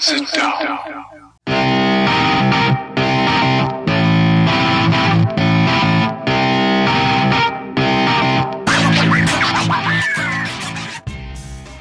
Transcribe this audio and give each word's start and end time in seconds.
Sit 0.00 0.22
down. 0.36 0.78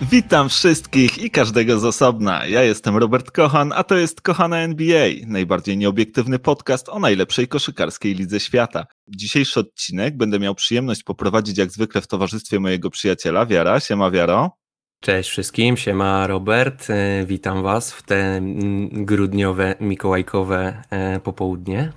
Witam 0.01 0.49
wszystkich 0.49 1.17
i 1.17 1.31
każdego 1.31 1.79
z 1.79 1.85
osobna. 1.85 2.45
Ja 2.45 2.63
jestem 2.63 2.97
Robert 2.97 3.31
Kochan, 3.31 3.73
a 3.75 3.83
to 3.83 3.95
jest 3.95 4.21
Kochana 4.21 4.57
NBA, 4.57 5.09
najbardziej 5.27 5.77
nieobiektywny 5.77 6.39
podcast 6.39 6.89
o 6.89 6.99
najlepszej 6.99 7.47
koszykarskiej 7.47 8.15
lidze 8.15 8.39
świata. 8.39 8.85
Dzisiejszy 9.07 9.59
odcinek 9.59 10.17
będę 10.17 10.39
miał 10.39 10.55
przyjemność 10.55 11.03
poprowadzić 11.03 11.57
jak 11.57 11.71
zwykle 11.71 12.01
w 12.01 12.07
towarzystwie 12.07 12.59
mojego 12.59 12.89
przyjaciela 12.89 13.45
Wiara. 13.45 13.79
Siema 13.79 14.11
Wiaro. 14.11 14.66
Cześć 15.01 15.29
wszystkim, 15.29 15.77
siema 15.77 16.27
Robert, 16.27 16.89
e, 16.89 17.25
witam 17.25 17.63
was 17.63 17.93
w 17.93 18.03
te 18.03 18.15
mm, 18.15 19.05
grudniowe, 19.05 19.75
mikołajkowe 19.79 20.83
e, 20.89 21.19
popołudnie. 21.19 21.93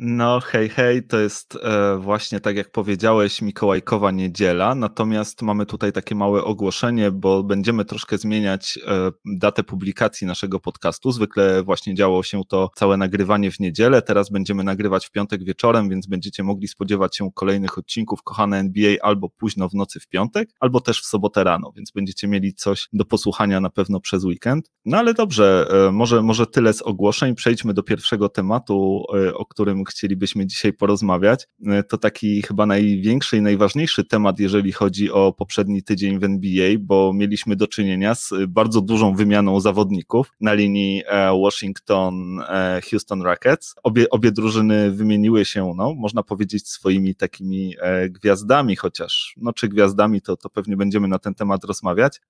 No, 0.00 0.40
hej, 0.40 0.68
hej, 0.68 1.02
to 1.02 1.18
jest 1.18 1.58
e, 1.62 1.96
właśnie 1.96 2.40
tak 2.40 2.56
jak 2.56 2.70
powiedziałeś, 2.72 3.42
Mikołajkowa 3.42 4.10
niedziela, 4.10 4.74
natomiast 4.74 5.42
mamy 5.42 5.66
tutaj 5.66 5.92
takie 5.92 6.14
małe 6.14 6.44
ogłoszenie, 6.44 7.10
bo 7.10 7.42
będziemy 7.42 7.84
troszkę 7.84 8.18
zmieniać 8.18 8.78
e, 8.86 9.10
datę 9.24 9.64
publikacji 9.64 10.26
naszego 10.26 10.60
podcastu. 10.60 11.12
Zwykle 11.12 11.62
właśnie 11.62 11.94
działo 11.94 12.22
się 12.22 12.40
to 12.48 12.70
całe 12.74 12.96
nagrywanie 12.96 13.50
w 13.50 13.60
niedzielę, 13.60 14.02
teraz 14.02 14.30
będziemy 14.30 14.64
nagrywać 14.64 15.06
w 15.06 15.10
piątek 15.10 15.44
wieczorem, 15.44 15.88
więc 15.88 16.06
będziecie 16.06 16.42
mogli 16.42 16.68
spodziewać 16.68 17.16
się 17.16 17.30
kolejnych 17.34 17.78
odcinków 17.78 18.22
Kochane 18.22 18.58
NBA 18.58 18.96
albo 19.02 19.28
późno 19.28 19.68
w 19.68 19.74
nocy 19.74 20.00
w 20.00 20.08
piątek, 20.08 20.50
albo 20.60 20.80
też 20.80 21.00
w 21.00 21.06
sobotę 21.06 21.44
rano, 21.44 21.72
więc 21.76 21.90
będziecie 21.90 22.28
mieli 22.28 22.54
coś 22.54 22.88
do 22.92 23.04
posłuchania 23.04 23.60
na 23.60 23.70
pewno 23.70 24.00
przez 24.00 24.24
weekend. 24.24 24.70
No 24.84 24.98
ale 24.98 25.14
dobrze, 25.14 25.68
e, 25.88 25.92
może, 25.92 26.22
może 26.22 26.46
tyle 26.46 26.72
z 26.72 26.82
ogłoszeń, 26.82 27.34
przejdźmy 27.34 27.74
do 27.74 27.82
pierwszego 27.82 28.28
tematu, 28.28 29.04
o 29.34 29.46
którym 29.46 29.84
chcielibyśmy 29.88 30.46
dzisiaj 30.46 30.72
porozmawiać. 30.72 31.48
E, 31.66 31.82
to 31.82 31.98
taki 31.98 32.42
chyba 32.42 32.66
największy 32.66 33.36
i 33.36 33.42
najważniejszy 33.42 34.04
temat, 34.04 34.38
jeżeli 34.38 34.72
chodzi 34.72 35.10
o 35.10 35.32
poprzedni 35.32 35.82
tydzień 35.82 36.18
w 36.18 36.24
NBA, 36.24 36.70
bo 36.80 37.12
mieliśmy 37.14 37.56
do 37.56 37.66
czynienia 37.66 38.14
z 38.14 38.32
bardzo 38.48 38.80
dużą 38.80 39.14
wymianą 39.14 39.60
zawodników 39.60 40.32
na 40.40 40.54
linii 40.54 41.02
e, 41.06 41.40
Washington-Houston 41.42 43.20
e, 43.20 43.24
Rockets. 43.24 43.74
Obie, 43.82 44.10
obie 44.10 44.32
drużyny 44.32 44.90
wymieniły 44.90 45.44
się, 45.44 45.72
no, 45.76 45.94
można 45.94 46.22
powiedzieć, 46.22 46.68
swoimi 46.68 47.14
takimi 47.14 47.74
gwiazdami, 48.10 48.76
chociaż, 48.76 49.34
no, 49.36 49.52
czy 49.52 49.68
gwiazdami, 49.68 50.22
to, 50.22 50.36
to 50.36 50.50
pewnie 50.50 50.76
będziemy 50.76 51.08
na 51.08 51.18
ten 51.18 51.34
temat 51.34 51.64
rozmawiać. 51.64 52.20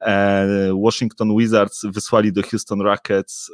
Washington 0.85 1.37
Wizards 1.37 1.87
wysłali 1.87 2.33
do 2.33 2.43
Houston 2.43 2.81
Rockets 2.81 3.51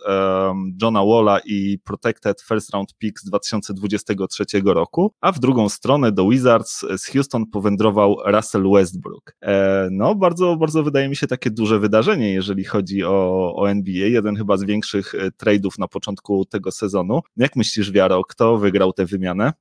Johna 0.82 1.05
Walla 1.05 1.38
i 1.44 1.78
Protected 1.84 2.41
First 2.41 2.70
Round 2.70 2.94
Pick 2.98 3.20
z 3.20 3.25
2020 3.25 3.75
2023 3.89 4.63
roku, 4.65 5.13
a 5.21 5.33
w 5.33 5.39
drugą 5.39 5.69
stronę 5.69 6.13
do 6.13 6.29
Wizards 6.29 6.85
z 6.99 7.07
Houston 7.07 7.47
powędrował 7.47 8.17
Russell 8.27 8.71
Westbrook. 8.73 9.37
E, 9.43 9.89
no, 9.91 10.15
bardzo, 10.15 10.57
bardzo 10.57 10.83
wydaje 10.83 11.09
mi 11.09 11.17
się 11.17 11.27
takie 11.27 11.51
duże 11.51 11.79
wydarzenie, 11.79 12.33
jeżeli 12.33 12.65
chodzi 12.65 13.05
o, 13.05 13.53
o 13.57 13.71
NBA, 13.71 14.07
jeden 14.07 14.37
chyba 14.37 14.57
z 14.57 14.65
większych 14.65 15.15
e, 15.15 15.31
trade'ów 15.31 15.79
na 15.79 15.89
początku 15.89 16.45
tego 16.45 16.71
sezonu. 16.73 17.21
Jak 17.37 17.57
myślisz, 17.57 17.93
Wiaro, 17.93 18.23
kto 18.25 18.59
wygrał 18.59 18.93
tę 18.93 19.07
wymianę? 19.07 19.53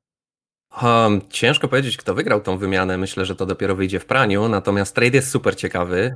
Um, 0.81 1.21
ciężko 1.29 1.67
powiedzieć, 1.67 1.97
kto 1.97 2.13
wygrał 2.13 2.41
tą 2.41 2.57
wymianę. 2.57 2.97
Myślę, 2.97 3.25
że 3.25 3.35
to 3.35 3.45
dopiero 3.45 3.75
wyjdzie 3.75 3.99
w 3.99 4.05
praniu. 4.05 4.49
Natomiast 4.49 4.95
trade 4.95 5.17
jest 5.17 5.29
super 5.29 5.55
ciekawy. 5.55 6.15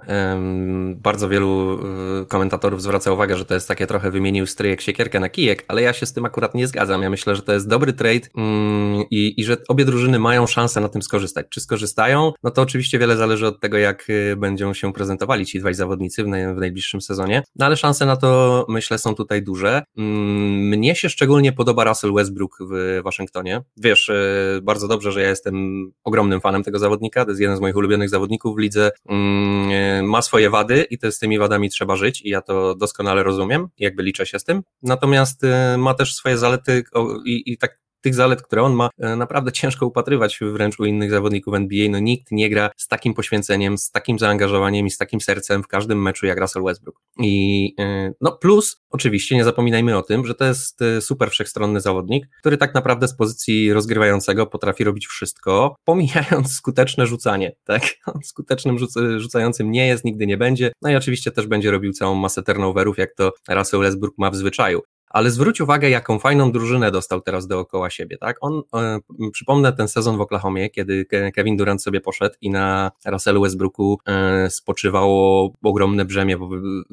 Bardzo 0.96 1.30
wielu 1.30 1.68
um, 1.68 2.26
komentatorów 2.26 2.82
zwraca 2.82 3.12
uwagę, 3.12 3.38
że 3.38 3.46
to 3.46 3.54
jest 3.54 3.68
takie 3.68 3.88
trochę 3.88 4.12
wymienił 4.12 4.46
stryjek 4.46 4.82
siekierkę 4.82 5.20
na 5.20 5.30
kijek, 5.30 5.66
ale 5.68 5.82
ja 5.82 5.94
się 5.94 6.06
z 6.06 6.14
tym 6.14 6.26
akurat 6.26 6.56
nie 6.56 6.68
zgadzam. 6.68 7.02
Ja 7.02 7.10
myślę, 7.10 7.36
że 7.36 7.42
to 7.42 7.54
jest 7.54 7.68
dobry 7.70 7.94
trade 7.94 8.28
um, 8.36 9.04
i, 9.12 9.34
i 9.38 9.44
że 9.44 9.58
obie 9.68 9.86
drużyny 9.86 10.20
mają 10.20 10.48
szansę 10.48 10.82
na 10.82 10.90
tym 10.90 11.02
skorzystać. 11.02 11.46
Czy 11.50 11.62
skorzystają? 11.62 12.34
No 12.44 12.52
to 12.52 12.62
oczywiście 12.62 13.00
wiele 13.00 13.18
zależy 13.18 13.48
od 13.48 13.60
tego, 13.60 13.78
jak 13.78 14.10
y, 14.10 14.36
będą 14.36 14.74
się 14.74 14.94
prezentowali 14.94 15.46
ci 15.46 15.60
dwaj 15.60 15.74
zawodnicy 15.74 16.24
w, 16.24 16.28
naj, 16.28 16.56
w 16.56 16.58
najbliższym 16.58 17.02
sezonie. 17.02 17.44
No 17.56 17.66
ale 17.66 17.78
szanse 17.78 18.06
na 18.06 18.16
to 18.16 18.66
myślę 18.70 18.98
są 18.98 19.16
tutaj 19.16 19.44
duże. 19.44 19.84
Mm, 19.98 20.68
mnie 20.68 20.96
się 20.96 21.10
szczególnie 21.10 21.54
podoba 21.54 21.84
Russell 21.84 22.14
Westbrook 22.14 22.58
w 22.72 23.02
Waszyngtonie. 23.04 23.62
Wiesz, 23.78 24.10
y, 24.10 24.47
bardzo 24.62 24.88
dobrze, 24.88 25.12
że 25.12 25.22
ja 25.22 25.30
jestem 25.30 25.86
ogromnym 26.04 26.42
fanem 26.42 26.64
tego 26.64 26.80
zawodnika, 26.80 27.26
to 27.26 27.32
jest 27.32 27.42
jeden 27.42 27.58
z 27.58 27.60
moich 27.60 27.76
ulubionych 27.76 28.10
zawodników 28.10 28.56
w 28.56 28.60
lidze, 28.60 28.92
mm, 29.10 30.06
ma 30.06 30.22
swoje 30.22 30.50
wady 30.50 30.84
i 30.90 30.98
to 30.98 31.12
z 31.12 31.20
tymi 31.20 31.40
wadami 31.40 31.70
trzeba 31.70 31.96
żyć 31.96 32.22
i 32.22 32.30
ja 32.30 32.42
to 32.42 32.76
doskonale 32.76 33.24
rozumiem, 33.24 33.68
jakby 33.78 34.04
liczę 34.04 34.26
się 34.26 34.40
z 34.40 34.44
tym, 34.44 34.64
natomiast 34.82 35.44
y, 35.44 35.78
ma 35.78 35.94
też 35.94 36.16
swoje 36.16 36.38
zalety 36.38 36.84
i, 37.26 37.44
i 37.46 37.58
tak 37.58 37.87
tych 38.02 38.16
zalet, 38.16 38.42
które 38.42 38.64
on 38.64 38.74
ma, 38.74 38.90
e, 39.00 39.16
naprawdę 39.16 39.52
ciężko 39.52 39.86
upatrywać 39.86 40.40
wręcz 40.42 40.80
u 40.80 40.86
innych 40.86 41.12
zawodników 41.12 41.54
NBA. 41.54 41.90
No 41.90 42.00
nikt 42.00 42.32
nie 42.32 42.50
gra 42.50 42.70
z 42.78 42.88
takim 42.88 43.14
poświęceniem, 43.14 43.78
z 43.78 43.92
takim 43.92 44.20
zaangażowaniem 44.20 44.86
i 44.86 44.92
z 44.92 44.98
takim 44.98 45.22
sercem 45.22 45.64
w 45.64 45.68
każdym 45.68 46.02
meczu 46.02 46.26
jak 46.26 46.40
Russell 46.40 46.64
Westbrook. 46.64 47.02
I 47.20 47.76
e, 47.80 48.14
no 48.22 48.32
plus, 48.32 48.82
oczywiście 48.90 49.36
nie 49.36 49.44
zapominajmy 49.44 49.98
o 49.98 50.04
tym, 50.04 50.26
że 50.26 50.36
to 50.36 50.46
jest 50.46 50.82
e, 50.82 51.02
super 51.02 51.32
wszechstronny 51.32 51.82
zawodnik, 51.82 52.28
który 52.40 52.58
tak 52.58 52.74
naprawdę 52.74 53.08
z 53.08 53.16
pozycji 53.16 53.74
rozgrywającego 53.74 54.48
potrafi 54.48 54.84
robić 54.84 55.08
wszystko, 55.08 55.76
pomijając 55.86 56.52
skuteczne 56.52 57.08
rzucanie, 57.08 57.56
tak? 57.64 57.84
On 58.06 58.22
skutecznym 58.24 58.80
rzuc 58.80 58.94
rzucającym 59.18 59.72
nie 59.72 59.88
jest, 59.88 60.06
nigdy 60.06 60.28
nie 60.28 60.38
będzie. 60.38 60.72
No 60.82 60.90
i 60.90 60.96
oczywiście 60.96 61.32
też 61.32 61.48
będzie 61.48 61.72
robił 61.72 61.94
całą 61.94 62.16
masę 62.16 62.44
turnoverów, 62.44 62.98
jak 62.98 63.14
to 63.14 63.32
Russell 63.50 63.80
Westbrook 63.80 64.18
ma 64.18 64.32
w 64.32 64.36
zwyczaju. 64.36 64.82
Ale 65.10 65.32
zwróć 65.32 65.62
uwagę, 65.62 65.90
jaką 65.90 66.20
fajną 66.20 66.52
drużynę 66.52 66.92
dostał 66.92 67.22
teraz 67.22 67.48
dookoła 67.48 67.90
siebie, 67.90 68.18
tak? 68.18 68.38
On, 68.42 68.62
e, 68.76 69.00
przypomnę 69.32 69.74
ten 69.74 69.88
sezon 69.88 70.18
w 70.18 70.22
Oklahomie, 70.22 70.70
kiedy 70.70 71.06
Kevin 71.36 71.58
Durant 71.58 71.84
sobie 71.84 72.02
poszedł 72.02 72.36
i 72.42 72.50
na 72.50 72.92
Russellu 73.06 73.42
Westbrooku 73.42 74.00
e, 74.06 74.50
spoczywało 74.50 75.54
ogromne 75.64 76.06
brzemię 76.06 76.38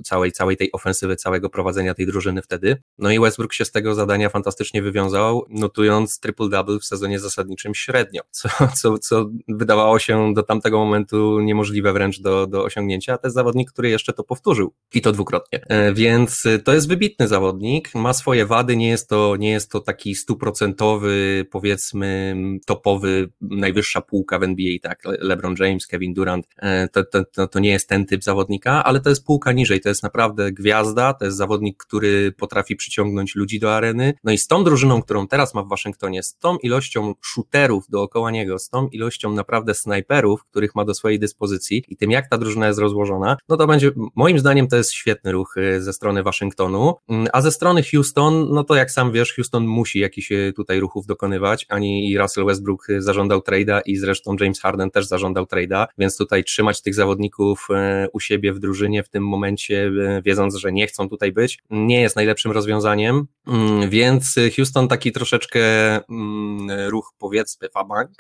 całej, 0.05 0.33
całej 0.33 0.57
tej 0.57 0.73
ofensywy, 0.73 1.17
całego 1.17 1.51
prowadzenia 1.51 1.95
tej 1.95 2.07
drużyny 2.07 2.43
wtedy. 2.43 2.83
No 2.99 3.11
i 3.11 3.21
Westbrook 3.21 3.53
się 3.53 3.65
z 3.65 3.71
tego 3.71 3.95
zadania 3.95 4.29
fantastycznie 4.29 4.83
wywiązał, 4.83 5.45
notując 5.49 6.21
triple-double 6.21 6.79
w 6.79 6.85
sezonie 6.85 7.19
zasadniczym 7.19 7.75
średnio, 7.75 8.23
co, 8.31 8.49
co, 8.75 8.99
co 8.99 9.31
wydawało 9.49 9.99
się 9.99 10.35
do 10.35 10.43
tamtego 10.43 10.79
momentu 10.79 11.41
niemożliwe 11.41 11.93
wręcz 11.93 12.21
do, 12.21 12.47
do 12.47 12.65
osiągnięcia, 12.65 13.15
a 13.15 13.19
to 13.19 13.27
jest 13.27 13.35
zawodnik, 13.35 13.73
który 13.73 13.89
jeszcze 13.89 14.13
to 14.13 14.25
powtórzył 14.25 14.73
i 14.95 15.01
to 15.01 15.13
dwukrotnie. 15.13 15.65
E, 15.69 15.93
więc 15.93 16.45
to 16.65 16.75
jest 16.75 16.89
wybitny 16.89 17.29
zawodnik, 17.29 17.95
ma 18.05 18.13
swoje 18.13 18.47
wady, 18.47 18.77
nie 18.77 18.89
jest 18.89 19.09
to, 19.09 19.37
nie 19.37 19.51
jest 19.51 19.71
to 19.71 19.81
taki 19.81 20.15
stuprocentowy, 20.15 21.47
powiedzmy, 21.51 22.37
topowy, 22.67 23.29
najwyższa 23.41 24.01
półka 24.01 24.39
w 24.39 24.43
NBA, 24.43 24.79
tak, 24.83 25.03
LeBron 25.05 25.55
James, 25.59 25.87
Kevin 25.87 26.15
Durant, 26.15 26.47
e, 26.57 26.89
to, 26.89 27.05
to, 27.05 27.25
to, 27.25 27.49
to 27.49 27.59
nie 27.59 27.71
jest 27.71 27.89
ten 27.89 28.07
typ 28.07 28.25
zawodnika, 28.25 28.85
ale 28.85 29.01
to 29.01 29.09
jest 29.09 29.25
półka 29.27 29.53
niżej, 29.53 29.81
to 29.81 29.89
jest 29.89 30.03
naprawdę 30.03 30.53
gwiazda, 30.53 31.15
to 31.15 31.25
jest 31.25 31.37
zawodnik, 31.37 31.77
który 31.77 32.33
potrafi 32.33 32.77
przyciągnąć 32.77 33.35
ludzi 33.35 33.61
do 33.61 33.75
areny, 33.75 34.15
no 34.25 34.33
i 34.33 34.39
z 34.39 34.47
tą 34.47 34.65
drużyną, 34.65 35.03
którą 35.03 35.29
teraz 35.29 35.55
ma 35.55 35.63
w 35.63 35.69
Waszyngtonie, 35.69 36.23
z 36.23 36.37
tą 36.37 36.57
ilością 36.57 37.15
shooterów 37.23 37.85
dookoła 37.89 38.31
niego, 38.31 38.59
z 38.59 38.69
tą 38.69 38.89
ilością 38.89 39.33
naprawdę 39.33 39.75
snajperów, 39.75 40.45
których 40.45 40.75
ma 40.75 40.85
do 40.85 40.95
swojej 40.95 41.19
dyspozycji 41.19 41.85
i 41.89 41.97
tym, 41.97 42.11
jak 42.11 42.29
ta 42.29 42.39
drużyna 42.39 42.67
jest 42.67 42.79
rozłożona, 42.79 43.37
no 43.49 43.57
to 43.57 43.67
będzie, 43.67 43.91
moim 44.15 44.39
zdaniem 44.39 44.69
to 44.69 44.77
jest 44.77 44.93
świetny 44.93 45.33
ruch 45.33 45.55
e, 45.57 45.81
ze 45.81 45.93
strony 45.93 46.23
Waszyngtonu, 46.23 46.95
mm, 47.09 47.27
a 47.33 47.41
ze 47.41 47.53
strony 47.53 47.83
Houston, 47.95 48.49
no 48.51 48.65
to 48.65 48.75
jak 48.75 48.91
sam 48.91 49.13
wiesz, 49.13 49.35
Houston 49.35 49.67
musi 49.67 49.99
jakiś 49.99 50.33
e, 50.33 50.53
tutaj 50.53 50.81
ruchów 50.81 51.07
dokonywać, 51.07 51.67
ani 51.69 52.19
Russell 52.19 52.45
Westbrook 52.45 52.91
e, 52.91 53.03
zażądał 53.03 53.41
trade'a 53.41 53.81
i 53.87 53.97
zresztą 53.97 54.37
James 54.41 54.61
Harden 54.61 54.91
też 54.91 55.07
zażądał 55.07 55.45
trade'a, 55.45 55.87
więc 55.99 56.17
tutaj 56.17 56.45
trzymać 56.45 56.83
tych 56.83 56.95
zawodników 56.95 57.67
e, 57.71 58.07
u 58.13 58.21
siebie 58.21 58.53
w 58.53 58.59
drużynie 58.59 59.03
w 59.03 59.09
tym 59.09 59.27
momencie, 59.27 59.91
wiedząc, 60.25 60.55
że 60.57 60.73
nie 60.73 60.87
chcą 60.87 61.09
tutaj 61.09 61.33
być, 61.33 61.59
nie 61.71 62.01
jest 62.01 62.17
najlepszym 62.17 62.53
rozwiązaniem, 62.53 63.27
mm, 63.47 63.91
więc 63.91 64.35
Houston 64.57 64.89
taki 64.89 65.13
troszeczkę 65.13 65.61
mm, 65.95 66.89
ruch 66.91 67.13
powiedzmy 67.19 67.69
fabank, 67.69 68.11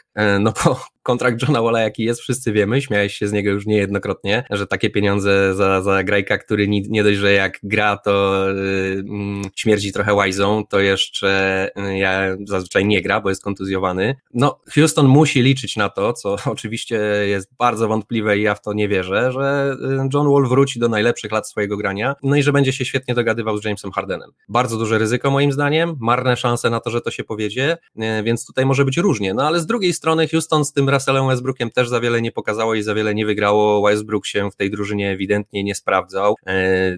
no 0.40 0.52
bo 0.64 0.80
kontrakt 1.02 1.42
Johna 1.42 1.62
Walla 1.62 1.80
jaki 1.80 2.04
jest, 2.04 2.20
wszyscy 2.20 2.52
wiemy, 2.52 2.82
śmiałeś 2.82 3.14
się 3.14 3.28
z 3.28 3.32
niego 3.32 3.50
już 3.50 3.66
niejednokrotnie, 3.66 4.44
że 4.50 4.66
takie 4.66 4.90
pieniądze 4.90 5.54
za, 5.54 5.82
za 5.82 6.04
grajka, 6.04 6.38
który 6.38 6.68
nie, 6.68 7.04
dość, 7.04 7.18
że 7.18 7.32
jak 7.32 7.58
gra, 7.62 7.96
to 7.96 8.44
yy, 8.48 9.50
śmierdzi 9.64 9.92
trochę 9.92 10.14
łajzą, 10.14 10.64
to 10.68 10.80
jeszcze 10.80 11.70
ja 11.96 12.36
zazwyczaj 12.44 12.84
nie 12.84 13.02
gra, 13.02 13.20
bo 13.20 13.28
jest 13.28 13.42
kontuzjowany. 13.42 14.16
No, 14.34 14.60
Houston 14.74 15.06
musi 15.06 15.42
liczyć 15.42 15.76
na 15.76 15.88
to, 15.88 16.12
co 16.12 16.36
oczywiście 16.54 16.96
jest 17.26 17.50
bardzo 17.58 17.88
wątpliwe 17.88 18.38
i 18.38 18.42
ja 18.42 18.54
w 18.54 18.60
to 18.60 18.72
nie 18.72 18.88
wierzę, 18.88 19.32
że 19.32 19.76
John 20.14 20.28
Wall 20.32 20.46
wróci 20.48 20.78
do 20.78 20.88
najlepszych 20.88 21.32
lat 21.32 21.48
swojego 21.48 21.76
grania, 21.76 22.14
no 22.22 22.36
i 22.36 22.42
że 22.42 22.52
będzie 22.52 22.72
się 22.72 22.84
świetnie 22.84 23.14
dogadywał 23.14 23.58
z 23.58 23.64
Jamesem 23.64 23.92
Hardenem. 23.92 24.30
Bardzo 24.48 24.78
duże 24.78 24.98
ryzyko 24.98 25.30
moim 25.30 25.52
zdaniem, 25.52 25.96
marne 26.00 26.36
szanse 26.36 26.70
na 26.70 26.80
to, 26.80 26.90
że 26.90 27.00
to 27.00 27.10
się 27.10 27.24
powiedzie, 27.24 27.76
więc 28.24 28.46
tutaj 28.46 28.66
może 28.66 28.84
być 28.84 28.96
różnie, 28.96 29.34
no 29.34 29.46
ale 29.46 29.60
z 29.60 29.66
drugiej 29.66 29.92
strony 29.92 30.28
Houston 30.28 30.64
z 30.64 30.72
tym 30.72 30.88
Russellem 30.88 31.28
Westbrookiem 31.28 31.70
też 31.70 31.88
za 31.88 32.00
wiele 32.00 32.22
nie 32.22 32.32
pokazało 32.32 32.74
i 32.74 32.82
za 32.82 32.94
wiele 32.94 33.14
nie 33.14 33.26
wygrało, 33.26 33.82
Westbrook 33.82 34.26
się 34.26 34.50
w 34.50 34.56
tej 34.56 34.70
drużynie 34.70 35.10
ewidentnie 35.10 35.64
nie 35.64 35.74
sprawdzał, 35.74 36.34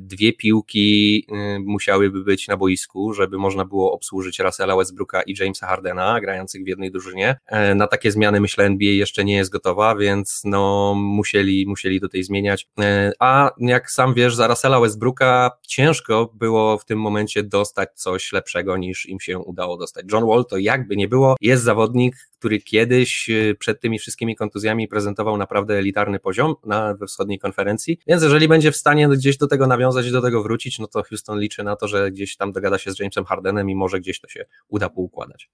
dwie 0.01 0.33
piłki 0.33 1.27
musiałyby 1.65 2.25
być 2.25 2.49
na 2.49 2.56
boisku, 2.57 3.13
żeby 3.13 3.39
można 3.39 3.65
było 3.65 3.93
obsłużyć 3.93 4.39
Russella 4.39 4.77
Westbrooka 4.77 5.23
i 5.23 5.35
Jamesa 5.41 5.67
Hardena, 5.67 6.21
grających 6.21 6.65
w 6.65 6.67
jednej 6.67 6.91
drużynie, 6.91 7.39
e, 7.47 7.75
na 7.75 7.87
takie 7.87 8.13
zmiany 8.13 8.41
myślę 8.41 8.65
NBA 8.65 8.91
jeszcze 8.91 9.25
nie 9.25 9.37
jest 9.37 9.51
gotowa, 9.51 9.97
więc 9.97 10.41
no 10.45 10.95
musieli, 10.97 11.67
musieli 11.67 12.01
tej 12.09 12.23
zmieniać, 12.23 12.69
a 13.19 13.51
jak 13.59 13.91
sam 13.91 14.15
wiesz, 14.15 14.35
za 14.35 14.47
Russella 14.47 14.81
Westbrooka 14.81 15.51
ciężko 15.67 16.31
było 16.35 16.79
w 16.79 16.85
tym 16.85 17.01
momencie 17.01 17.43
dostać 17.43 17.89
coś 17.95 18.33
lepszego 18.33 18.77
niż 18.77 19.07
im 19.07 19.21
się 19.21 19.39
udało 19.39 19.77
dostać. 19.77 20.07
John 20.13 20.27
Wall 20.27 20.45
to 20.45 20.59
jakby 20.59 20.97
nie 20.97 21.09
było, 21.09 21.37
jest 21.41 21.63
zawodnik, 21.63 22.17
który 22.39 22.61
kiedyś 22.61 23.31
y, 23.31 23.57
przed 23.59 23.81
tymi 23.81 23.99
wszystkimi 23.99 24.37
kontuzjami 24.37 24.89
prezentował 24.89 25.37
naprawdę 25.37 25.79
elitarny 25.79 26.19
poziom 26.19 26.55
na, 26.67 26.95
we 26.95 27.07
wschodniej 27.07 27.39
konferencji, 27.39 27.99
więc 28.07 28.23
jeżeli 28.23 28.49
będzie 28.49 28.73
w 28.73 28.77
stanie 28.77 29.09
gdzieś 29.09 29.37
do 29.37 29.47
tego 29.47 29.67
nawiązać, 29.67 30.11
do 30.11 30.23
tego 30.23 30.43
wrócić, 30.43 30.79
no 30.79 30.87
to 30.87 31.03
Houston 31.03 31.41
liczy 31.41 31.65
na 31.65 31.77
to, 31.77 31.89
że 31.89 32.11
gdzieś 32.11 32.37
tam 32.37 32.46
dogada 32.53 32.79
się 32.79 32.93
z 32.93 32.99
Jamesem 32.99 33.25
Hardenem 33.25 33.71
i 33.71 33.75
może 33.75 34.01
gdzieś 34.01 34.21
to 34.21 34.29
się 34.29 34.45
uda 34.69 34.91
poukładać. 34.91 35.51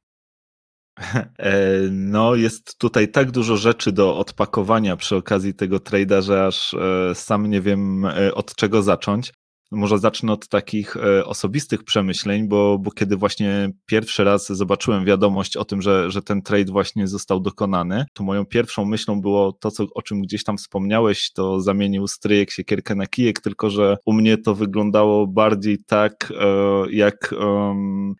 E, 1.38 1.52
no, 1.90 2.34
jest 2.34 2.78
tutaj 2.78 3.08
tak 3.08 3.30
dużo 3.30 3.56
rzeczy 3.56 3.92
do 3.92 4.18
odpakowania 4.18 4.96
przy 4.96 5.16
okazji 5.16 5.54
tego 5.54 5.76
trade'a, 5.76 6.22
że 6.22 6.46
aż 6.46 6.74
e, 6.74 7.14
sam 7.14 7.46
nie 7.46 7.60
wiem 7.60 8.04
e, 8.04 8.34
od 8.34 8.54
czego 8.54 8.82
zacząć. 8.82 9.32
Może 9.72 9.98
zacznę 9.98 10.32
od 10.32 10.48
takich 10.48 10.96
e, 10.96 11.24
osobistych 11.24 11.84
przemyśleń, 11.84 12.48
bo, 12.48 12.78
bo 12.78 12.90
kiedy 12.90 13.16
właśnie 13.16 13.70
pierwszy 13.86 14.24
raz 14.24 14.46
zobaczyłem 14.46 15.04
wiadomość 15.04 15.56
o 15.56 15.64
tym, 15.64 15.82
że, 15.82 16.10
że 16.10 16.22
ten 16.22 16.42
trade 16.42 16.72
właśnie 16.72 17.08
został 17.08 17.40
dokonany, 17.40 18.04
to 18.12 18.24
moją 18.24 18.44
pierwszą 18.44 18.84
myślą 18.84 19.20
było 19.20 19.52
to, 19.52 19.70
co, 19.70 19.84
o 19.94 20.02
czym 20.02 20.22
gdzieś 20.22 20.44
tam 20.44 20.58
wspomniałeś, 20.58 21.32
to 21.32 21.60
zamienił 21.60 22.08
stryjek 22.08 22.50
siekierkę 22.50 22.94
na 22.94 23.06
kijek, 23.06 23.40
tylko 23.40 23.70
że 23.70 23.96
u 24.06 24.12
mnie 24.12 24.38
to 24.38 24.54
wyglądało 24.54 25.26
bardziej 25.26 25.78
tak, 25.86 26.32
e, 26.40 26.90
jak 26.90 27.34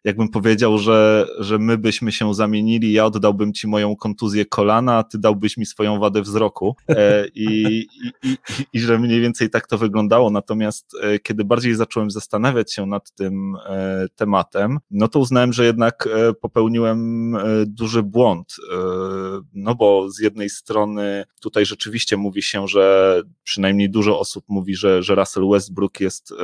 jakbym 0.05 0.29
powiedział, 0.29 0.79
że, 0.79 1.27
że 1.39 1.59
my 1.59 1.79
byśmy 1.79 2.13
się 2.13 2.35
zamienili, 2.35 2.93
ja 2.93 3.05
oddałbym 3.05 3.53
ci 3.53 3.69
moją 3.69 3.97
kontuzję 3.97 4.47
kolana, 4.47 4.97
a 4.97 5.03
ty 5.03 5.19
dałbyś 5.19 5.57
mi 5.57 5.67
swoją 5.67 5.99
wadę 5.99 6.23
wzroku. 6.23 6.77
E, 6.89 7.27
i, 7.35 7.63
i, 8.05 8.29
i, 8.29 8.37
i 8.73 8.81
że 8.81 8.99
mniej 8.99 9.21
więcej 9.21 9.51
tak 9.51 9.67
to 9.67 9.79
wyglądało, 9.79 10.31
natomiast 10.31 10.97
kiedy 11.23 11.42
kiedy 11.43 11.49
bardziej 11.49 11.75
zacząłem 11.75 12.11
zastanawiać 12.11 12.73
się 12.73 12.87
nad 12.87 13.13
tym 13.13 13.57
e, 13.67 14.07
tematem, 14.17 14.79
no 14.91 15.09
to 15.09 15.19
uznałem, 15.19 15.53
że 15.53 15.65
jednak 15.65 16.07
e, 16.07 16.35
popełniłem 16.35 17.35
e, 17.37 17.41
duży 17.67 18.03
błąd. 18.03 18.57
No 19.55 19.75
bo 19.75 20.11
z 20.11 20.21
jednej 20.21 20.51
strony 20.51 21.25
tutaj 21.41 21.67
rzeczywiście 21.67 22.17
mówi 22.17 22.43
się, 22.43 22.69
że 22.69 23.23
przynajmniej 23.43 23.91
dużo 23.91 24.21
osób 24.21 24.45
mówi, 24.49 24.75
że, 24.77 25.03
że 25.03 25.15
Russell 25.15 25.49
Westbrook 25.49 26.01
jest, 26.01 26.35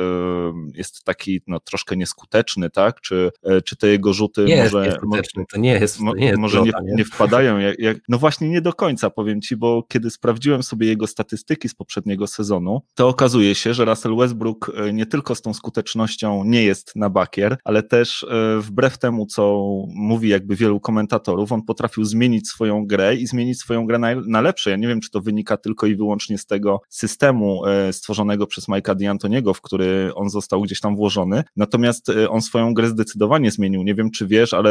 jest 0.73 1.03
taki 1.03 1.41
no, 1.47 1.59
troszkę 1.59 1.97
nieskuteczny, 1.97 2.69
tak? 2.69 3.01
Czy, 3.01 3.31
czy 3.65 3.75
te 3.75 3.87
jego 3.87 4.13
rzuty 4.13 4.45
nie 4.45 4.63
może. 4.63 4.85
Jest 4.85 4.97
nieskuteczny, 5.01 5.43
to 5.51 5.59
nie 5.59 5.73
jest. 5.73 5.97
To 5.97 6.15
nie 6.15 6.25
jest 6.25 6.39
może 6.39 6.61
nie, 6.61 6.71
nie, 6.83 7.05
wpadają. 7.05 7.57
Jak, 7.57 7.79
jak, 7.79 7.97
no 8.09 8.17
właśnie 8.17 8.49
nie 8.49 8.61
do 8.61 8.73
końca 8.73 9.09
powiem 9.09 9.41
ci, 9.41 9.55
bo 9.55 9.83
kiedy 9.87 10.09
sprawdziłem 10.09 10.63
sobie 10.63 10.87
jego 10.87 11.07
statystyki 11.07 11.69
z 11.69 11.75
poprzedniego 11.75 12.27
sezonu, 12.27 12.81
to 12.93 13.07
okazuje 13.07 13.55
się, 13.55 13.73
że 13.73 13.85
Russell 13.85 14.15
Westbrook 14.15 14.71
nie 14.93 15.05
tylko 15.05 15.35
z 15.35 15.41
tą 15.41 15.53
skutecznością 15.53 16.43
nie 16.43 16.63
jest 16.63 16.95
na 16.95 17.09
bakier, 17.09 17.57
ale 17.63 17.83
też 17.83 18.23
e, 18.23 18.59
wbrew 18.61 18.97
temu, 18.97 19.25
co 19.25 19.69
mówi 19.87 20.29
jakby 20.29 20.55
wielu 20.55 20.79
komentatorów, 20.79 21.51
on 21.51 21.61
potrafił 21.61 22.03
zmienić 22.03 22.47
swoją 22.47 22.87
grę 22.87 23.15
i 23.15 23.27
zmienić 23.27 23.59
swoją 23.59 23.85
grę 23.85 23.99
na, 23.99 24.07
na 24.27 24.41
lepsze. 24.41 24.69
Ja 24.69 24.75
nie 24.75 24.87
wiem, 24.87 25.01
czy 25.01 25.11
to 25.11 25.21
wynika 25.21 25.57
tylko 25.57 25.87
i 25.87 25.95
wyłącznie 25.95 26.37
z 26.37 26.45
tego 26.45 26.81
systemu 26.89 27.65
e, 27.65 27.93
stworzonego 27.93 28.47
przez 28.47 28.67
Mike'a 28.67 28.95
D'Antoniego, 28.95 29.53
w 29.53 29.61
który 29.61 30.11
on 30.15 30.29
został 30.29 30.61
gdzieś 30.61 30.79
tam 30.79 30.95
włożony, 30.95 31.43
natomiast 31.55 32.09
e, 32.09 32.29
on 32.29 32.41
swoją 32.41 32.73
grę 32.73 32.87
zdecydowanie 32.87 33.51
zmienił. 33.51 33.83
Nie 33.83 33.95
wiem, 33.95 34.11
czy 34.11 34.27
wiesz, 34.27 34.53
ale 34.53 34.69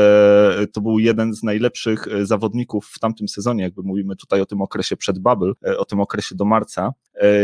to 0.72 0.80
był 0.80 0.98
jeden 0.98 1.34
z 1.34 1.42
najlepszych 1.42 2.06
zawodników 2.22 2.86
w 2.86 2.98
tamtym 2.98 3.28
sezonie, 3.28 3.62
jakby 3.62 3.82
mówimy 3.82 4.16
tutaj 4.16 4.40
o 4.40 4.46
tym 4.46 4.62
okresie 4.62 4.96
przed 4.96 5.18
Bubble, 5.18 5.52
o 5.78 5.84
tym 5.84 6.00
okresie 6.00 6.34
do 6.34 6.44
marca, 6.44 6.92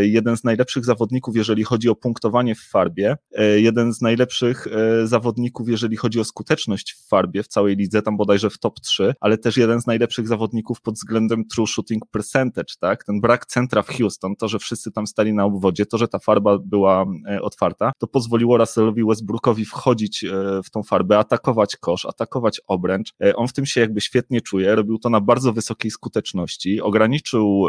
jeden 0.01 0.37
z 0.37 0.43
najlepszych 0.43 0.85
zawodników, 0.85 1.35
jeżeli 1.35 1.63
chodzi 1.63 1.89
o 1.89 1.95
punktowanie 1.95 2.55
w 2.55 2.64
farbie. 2.65 3.15
E, 3.31 3.59
jeden 3.59 3.93
z 3.93 4.01
najlepszych 4.01 4.67
e, 4.67 5.07
zawodników, 5.07 5.69
jeżeli 5.69 5.97
chodzi 5.97 6.19
o 6.19 6.23
skuteczność 6.23 6.93
w 6.93 7.07
farbie 7.07 7.43
w 7.43 7.47
całej 7.47 7.75
lidze, 7.75 8.01
tam 8.01 8.17
bodajże 8.17 8.49
w 8.49 8.57
top 8.57 8.79
3, 8.79 9.13
ale 9.19 9.37
też 9.37 9.57
jeden 9.57 9.81
z 9.81 9.87
najlepszych 9.87 10.27
zawodników 10.27 10.81
pod 10.81 10.95
względem 10.95 11.45
true 11.47 11.67
shooting 11.67 12.03
percentage, 12.11 12.73
tak? 12.79 13.03
Ten 13.03 13.21
brak 13.21 13.45
centra 13.45 13.81
w 13.81 13.89
Houston, 13.89 14.35
to, 14.35 14.47
że 14.47 14.59
wszyscy 14.59 14.91
tam 14.91 15.07
stali 15.07 15.33
na 15.33 15.45
obwodzie, 15.45 15.85
to, 15.85 15.97
że 15.97 16.07
ta 16.07 16.19
farba 16.19 16.57
była 16.57 17.05
e, 17.29 17.41
otwarta, 17.41 17.91
to 17.97 18.07
pozwoliło 18.07 18.57
Russellowi 18.57 19.03
Westbrookowi 19.05 19.65
wchodzić 19.65 20.25
w 20.65 20.69
tą 20.69 20.83
farbę, 20.83 21.17
atakować 21.17 21.75
kosz, 21.75 22.05
atakować 22.05 22.61
obręcz. 22.67 23.13
On 23.35 23.47
w 23.47 23.53
tym 23.53 23.65
się 23.65 23.81
jakby 23.81 24.01
świetnie 24.01 24.41
czuje, 24.41 24.75
robił 24.75 24.99
to 24.99 25.09
na 25.09 25.21
bardzo 25.21 25.53
wysokiej 25.53 25.91
skuteczności, 25.91 26.81
ograniczył 26.81 27.65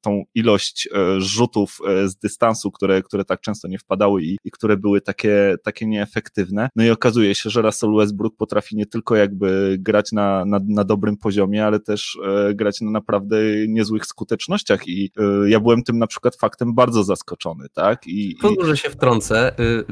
tą 0.00 0.24
ilość 0.34 0.88
rzutów 1.18 1.78
z 2.06 2.16
dystansu, 2.16 2.70
które, 2.70 3.02
które 3.02 3.24
tak 3.24 3.40
często 3.40 3.68
nie 3.68 3.78
wpadały 3.78 4.17
i, 4.18 4.38
i 4.44 4.50
które 4.50 4.76
były 4.76 5.00
takie, 5.00 5.56
takie 5.62 5.86
nieefektywne. 5.86 6.68
No 6.76 6.84
i 6.84 6.90
okazuje 6.90 7.34
się, 7.34 7.50
że 7.50 7.62
Russell 7.62 7.94
Westbrook 7.96 8.36
potrafi 8.36 8.76
nie 8.76 8.86
tylko 8.86 9.16
jakby 9.16 9.76
grać 9.80 10.12
na, 10.12 10.44
na, 10.44 10.60
na 10.68 10.84
dobrym 10.84 11.16
poziomie, 11.16 11.66
ale 11.66 11.80
też 11.80 12.18
e, 12.26 12.54
grać 12.54 12.80
na 12.80 12.90
naprawdę 12.90 13.36
niezłych 13.68 14.06
skutecznościach 14.06 14.88
i 14.88 15.10
e, 15.18 15.50
ja 15.50 15.60
byłem 15.60 15.82
tym 15.82 15.98
na 15.98 16.06
przykład 16.06 16.36
faktem 16.36 16.74
bardzo 16.74 17.04
zaskoczony, 17.04 17.66
tak? 17.74 18.06
I, 18.06 18.36
Pozwól, 18.42 18.66
że 18.66 18.76
się 18.76 18.90
wtrącę. 18.90 19.60
Y, 19.60 19.84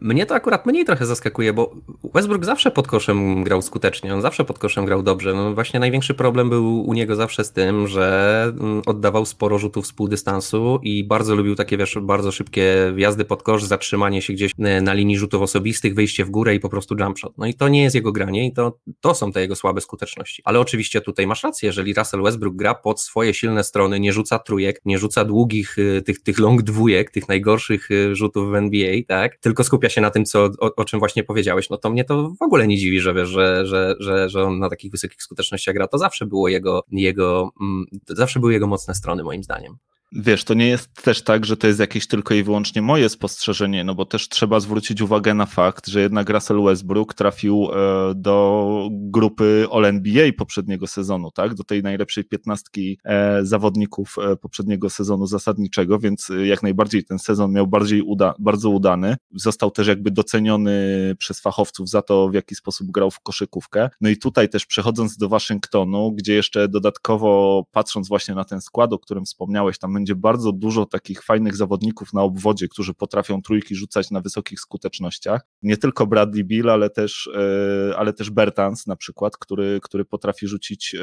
mnie 0.00 0.26
to 0.26 0.34
akurat 0.34 0.66
mniej 0.66 0.84
trochę 0.84 1.06
zaskakuje, 1.06 1.52
bo 1.52 1.74
Westbrook 2.14 2.44
zawsze 2.44 2.70
pod 2.70 2.88
koszem 2.88 3.44
grał 3.44 3.62
skutecznie, 3.62 4.14
on 4.14 4.22
zawsze 4.22 4.44
pod 4.44 4.58
koszem 4.58 4.84
grał 4.84 5.02
dobrze. 5.02 5.34
No 5.34 5.54
właśnie 5.54 5.80
największy 5.80 6.14
problem 6.14 6.50
był 6.50 6.88
u 6.88 6.94
niego 6.94 7.16
zawsze 7.16 7.44
z 7.44 7.52
tym, 7.52 7.88
że 7.88 8.42
mm, 8.60 8.82
oddawał 8.86 9.26
sporo 9.26 9.58
rzutów 9.58 9.86
z 9.86 9.92
półdystansu 9.92 10.80
i 10.82 11.04
bardzo 11.04 11.34
lubił 11.34 11.54
takie, 11.54 11.76
wiesz, 11.76 11.98
bardzo 12.02 12.32
szybkie 12.32 12.92
wjazdy 12.94 13.24
pod 13.24 13.42
kosz, 13.46 13.64
zatrzymanie 13.64 14.22
się 14.22 14.32
gdzieś 14.32 14.52
e, 14.58 14.80
na 14.80 14.92
linii 14.92 15.18
rzutów 15.18 15.42
osobistych, 15.42 15.94
wyjście 15.94 16.24
w 16.24 16.30
górę 16.30 16.54
i 16.54 16.60
po 16.60 16.68
prostu 16.68 16.96
jump 17.00 17.18
shot. 17.18 17.38
No 17.38 17.46
i 17.46 17.54
to 17.54 17.68
nie 17.68 17.82
jest 17.82 17.94
jego 17.94 18.12
granie 18.12 18.46
i 18.46 18.52
to, 18.52 18.78
to 19.00 19.14
są 19.14 19.32
te 19.32 19.40
jego 19.40 19.56
słabe 19.56 19.80
skuteczności. 19.80 20.42
Ale 20.44 20.60
oczywiście 20.60 21.00
tutaj 21.00 21.26
masz 21.26 21.42
rację, 21.42 21.66
jeżeli 21.66 21.94
Russell 21.94 22.22
Westbrook 22.22 22.56
gra 22.56 22.74
pod 22.74 23.00
swoje 23.00 23.34
silne 23.34 23.64
strony, 23.64 24.00
nie 24.00 24.12
rzuca 24.12 24.38
trójek, 24.38 24.80
nie 24.84 24.98
rzuca 24.98 25.24
długich 25.24 25.76
e, 25.78 26.02
tych, 26.02 26.22
tych 26.22 26.38
long 26.38 26.62
dwójek, 26.62 27.10
tych 27.10 27.28
najgorszych 27.28 27.90
e, 27.90 28.14
rzutów 28.14 28.50
w 28.50 28.54
NBA, 28.54 28.96
tak, 29.08 29.36
tylko 29.36 29.64
skupia 29.64 29.88
się 29.88 30.00
na 30.00 30.10
tym, 30.10 30.24
co, 30.24 30.44
o, 30.44 30.74
o 30.74 30.84
czym 30.84 30.98
właśnie 30.98 31.24
powiedziałeś, 31.24 31.70
no 31.70 31.76
to 31.76 31.90
mnie 31.90 32.04
to 32.04 32.30
w 32.40 32.42
ogóle 32.42 32.66
nie 32.66 32.76
dziwi, 32.76 33.00
że 33.00 33.14
wiesz, 33.14 33.28
że, 33.28 33.66
że, 33.66 33.94
że, 34.00 34.28
że 34.28 34.44
on 34.44 34.58
na 34.58 34.70
takich 34.70 34.90
wysokich 34.90 35.22
skutecznościach 35.22 35.74
gra. 35.74 35.88
To 35.88 35.98
zawsze 35.98 36.26
było 36.26 36.48
jego, 36.48 36.84
jego, 36.90 37.50
mm, 37.60 37.86
zawsze 38.08 38.40
były 38.40 38.52
jego 38.52 38.66
mocne 38.66 38.94
strony 38.94 39.24
moim 39.24 39.42
zdaniem. 39.42 39.76
Wiesz, 40.12 40.44
to 40.44 40.54
nie 40.54 40.68
jest 40.68 41.02
też 41.02 41.22
tak, 41.22 41.44
że 41.44 41.56
to 41.56 41.66
jest 41.66 41.80
jakieś 41.80 42.06
tylko 42.06 42.34
i 42.34 42.42
wyłącznie 42.42 42.82
moje 42.82 43.08
spostrzeżenie, 43.08 43.84
no 43.84 43.94
bo 43.94 44.04
też 44.04 44.28
trzeba 44.28 44.60
zwrócić 44.60 45.00
uwagę 45.00 45.34
na 45.34 45.46
fakt, 45.46 45.86
że 45.86 46.00
jednak 46.00 46.30
Russell 46.30 46.62
Westbrook 46.62 47.14
trafił 47.14 47.68
e, 47.72 48.14
do 48.14 48.88
grupy 48.90 49.66
All-NBA 49.72 50.32
poprzedniego 50.38 50.86
sezonu, 50.86 51.30
tak? 51.30 51.54
Do 51.54 51.64
tej 51.64 51.82
najlepszej 51.82 52.24
piętnastki 52.24 52.98
e, 53.04 53.44
zawodników 53.44 54.16
e, 54.18 54.36
poprzedniego 54.36 54.90
sezonu 54.90 55.26
zasadniczego, 55.26 55.98
więc 55.98 56.28
jak 56.44 56.62
najbardziej 56.62 57.04
ten 57.04 57.18
sezon 57.18 57.52
miał 57.52 57.66
bardziej 57.66 58.02
uda 58.02 58.34
bardzo 58.38 58.70
udany. 58.70 59.16
Został 59.34 59.70
też 59.70 59.86
jakby 59.86 60.10
doceniony 60.10 61.14
przez 61.18 61.40
fachowców 61.40 61.88
za 61.88 62.02
to, 62.02 62.28
w 62.28 62.34
jaki 62.34 62.54
sposób 62.54 62.90
grał 62.90 63.10
w 63.10 63.20
koszykówkę. 63.20 63.90
No 64.00 64.08
i 64.08 64.16
tutaj 64.16 64.48
też 64.48 64.66
przechodząc 64.66 65.16
do 65.16 65.28
Waszyngtonu, 65.28 66.12
gdzie 66.12 66.34
jeszcze 66.34 66.68
dodatkowo 66.68 67.64
patrząc 67.72 68.08
właśnie 68.08 68.34
na 68.34 68.44
ten 68.44 68.60
skład, 68.60 68.92
o 68.92 68.98
którym 68.98 69.24
wspomniałeś, 69.24 69.78
tam 69.78 69.95
będzie 69.96 70.14
bardzo 70.14 70.52
dużo 70.52 70.86
takich 70.86 71.22
fajnych 71.22 71.56
zawodników 71.56 72.12
na 72.12 72.22
obwodzie, 72.22 72.68
którzy 72.68 72.94
potrafią 72.94 73.42
trójki 73.42 73.74
rzucać 73.74 74.10
na 74.10 74.20
wysokich 74.20 74.60
skutecznościach. 74.60 75.40
Nie 75.62 75.76
tylko 75.76 76.06
Bradley 76.06 76.44
Bill, 76.44 76.70
ale 76.70 76.90
też, 76.90 77.30
e, 77.34 77.96
ale 77.96 78.12
też 78.12 78.30
Bertans 78.30 78.86
na 78.86 78.96
przykład, 78.96 79.36
który, 79.36 79.80
który 79.82 80.04
potrafi 80.04 80.46
rzucić 80.46 80.94
e, 80.94 80.98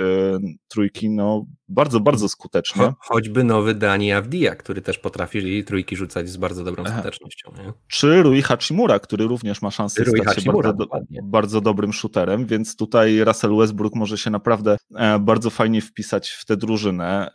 trójki 0.67 1.09
no, 1.09 1.45
bardzo, 1.67 1.99
bardzo 1.99 2.29
skutecznie. 2.29 2.81
Cho, 2.81 2.95
choćby 2.99 3.43
nowy 3.43 3.75
Dani 3.75 4.11
Avdia, 4.11 4.55
który 4.55 4.81
też 4.81 4.97
potrafi 4.97 5.63
trójki 5.63 5.95
rzucać 5.95 6.29
z 6.29 6.37
bardzo 6.37 6.63
dobrą 6.63 6.85
skutecznością. 6.85 7.51
Nie? 7.57 7.73
Czy 7.87 8.23
Rui 8.23 8.41
Hachimura, 8.41 8.99
który 8.99 9.27
również 9.27 9.61
ma 9.61 9.71
szansę 9.71 10.03
Rui 10.03 10.21
stać 10.21 10.35
Hachimura, 10.35 10.69
się 10.69 10.75
bardzo, 10.77 10.87
bardzo 11.23 11.61
dobrym 11.61 11.93
shooterem, 11.93 12.45
więc 12.45 12.75
tutaj 12.75 13.23
Russell 13.23 13.57
Westbrook 13.57 13.95
może 13.95 14.17
się 14.17 14.29
naprawdę 14.29 14.77
e, 14.95 15.19
bardzo 15.19 15.49
fajnie 15.49 15.81
wpisać 15.81 16.29
w 16.29 16.45
tę 16.45 16.57
drużynę. 16.57 17.31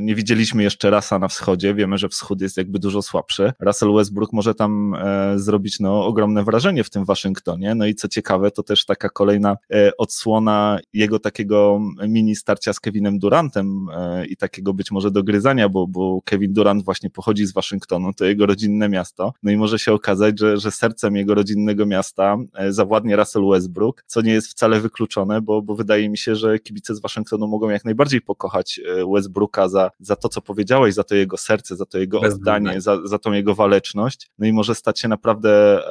Nie 0.00 0.14
widzieliśmy 0.14 0.62
jeszcze 0.62 0.90
Na 1.20 1.28
wschodzie, 1.28 1.74
wiemy, 1.74 1.98
że 1.98 2.08
wschód 2.08 2.40
jest 2.40 2.56
jakby 2.56 2.78
dużo 2.78 3.02
słabszy. 3.02 3.52
Russell 3.60 3.94
Westbrook 3.94 4.32
może 4.32 4.54
tam 4.54 4.96
zrobić 5.36 5.80
no, 5.80 6.06
ogromne 6.06 6.44
wrażenie 6.44 6.84
w 6.84 6.90
tym 6.90 7.04
Waszyngtonie. 7.04 7.74
No 7.74 7.86
i 7.86 7.94
co 7.94 8.08
ciekawe, 8.08 8.50
to 8.50 8.62
też 8.62 8.84
taka 8.84 9.08
kolejna 9.08 9.56
e, 9.70 9.96
odsłona 9.96 10.78
jego 10.92 11.18
takiego 11.18 11.80
mini 12.08 12.36
starcia 12.36 12.72
z 12.72 12.80
Kevinem 12.80 13.18
Durantem 13.18 13.88
e, 13.94 14.26
i 14.26 14.36
takiego 14.36 14.74
być 14.74 14.90
może 14.90 15.10
dogryzania, 15.10 15.68
bo, 15.68 15.86
bo 15.86 16.22
Kevin 16.24 16.52
Durant 16.52 16.84
właśnie 16.84 17.10
pochodzi 17.10 17.46
z 17.46 17.52
Waszyngtonu, 17.52 18.12
to 18.12 18.24
jego 18.24 18.46
rodzinne 18.46 18.88
miasto. 18.88 19.32
No 19.42 19.50
i 19.50 19.56
może 19.56 19.78
się 19.78 19.92
okazać, 19.92 20.38
że, 20.38 20.56
że 20.56 20.70
sercem 20.70 21.16
jego 21.16 21.34
rodzinnego 21.34 21.86
miasta 21.86 22.36
e, 22.54 22.72
zawładnie 22.72 23.16
Russell 23.16 23.48
Westbrook, 23.50 24.04
co 24.06 24.20
nie 24.20 24.32
jest 24.32 24.48
wcale 24.48 24.80
wykluczone, 24.80 25.40
bo, 25.40 25.62
bo 25.62 25.74
wydaje 25.74 26.08
mi 26.08 26.18
się, 26.18 26.36
że 26.36 26.58
kibice 26.58 26.94
z 26.94 27.00
Waszyngtonu 27.00 27.48
mogą 27.48 27.68
jak 27.68 27.84
najbardziej 27.84 28.20
pokochać 28.20 28.80
Westbrooka 29.14 29.68
za, 29.68 29.90
za 30.00 30.16
to, 30.16 30.28
co 30.28 30.40
powiedziałeś, 30.40 30.91
za 30.92 31.04
to 31.04 31.14
jego 31.14 31.36
serce, 31.36 31.76
za 31.76 31.86
to 31.86 31.98
jego 31.98 32.20
oddanie, 32.20 32.80
za, 32.80 33.06
za 33.06 33.18
tą 33.18 33.32
jego 33.32 33.54
waleczność. 33.54 34.30
No 34.38 34.46
i 34.46 34.52
może 34.52 34.74
stać 34.74 35.00
się 35.00 35.08
naprawdę 35.08 35.82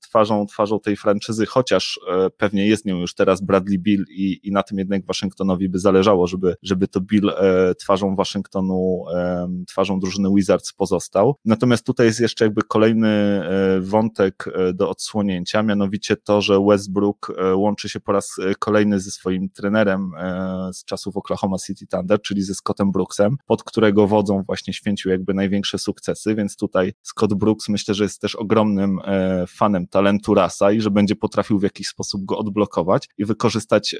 twarzą, 0.00 0.46
twarzą 0.46 0.80
tej 0.80 0.96
franczyzy, 0.96 1.46
chociaż 1.46 2.00
e, 2.08 2.30
pewnie 2.30 2.66
jest 2.66 2.84
nią 2.84 3.00
już 3.00 3.14
teraz 3.14 3.40
Bradley 3.40 3.78
Bill 3.78 4.04
i, 4.10 4.40
i 4.48 4.52
na 4.52 4.62
tym 4.62 4.78
jednak 4.78 5.06
Waszyngtonowi 5.06 5.68
by 5.68 5.78
zależało, 5.78 6.26
żeby, 6.26 6.56
żeby 6.62 6.88
to 6.88 7.00
Bill 7.00 7.30
e, 7.30 7.74
twarzą 7.74 8.16
Waszyngtonu, 8.16 9.04
twarzą 9.66 10.00
drużyny 10.00 10.28
Wizards 10.34 10.72
pozostał. 10.72 11.36
Natomiast 11.44 11.86
tutaj 11.86 12.06
jest 12.06 12.20
jeszcze 12.20 12.44
jakby 12.44 12.62
kolejny 12.62 13.08
e, 13.08 13.80
wątek 13.80 14.44
do 14.74 14.88
odsłonięcia, 14.88 15.62
mianowicie 15.62 16.16
to, 16.16 16.40
że 16.40 16.60
Westbrook 16.68 17.32
łączy 17.54 17.88
się 17.88 18.00
po 18.00 18.12
raz 18.12 18.36
kolejny 18.58 19.00
ze 19.00 19.10
swoim 19.10 19.48
trenerem 19.50 20.10
z 20.72 20.84
czasów 20.84 21.16
Oklahoma 21.16 21.56
City 21.66 21.86
Thunder, 21.86 22.22
czyli 22.22 22.42
ze 22.42 22.54
Scottem 22.54 22.92
Brooksem, 22.92 23.36
pod 23.46 23.64
którego 23.64 24.06
wodzą 24.14 24.42
właśnie 24.46 24.72
święcił 24.72 25.10
jakby 25.10 25.34
największe 25.34 25.78
sukcesy, 25.78 26.34
więc 26.34 26.56
tutaj 26.56 26.92
Scott 27.02 27.34
Brooks 27.34 27.68
myślę, 27.68 27.94
że 27.94 28.04
jest 28.04 28.20
też 28.20 28.34
ogromnym 28.34 28.98
fanem 29.48 29.86
talentu 29.86 30.34
Rasa 30.34 30.72
i 30.72 30.80
że 30.80 30.90
będzie 30.90 31.16
potrafił 31.16 31.58
w 31.58 31.62
jakiś 31.62 31.88
sposób 31.88 32.24
go 32.24 32.38
odblokować 32.38 33.08
i 33.18 33.24
wykorzystać 33.24 33.94
e, 33.94 33.98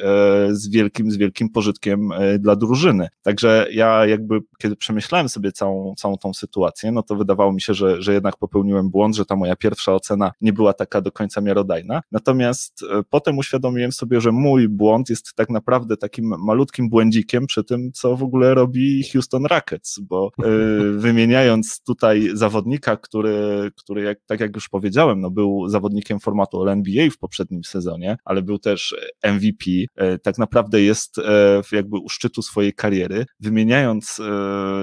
z 0.50 0.68
wielkim, 0.68 1.10
z 1.10 1.16
wielkim 1.16 1.48
pożytkiem 1.48 2.12
e, 2.12 2.38
dla 2.38 2.56
drużyny. 2.56 3.08
Także 3.22 3.66
ja 3.72 4.06
jakby, 4.06 4.40
kiedy 4.58 4.76
przemyślałem 4.76 5.28
sobie 5.28 5.52
całą, 5.52 5.94
całą 5.94 6.16
tą 6.16 6.34
sytuację, 6.34 6.92
no 6.92 7.02
to 7.02 7.16
wydawało 7.16 7.52
mi 7.52 7.60
się, 7.60 7.74
że, 7.74 8.02
że 8.02 8.12
jednak 8.12 8.36
popełniłem 8.36 8.90
błąd, 8.90 9.16
że 9.16 9.24
ta 9.24 9.36
moja 9.36 9.56
pierwsza 9.56 9.94
ocena 9.94 10.32
nie 10.40 10.52
była 10.52 10.72
taka 10.72 11.00
do 11.00 11.12
końca 11.12 11.40
miarodajna. 11.40 12.02
Natomiast 12.12 12.82
e, 12.82 13.02
potem 13.10 13.38
uświadomiłem 13.38 13.92
sobie, 13.92 14.20
że 14.20 14.32
mój 14.32 14.68
błąd 14.68 15.10
jest 15.10 15.34
tak 15.34 15.50
naprawdę 15.50 15.96
takim 15.96 16.34
malutkim 16.38 16.88
błędzikiem 16.88 17.46
przy 17.46 17.64
tym, 17.64 17.92
co 17.92 18.16
w 18.16 18.22
ogóle 18.22 18.54
robi 18.54 19.04
Houston 19.12 19.46
Rockets, 19.46 20.00
bo 20.04 20.30
wymieniając 20.96 21.80
tutaj 21.86 22.30
zawodnika, 22.32 22.96
który, 22.96 23.70
który 23.76 24.02
jak, 24.02 24.18
tak 24.26 24.40
jak 24.40 24.54
już 24.54 24.68
powiedziałem, 24.68 25.20
no 25.20 25.30
był 25.30 25.68
zawodnikiem 25.68 26.20
formatu 26.20 26.62
All-NBA 26.62 27.10
w 27.10 27.18
poprzednim 27.18 27.64
sezonie, 27.64 28.16
ale 28.24 28.42
był 28.42 28.58
też 28.58 28.96
MVP, 29.24 29.64
e, 29.96 30.18
tak 30.18 30.38
naprawdę 30.38 30.82
jest 30.82 31.18
e, 31.18 31.62
jakby 31.72 31.98
u 31.98 32.08
szczytu 32.08 32.42
swojej 32.42 32.72
kariery, 32.72 33.26
wymieniając 33.40 34.20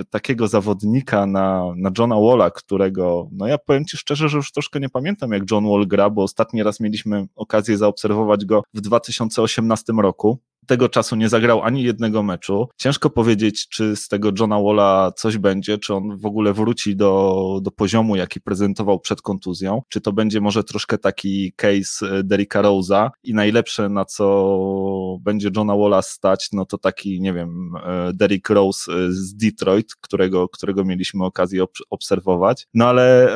takiego 0.09 0.47
zawodnika 0.47 1.25
na, 1.25 1.65
na 1.77 1.91
Johna 1.97 2.15
Walla, 2.15 2.51
którego, 2.51 3.29
no 3.31 3.47
ja 3.47 3.57
powiem 3.57 3.85
Ci 3.85 3.97
szczerze, 3.97 4.29
że 4.29 4.37
już 4.37 4.51
troszkę 4.51 4.79
nie 4.79 4.89
pamiętam 4.89 5.31
jak 5.31 5.51
John 5.51 5.69
Wall 5.69 5.87
gra, 5.87 6.09
bo 6.09 6.23
ostatni 6.23 6.63
raz 6.63 6.79
mieliśmy 6.79 7.25
okazję 7.35 7.77
zaobserwować 7.77 8.45
go 8.45 8.63
w 8.73 8.81
2018 8.81 9.93
roku, 10.01 10.39
tego 10.71 10.89
czasu 10.89 11.15
nie 11.15 11.29
zagrał 11.29 11.61
ani 11.63 11.83
jednego 11.83 12.23
meczu. 12.23 12.67
Ciężko 12.77 13.09
powiedzieć, 13.09 13.67
czy 13.69 13.95
z 13.95 14.07
tego 14.07 14.31
Johna 14.39 14.61
Walla 14.61 15.11
coś 15.15 15.37
będzie, 15.37 15.77
czy 15.77 15.93
on 15.93 16.17
w 16.17 16.25
ogóle 16.25 16.53
wróci 16.53 16.95
do, 16.95 17.59
do 17.61 17.71
poziomu, 17.71 18.15
jaki 18.15 18.41
prezentował 18.41 18.99
przed 18.99 19.21
kontuzją, 19.21 19.81
czy 19.89 20.01
to 20.01 20.13
będzie 20.13 20.41
może 20.41 20.63
troszkę 20.63 20.97
taki 20.97 21.53
case 21.55 22.05
e, 22.07 22.23
Derricka 22.23 22.61
Rose'a 22.61 23.09
i 23.23 23.33
najlepsze, 23.33 23.89
na 23.89 24.05
co 24.05 25.17
będzie 25.21 25.49
Johna 25.55 25.75
Walla 25.75 26.01
stać, 26.01 26.49
no 26.53 26.65
to 26.65 26.77
taki, 26.77 27.21
nie 27.21 27.33
wiem, 27.33 27.73
e, 27.85 28.13
Derrick 28.13 28.49
Rose 28.49 28.91
e, 28.91 29.11
z 29.11 29.35
Detroit, 29.35 29.95
którego, 30.01 30.49
którego 30.49 30.85
mieliśmy 30.85 31.25
okazję 31.25 31.63
obserwować. 31.89 32.67
No 32.73 32.87
ale 32.87 33.35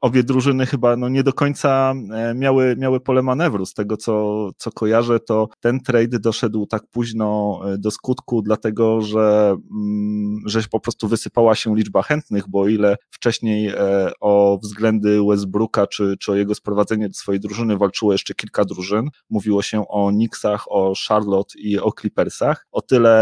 obie 0.00 0.22
drużyny 0.22 0.66
chyba 0.66 0.96
no, 0.96 1.08
nie 1.08 1.22
do 1.22 1.32
końca 1.32 1.94
e, 2.12 2.34
miały, 2.34 2.76
miały 2.78 3.00
pole 3.00 3.22
manewru. 3.22 3.66
Z 3.66 3.74
tego, 3.74 3.96
co, 3.96 4.50
co 4.56 4.70
kojarzę, 4.72 5.20
to 5.20 5.48
ten 5.60 5.80
trade 5.80 6.18
doszedł 6.18 6.66
tak 6.66 6.82
późno 6.90 7.60
e, 7.64 7.78
do 7.78 7.90
skutku, 7.90 8.42
dlatego 8.42 9.00
że, 9.00 9.56
mm, 9.70 10.42
że 10.46 10.62
po 10.70 10.80
prostu 10.80 11.08
wysypała 11.08 11.54
się 11.54 11.76
liczba 11.76 12.02
chętnych, 12.02 12.48
bo 12.48 12.60
o 12.60 12.68
ile 12.68 12.96
wcześniej 13.10 13.68
e, 13.68 14.10
o 14.20 14.58
względy 14.62 15.18
Westbrooka 15.28 15.86
czy, 15.86 16.16
czy 16.20 16.32
o 16.32 16.34
jego 16.34 16.54
sprowadzenie 16.54 17.08
do 17.08 17.14
swojej 17.14 17.40
drużyny 17.40 17.76
walczyło 17.76 18.12
jeszcze 18.12 18.34
kilka 18.34 18.64
drużyn, 18.64 19.08
mówiło 19.30 19.62
się 19.62 19.88
o 19.88 20.08
Knicksach, 20.08 20.72
o 20.72 20.92
Charlotte 21.08 21.58
i 21.58 21.78
o 21.78 21.92
Clippersach, 22.00 22.66
o 22.72 22.82
tyle 22.82 23.16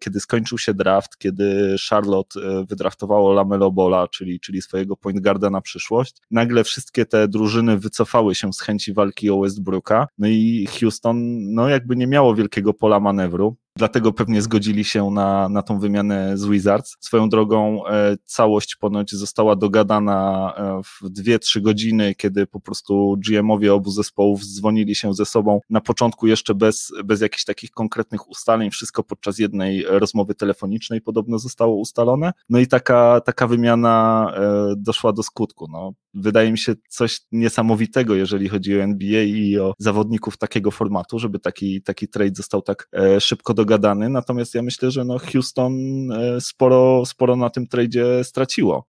kiedy 0.00 0.20
skończył 0.20 0.58
się 0.58 0.74
draft, 0.74 1.18
kiedy 1.18 1.76
Charlotte 1.90 2.40
wydraftowało 2.68 3.32
Lamelo 3.32 3.70
Bola, 3.70 4.08
czyli, 4.08 4.40
czyli 4.40 4.62
swojego 4.62 4.96
point 4.96 5.20
guarda 5.20 5.50
na 5.50 5.60
przyszłość, 5.60 6.14
nagle 6.30 6.64
wszystkie 6.64 7.06
te 7.06 7.28
drużyny 7.28 7.78
wycofały 7.78 8.34
się 8.34 8.52
z 8.52 8.60
chęci 8.60 8.92
walki 8.92 9.30
o 9.30 9.40
Westbrooka, 9.40 10.06
no 10.18 10.28
i 10.28 10.68
Houston 10.80 11.16
no 11.54 11.68
jakby 11.68 11.96
nie 11.96 12.06
miało 12.06 12.34
wielkiego 12.34 12.74
pola 12.74 13.00
manewru. 13.00 13.56
Dlatego 13.76 14.12
pewnie 14.12 14.42
zgodzili 14.42 14.84
się 14.84 15.10
na, 15.10 15.48
na 15.48 15.62
tą 15.62 15.78
wymianę 15.78 16.38
z 16.38 16.46
Wizards. 16.46 16.96
Swoją 17.00 17.28
drogą 17.28 17.86
e, 17.86 18.16
całość 18.24 18.76
ponoć 18.76 19.12
została 19.12 19.56
dogadana 19.56 20.52
e, 20.56 20.80
w 20.82 21.10
2-3 21.20 21.60
godziny, 21.60 22.14
kiedy 22.14 22.46
po 22.46 22.60
prostu 22.60 23.16
GM-owie 23.28 23.74
obu 23.74 23.90
zespołów 23.90 24.44
dzwonili 24.44 24.94
się 24.94 25.14
ze 25.14 25.24
sobą 25.24 25.60
na 25.70 25.80
początku 25.80 26.26
jeszcze 26.26 26.54
bez, 26.54 26.92
bez 27.04 27.20
jakichś 27.20 27.44
takich 27.44 27.70
konkretnych 27.70 28.30
ustaleń. 28.30 28.70
Wszystko 28.70 29.02
podczas 29.02 29.38
jednej 29.38 29.84
rozmowy 29.88 30.34
telefonicznej 30.34 31.00
podobno 31.00 31.38
zostało 31.38 31.76
ustalone. 31.76 32.32
No 32.48 32.58
i 32.58 32.66
taka, 32.66 33.20
taka 33.20 33.46
wymiana 33.46 34.26
e, 34.36 34.74
doszła 34.76 35.12
do 35.12 35.22
skutku. 35.22 35.66
No, 35.72 35.92
wydaje 36.14 36.52
mi 36.52 36.58
się 36.58 36.74
coś 36.88 37.20
niesamowitego, 37.32 38.14
jeżeli 38.14 38.48
chodzi 38.48 38.78
o 38.78 38.82
NBA 38.82 39.22
i 39.22 39.58
o 39.58 39.74
zawodników 39.78 40.36
takiego 40.36 40.70
formatu, 40.70 41.18
żeby 41.18 41.38
taki, 41.38 41.82
taki 41.82 42.08
trade 42.08 42.34
został 42.34 42.62
tak 42.62 42.88
szybko 43.20 43.54
dogadany. 43.54 43.63
Natomiast 44.08 44.54
ja 44.54 44.62
myślę, 44.62 44.90
że 44.90 45.04
no 45.04 45.18
Houston 45.18 45.72
e, 46.12 46.40
sporo, 46.40 47.06
sporo 47.06 47.36
na 47.36 47.50
tym 47.50 47.66
tradzie 47.66 48.24
straciło. 48.24 48.93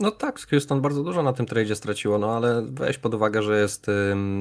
No 0.00 0.10
tak, 0.10 0.40
Houston 0.40 0.80
bardzo 0.80 1.02
dużo 1.02 1.22
na 1.22 1.32
tym 1.32 1.46
tradzie 1.46 1.76
straciło, 1.76 2.18
no 2.18 2.36
ale 2.36 2.66
weź 2.70 2.98
pod 2.98 3.14
uwagę, 3.14 3.42
że 3.42 3.60
jest 3.60 3.86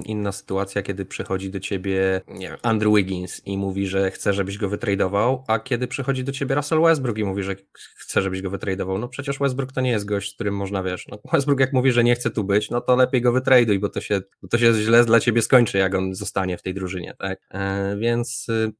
inna 0.05 0.31
sytuacja, 0.31 0.81
kiedy 0.81 1.05
przychodzi 1.05 1.49
do 1.49 1.59
ciebie 1.59 2.21
nie 2.27 2.49
wiem, 2.49 2.57
Andrew 2.61 2.95
Wiggins 2.95 3.41
i 3.45 3.57
mówi, 3.57 3.87
że 3.87 4.11
chce, 4.11 4.33
żebyś 4.33 4.57
go 4.57 4.69
wytradował, 4.69 5.43
a 5.47 5.59
kiedy 5.59 5.87
przychodzi 5.87 6.23
do 6.23 6.31
ciebie 6.31 6.55
Russell 6.55 6.81
Westbrook 6.81 7.17
i 7.17 7.23
mówi, 7.23 7.43
że 7.43 7.55
chce, 7.95 8.21
żebyś 8.21 8.41
go 8.41 8.49
wytradował. 8.49 8.97
No 8.97 9.07
przecież 9.07 9.39
Westbrook 9.39 9.71
to 9.71 9.81
nie 9.81 9.91
jest 9.91 10.05
gość, 10.05 10.31
z 10.31 10.35
którym 10.35 10.55
można, 10.55 10.83
wiesz, 10.83 11.07
no 11.07 11.19
Westbrook 11.33 11.59
jak 11.59 11.73
mówi, 11.73 11.91
że 11.91 12.03
nie 12.03 12.15
chce 12.15 12.29
tu 12.29 12.43
być, 12.43 12.69
no 12.69 12.81
to 12.81 12.95
lepiej 12.95 13.21
go 13.21 13.31
wytraduj, 13.31 13.79
bo 13.79 13.89
to 13.89 14.01
się, 14.01 14.21
bo 14.41 14.47
to 14.47 14.57
się 14.57 14.73
źle 14.73 15.05
dla 15.05 15.19
ciebie 15.19 15.41
skończy, 15.41 15.77
jak 15.77 15.95
on 15.95 16.15
zostanie 16.15 16.57
w 16.57 16.61
tej 16.61 16.73
drużynie, 16.73 17.15
tak? 17.19 17.39
E, 17.51 17.97
więc 17.97 18.49
y, 18.49 18.73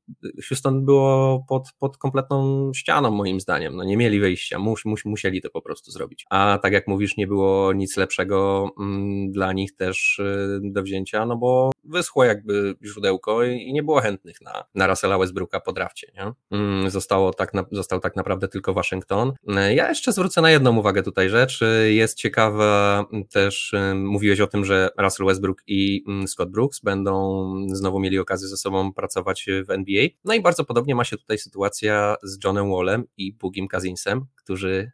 Houston 0.50 0.86
było 0.86 1.46
pod, 1.50 1.70
pod 1.80 1.98
kompletną 1.98 2.72
ścianą 2.74 3.12
moim 3.12 3.40
zdaniem, 3.40 3.76
no 3.76 3.84
nie 3.84 3.98
mieli 3.98 4.20
wyjścia, 4.20 4.60
mus, 4.60 4.86
mus, 4.86 5.06
musieli 5.06 5.42
to 5.42 5.50
po 5.50 5.62
prostu 5.62 5.92
zrobić. 5.92 6.26
A 6.30 6.60
tak 6.64 6.69
tak 6.70 6.74
jak 6.74 6.88
mówisz, 6.88 7.18
nie 7.18 7.28
było 7.28 7.74
nic 7.74 7.98
lepszego 7.98 8.70
mm, 8.80 9.32
dla 9.32 9.54
nich 9.54 9.76
też 9.76 10.20
y, 10.20 10.60
do 10.64 10.84
wzięcia, 10.84 11.26
no 11.26 11.38
bo 11.38 11.72
wyschło 11.84 12.24
jakby 12.24 12.76
źródełko 12.84 13.44
i 13.44 13.74
nie 13.74 13.84
było 13.84 14.02
chętnych 14.02 14.42
na, 14.42 14.64
na 14.76 14.88
Russella 14.88 15.18
Westbrooka 15.18 15.60
po 15.60 15.74
drafcie, 15.74 16.12
nie? 16.16 16.58
Mm, 16.58 16.90
zostało 16.90 17.34
tak 17.34 17.52
został 17.72 18.00
tak 18.00 18.16
naprawdę 18.16 18.48
tylko 18.48 18.74
Waszyngton. 18.74 19.34
Ja 19.76 19.90
jeszcze 19.90 20.12
zwrócę 20.12 20.42
na 20.42 20.52
jedną 20.52 20.78
uwagę 20.78 21.04
tutaj 21.04 21.30
rzecz. 21.30 21.60
Jest 21.86 22.18
ciekawa 22.18 23.06
też, 23.32 23.76
mówiłeś 23.96 24.40
o 24.42 24.48
tym, 24.48 24.66
że 24.66 24.90
Russell 24.98 25.26
Westbrook 25.26 25.64
i 25.68 26.04
mm, 26.08 26.28
Scott 26.28 26.52
Brooks 26.52 26.80
będą 26.80 27.54
znowu 27.68 28.00
mieli 28.00 28.20
okazję 28.20 28.48
ze 28.48 28.58
sobą 28.58 28.94
pracować 28.94 29.46
w 29.68 29.70
NBA. 29.70 30.08
No 30.26 30.34
i 30.34 30.42
bardzo 30.42 30.66
podobnie 30.66 30.96
ma 30.96 31.04
się 31.04 31.18
tutaj 31.18 31.38
sytuacja 31.38 32.16
z 32.24 32.44
Johnem 32.44 32.72
Wallem 32.72 33.04
i 33.18 33.34
Bugim 33.34 33.68
Kazinsem, 33.68 34.26
którzy 34.36 34.92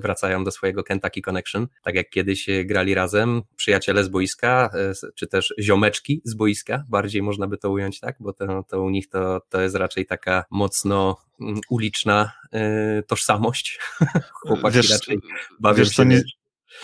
wracają 0.00 0.44
do 0.44 0.50
swojego 0.50 0.82
Kentucky 0.82 1.05
Connection, 1.10 1.66
tak 1.82 1.94
jak 1.94 2.10
kiedyś 2.10 2.46
grali 2.64 2.94
razem, 2.94 3.42
przyjaciele 3.56 4.04
z 4.04 4.08
boiska, 4.08 4.70
e, 4.74 4.92
czy 5.14 5.26
też 5.26 5.54
ziomeczki 5.60 6.22
z 6.24 6.34
boiska, 6.34 6.84
bardziej 6.88 7.22
można 7.22 7.46
by 7.46 7.58
to 7.58 7.70
ująć 7.70 8.00
tak, 8.00 8.16
bo 8.20 8.32
to, 8.32 8.64
to 8.68 8.82
u 8.82 8.90
nich 8.90 9.08
to, 9.08 9.40
to 9.48 9.60
jest 9.60 9.76
raczej 9.76 10.06
taka 10.06 10.44
mocno 10.50 11.16
mm, 11.40 11.60
uliczna 11.70 12.32
y, 12.54 13.02
tożsamość. 13.02 13.78
Chłopaki 14.32 14.76
wiesz, 14.76 14.90
raczej 14.90 15.18
bawią 15.60 15.84
wiesz, 15.84 15.96
się... 15.96 16.06
Nie, 16.06 16.22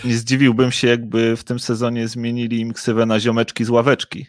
nie 0.04 0.14
zdziwiłbym 0.14 0.72
się, 0.72 0.88
jakby 0.88 1.36
w 1.36 1.44
tym 1.44 1.58
sezonie 1.58 2.08
zmienili 2.08 2.60
im 2.60 2.72
ksywę 2.72 3.06
na 3.06 3.20
ziomeczki 3.20 3.64
z 3.64 3.70
ławeczki. 3.70 4.26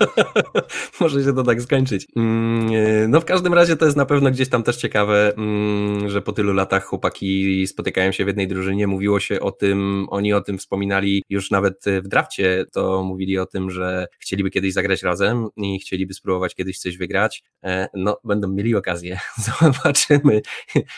Może 1.00 1.24
się 1.24 1.34
to 1.34 1.42
tak 1.42 1.62
skończyć. 1.62 2.06
Mm, 2.16 2.68
e, 2.74 3.08
no 3.08 3.20
w 3.20 3.24
każdym 3.24 3.54
razie 3.54 3.76
to 3.76 3.84
jest 3.84 3.96
na 3.96 4.06
pewno 4.06 4.30
gdzieś 4.30 4.48
tam 4.48 4.62
też 4.62 4.76
ciekawe, 4.76 5.34
mm, 5.36 6.08
że 6.08 6.22
po 6.22 6.32
tylu 6.32 6.52
latach 6.52 6.84
chłopaki 6.84 7.66
spotykają 7.66 8.12
się 8.12 8.24
w 8.24 8.26
jednej 8.26 8.48
drużynie. 8.48 8.86
Mówiło 8.86 9.20
się 9.20 9.40
o 9.40 9.52
tym, 9.52 10.06
oni 10.10 10.32
o 10.32 10.40
tym 10.40 10.58
wspominali 10.58 11.22
już 11.28 11.50
nawet 11.50 11.84
w 12.02 12.08
drafcie, 12.08 12.64
to 12.72 13.02
mówili 13.02 13.38
o 13.38 13.46
tym, 13.46 13.70
że 13.70 14.06
chcieliby 14.18 14.50
kiedyś 14.50 14.72
zagrać 14.72 15.02
razem 15.02 15.48
i 15.56 15.78
chcieliby 15.78 16.14
spróbować 16.14 16.54
kiedyś 16.54 16.78
coś 16.78 16.96
wygrać. 16.96 17.42
E, 17.64 17.88
no 17.94 18.20
będą 18.24 18.48
mieli 18.48 18.74
okazję. 18.74 19.18
Zobaczymy, 19.60 20.42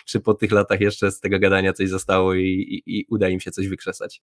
czy 0.06 0.20
po 0.20 0.34
tych 0.34 0.52
latach 0.52 0.80
jeszcze 0.80 1.10
z 1.10 1.20
tego 1.20 1.38
gadania 1.38 1.72
coś 1.72 1.88
zostało 1.88 2.34
i, 2.34 2.42
i, 2.86 2.98
i 2.98 3.06
uda 3.10 3.28
im 3.28 3.40
się 3.40 3.50
coś 3.50 3.57
wykrzesać. 3.66 4.22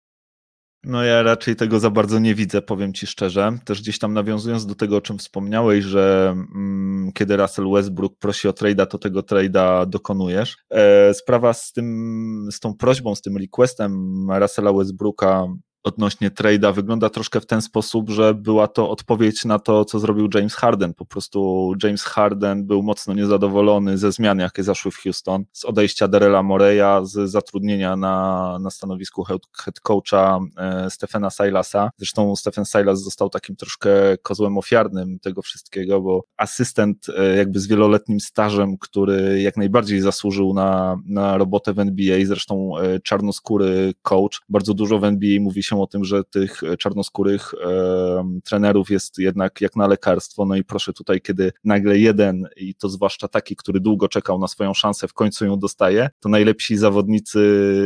No 0.84 1.04
ja 1.04 1.22
raczej 1.22 1.56
tego 1.56 1.80
za 1.80 1.90
bardzo 1.90 2.18
nie 2.18 2.34
widzę, 2.34 2.62
powiem 2.62 2.92
ci 2.92 3.06
szczerze. 3.06 3.58
Też 3.64 3.82
gdzieś 3.82 3.98
tam 3.98 4.14
nawiązując 4.14 4.66
do 4.66 4.74
tego, 4.74 4.96
o 4.96 5.00
czym 5.00 5.18
wspomniałeś, 5.18 5.84
że 5.84 6.34
mm, 6.54 7.10
kiedy 7.14 7.36
Russell 7.36 7.70
Westbrook 7.72 8.18
prosi 8.18 8.48
o 8.48 8.50
trade'a, 8.50 8.86
to 8.86 8.98
tego 8.98 9.20
trade'a 9.20 9.86
dokonujesz. 9.86 10.56
E, 10.70 11.14
sprawa 11.14 11.52
z 11.52 11.72
tym, 11.72 12.48
z 12.52 12.60
tą 12.60 12.74
prośbą, 12.74 13.14
z 13.14 13.22
tym 13.22 13.36
requestem 13.36 14.26
Russella 14.30 14.72
Westbrooka 14.72 15.46
odnośnie 15.82 16.30
trade'a 16.30 16.74
wygląda 16.74 17.10
troszkę 17.10 17.40
w 17.40 17.46
ten 17.46 17.62
sposób, 17.62 18.10
że 18.10 18.34
była 18.34 18.68
to 18.68 18.90
odpowiedź 18.90 19.44
na 19.44 19.58
to, 19.58 19.84
co 19.84 19.98
zrobił 19.98 20.28
James 20.34 20.54
Harden. 20.54 20.94
Po 20.94 21.04
prostu 21.04 21.72
James 21.82 22.04
Harden 22.04 22.66
był 22.66 22.82
mocno 22.82 23.14
niezadowolony 23.14 23.98
ze 23.98 24.12
zmian, 24.12 24.38
jakie 24.38 24.62
zaszły 24.62 24.90
w 24.90 24.96
Houston, 24.96 25.44
z 25.52 25.64
odejścia 25.64 26.08
Darela 26.08 26.42
Moreya, 26.42 27.06
z 27.06 27.30
zatrudnienia 27.30 27.96
na, 27.96 28.58
na 28.60 28.70
stanowisku 28.70 29.24
head 29.24 29.80
coacha 29.82 30.40
e, 30.56 30.90
Stefana 30.90 31.30
Silasa. 31.30 31.90
Zresztą 31.96 32.36
Stephen 32.36 32.64
Silas 32.64 33.02
został 33.02 33.30
takim 33.30 33.56
troszkę 33.56 33.90
kozłem 34.22 34.58
ofiarnym 34.58 35.18
tego 35.18 35.42
wszystkiego, 35.42 36.00
bo 36.00 36.24
asystent 36.36 37.06
e, 37.16 37.36
jakby 37.36 37.60
z 37.60 37.66
wieloletnim 37.66 38.20
stażem, 38.20 38.78
który 38.78 39.42
jak 39.42 39.56
najbardziej 39.56 40.00
zasłużył 40.00 40.54
na, 40.54 40.96
na 41.06 41.38
robotę 41.38 41.72
w 41.72 41.78
NBA, 41.78 42.18
zresztą 42.24 42.78
e, 42.78 43.00
czarnoskóry 43.00 43.94
coach. 44.02 44.40
Bardzo 44.48 44.74
dużo 44.74 44.98
w 44.98 45.04
NBA 45.04 45.40
mówi 45.40 45.62
się 45.62 45.67
o 45.76 45.86
tym, 45.86 46.04
że 46.04 46.24
tych 46.24 46.60
czarnoskórych 46.78 47.54
e, 47.54 48.40
trenerów 48.44 48.90
jest 48.90 49.18
jednak 49.18 49.60
jak 49.60 49.76
na 49.76 49.86
lekarstwo. 49.86 50.44
No 50.44 50.56
i 50.56 50.64
proszę 50.64 50.92
tutaj, 50.92 51.20
kiedy 51.20 51.52
nagle 51.64 51.98
jeden, 51.98 52.48
i 52.56 52.74
to 52.74 52.88
zwłaszcza 52.88 53.28
taki, 53.28 53.56
który 53.56 53.80
długo 53.80 54.08
czekał 54.08 54.38
na 54.38 54.48
swoją 54.48 54.74
szansę, 54.74 55.08
w 55.08 55.12
końcu 55.12 55.46
ją 55.46 55.58
dostaje, 55.58 56.10
to 56.20 56.28
najlepsi 56.28 56.76
zawodnicy 56.76 57.40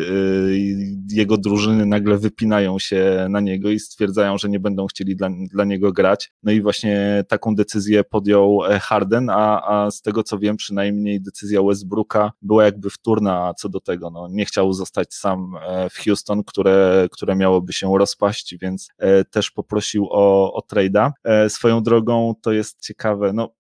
e, 0.09 1.17
jego 1.17 1.37
drużyny 1.37 1.87
nagle 1.87 2.19
wypinają 2.19 2.79
się 2.79 3.27
na 3.31 3.41
niego 3.41 3.71
i 3.71 3.79
stwierdzają, 3.79 4.39
że 4.39 4.49
nie 4.49 4.61
będą 4.61 4.87
chcieli 4.87 5.17
dla, 5.17 5.29
dla 5.53 5.65
niego 5.65 5.93
grać. 5.93 6.33
No 6.43 6.53
i 6.53 6.63
właśnie 6.63 7.25
taką 7.29 7.55
decyzję 7.55 8.05
podjął 8.05 8.65
e, 8.65 8.79
Harden, 8.79 9.31
a, 9.31 9.63
a 9.67 9.91
z 9.91 10.03
tego 10.03 10.23
co 10.23 10.39
wiem, 10.39 10.57
przynajmniej 10.57 11.21
decyzja 11.21 11.63
Westbrooka 11.63 12.33
była 12.43 12.65
jakby 12.65 12.91
wtórna 12.91 13.55
co 13.59 13.69
do 13.69 13.81
tego. 13.81 14.11
No, 14.11 14.29
nie 14.31 14.45
chciał 14.45 14.73
zostać 14.73 15.15
sam 15.15 15.55
e, 15.63 15.91
w 15.91 15.97
Houston, 16.05 16.45
które, 16.45 17.09
które 17.13 17.37
miałoby 17.37 17.72
się 17.73 17.99
rozpaść, 17.99 18.57
więc 18.63 18.89
e, 18.99 19.25
też 19.25 19.51
poprosił 19.51 20.09
o, 20.11 20.53
o 20.55 20.61
trade'a. 20.73 21.11
E, 21.25 21.51
swoją 21.51 21.83
drogą 21.83 22.35
to 22.43 22.53
jest 22.53 22.81
ciekawe, 22.81 23.33
no 23.33 23.55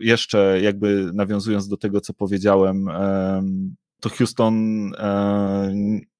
jeszcze 0.00 0.60
jakby 0.62 1.10
nawiązując 1.14 1.68
do 1.68 1.76
tego, 1.76 2.00
co 2.00 2.14
powiedziałem, 2.14 2.88
to 4.00 4.08
Houston 4.08 4.54
e, 4.98 5.74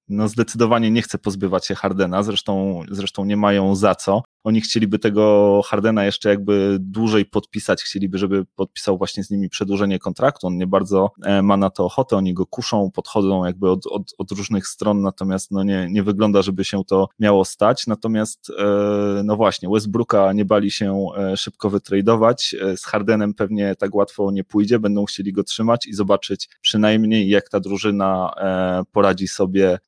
no 0.09 0.27
zdecydowanie 0.27 0.91
nie 0.91 1.01
chce 1.01 1.17
pozbywać 1.17 1.67
się 1.67 1.75
Hardena, 1.75 2.23
zresztą, 2.23 2.83
zresztą 2.91 3.25
nie 3.25 3.37
mają 3.37 3.75
za 3.75 3.95
co. 3.95 4.23
Oni 4.43 4.61
chcieliby 4.61 4.99
tego 4.99 5.61
Hardena 5.65 6.05
jeszcze 6.05 6.29
jakby 6.29 6.77
dłużej 6.79 7.25
podpisać, 7.25 7.83
chcieliby, 7.83 8.17
żeby 8.17 8.45
podpisał 8.55 8.97
właśnie 8.97 9.23
z 9.23 9.29
nimi 9.29 9.49
przedłużenie 9.49 9.99
kontraktu. 9.99 10.47
On 10.47 10.57
nie 10.57 10.67
bardzo 10.67 11.11
e, 11.23 11.41
ma 11.41 11.57
na 11.57 11.69
to 11.69 11.85
ochotę, 11.85 12.17
oni 12.17 12.33
go 12.33 12.45
kuszą, 12.45 12.91
podchodzą 12.91 13.45
jakby 13.45 13.69
od, 13.71 13.87
od, 13.87 14.13
od 14.17 14.31
różnych 14.31 14.67
stron, 14.67 15.01
natomiast 15.01 15.51
no 15.51 15.63
nie, 15.63 15.87
nie 15.91 16.03
wygląda, 16.03 16.41
żeby 16.41 16.65
się 16.65 16.83
to 16.85 17.07
miało 17.19 17.45
stać. 17.45 17.87
Natomiast 17.87 18.51
e, 18.59 18.63
no 19.23 19.35
właśnie, 19.35 19.69
Westbrooka 19.69 20.33
nie 20.33 20.45
bali 20.45 20.71
się 20.71 21.05
e, 21.17 21.37
szybko 21.37 21.69
wytradować, 21.69 22.55
z 22.75 22.85
Hardenem 22.85 23.33
pewnie 23.33 23.75
tak 23.75 23.95
łatwo 23.95 24.31
nie 24.31 24.43
pójdzie, 24.43 24.79
będą 24.79 25.05
chcieli 25.05 25.33
go 25.33 25.43
trzymać 25.43 25.87
i 25.87 25.93
zobaczyć 25.93 26.49
przynajmniej 26.61 27.29
jak 27.29 27.49
ta 27.49 27.59
drużyna 27.59 28.33
poradzi 28.91 29.27
sobie 29.27 29.79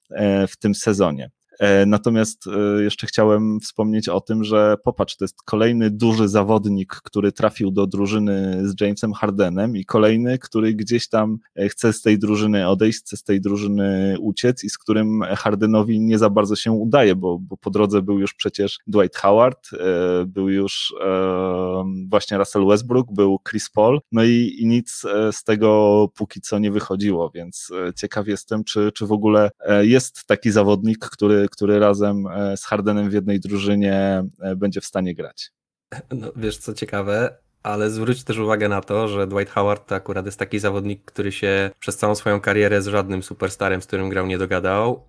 w 0.47 0.57
tym 0.59 0.75
sezonie. 0.75 1.29
E, 1.59 1.85
natomiast 1.85 2.47
e, 2.47 2.83
jeszcze 2.83 3.07
chciałem 3.07 3.59
wspomnieć 3.59 4.09
o 4.09 4.21
tym, 4.21 4.43
że 4.43 4.75
popatrz, 4.83 5.15
to 5.17 5.23
jest 5.25 5.41
kolejny 5.45 5.91
duży 5.91 6.27
zawodnik, 6.27 6.93
który 7.03 7.31
trafił 7.31 7.71
do 7.71 7.87
drużyny 7.87 8.61
z 8.69 8.81
Jamesem 8.81 9.13
Hardenem 9.13 9.77
i 9.77 9.85
kolejny, 9.85 10.37
który 10.39 10.73
gdzieś 10.73 11.09
tam 11.09 11.37
e, 11.55 11.69
chce 11.69 11.93
z 11.93 12.01
tej 12.01 12.19
drużyny 12.19 12.67
odejść, 12.67 12.99
chce 12.99 13.17
z 13.17 13.23
tej 13.23 13.41
drużyny 13.41 14.15
uciec 14.19 14.63
i 14.63 14.69
z 14.69 14.77
którym 14.77 15.21
Hardenowi 15.21 16.01
nie 16.01 16.17
za 16.17 16.29
bardzo 16.29 16.55
się 16.55 16.71
udaje, 16.71 17.15
bo, 17.15 17.39
bo 17.39 17.57
po 17.57 17.69
drodze 17.69 18.01
był 18.01 18.19
już 18.19 18.33
przecież 18.33 18.79
Dwight 18.87 19.17
Howard, 19.17 19.69
był 20.27 20.49
już 20.49 20.95
właśnie 22.09 22.37
Russell 22.37 22.65
Westbrook, 22.67 23.07
był 23.13 23.39
Chris 23.49 23.69
Paul, 23.69 24.01
no 24.11 24.23
i, 24.23 24.55
i 24.59 24.65
nic 24.65 25.01
z 25.31 25.43
tego 25.43 26.07
póki 26.15 26.41
co 26.41 26.59
nie 26.59 26.71
wychodziło, 26.71 27.31
więc 27.35 27.71
ciekaw 27.95 28.27
jestem, 28.27 28.63
czy, 28.63 28.91
czy 28.91 29.07
w 29.07 29.11
ogóle 29.11 29.51
jest 29.81 30.25
taki 30.27 30.51
zawodnik, 30.51 30.99
który 30.99 31.43
który, 31.53 31.79
razem 31.79 32.27
e, 32.27 32.57
z 32.57 32.63
Hardenem 32.65 33.09
w 33.09 33.13
jednej 33.13 33.39
drużynie 33.39 34.23
e, 34.41 34.55
będzie 34.55 34.81
w 34.81 34.85
stanie 34.85 35.15
grać. 35.15 35.51
No, 36.11 36.31
wiesz 36.35 36.57
co 36.57 36.73
ciekawe, 36.73 37.37
ale 37.63 37.89
zwróć 37.89 38.23
też 38.23 38.37
uwagę 38.37 38.69
na 38.69 38.81
to, 38.81 39.07
że 39.07 39.27
Dwight 39.27 39.53
Howard 39.53 39.87
to 39.87 39.95
akurat 39.95 40.25
jest 40.25 40.39
taki 40.39 40.59
zawodnik, 40.59 41.05
który 41.05 41.31
się 41.31 41.71
przez 41.79 41.97
całą 41.97 42.15
swoją 42.15 42.39
karierę 42.39 42.81
z 42.81 42.87
żadnym 42.87 43.23
superstarem, 43.23 43.81
z 43.81 43.87
którym 43.87 44.09
grał, 44.09 44.27
nie 44.27 44.37
dogadał. 44.37 45.03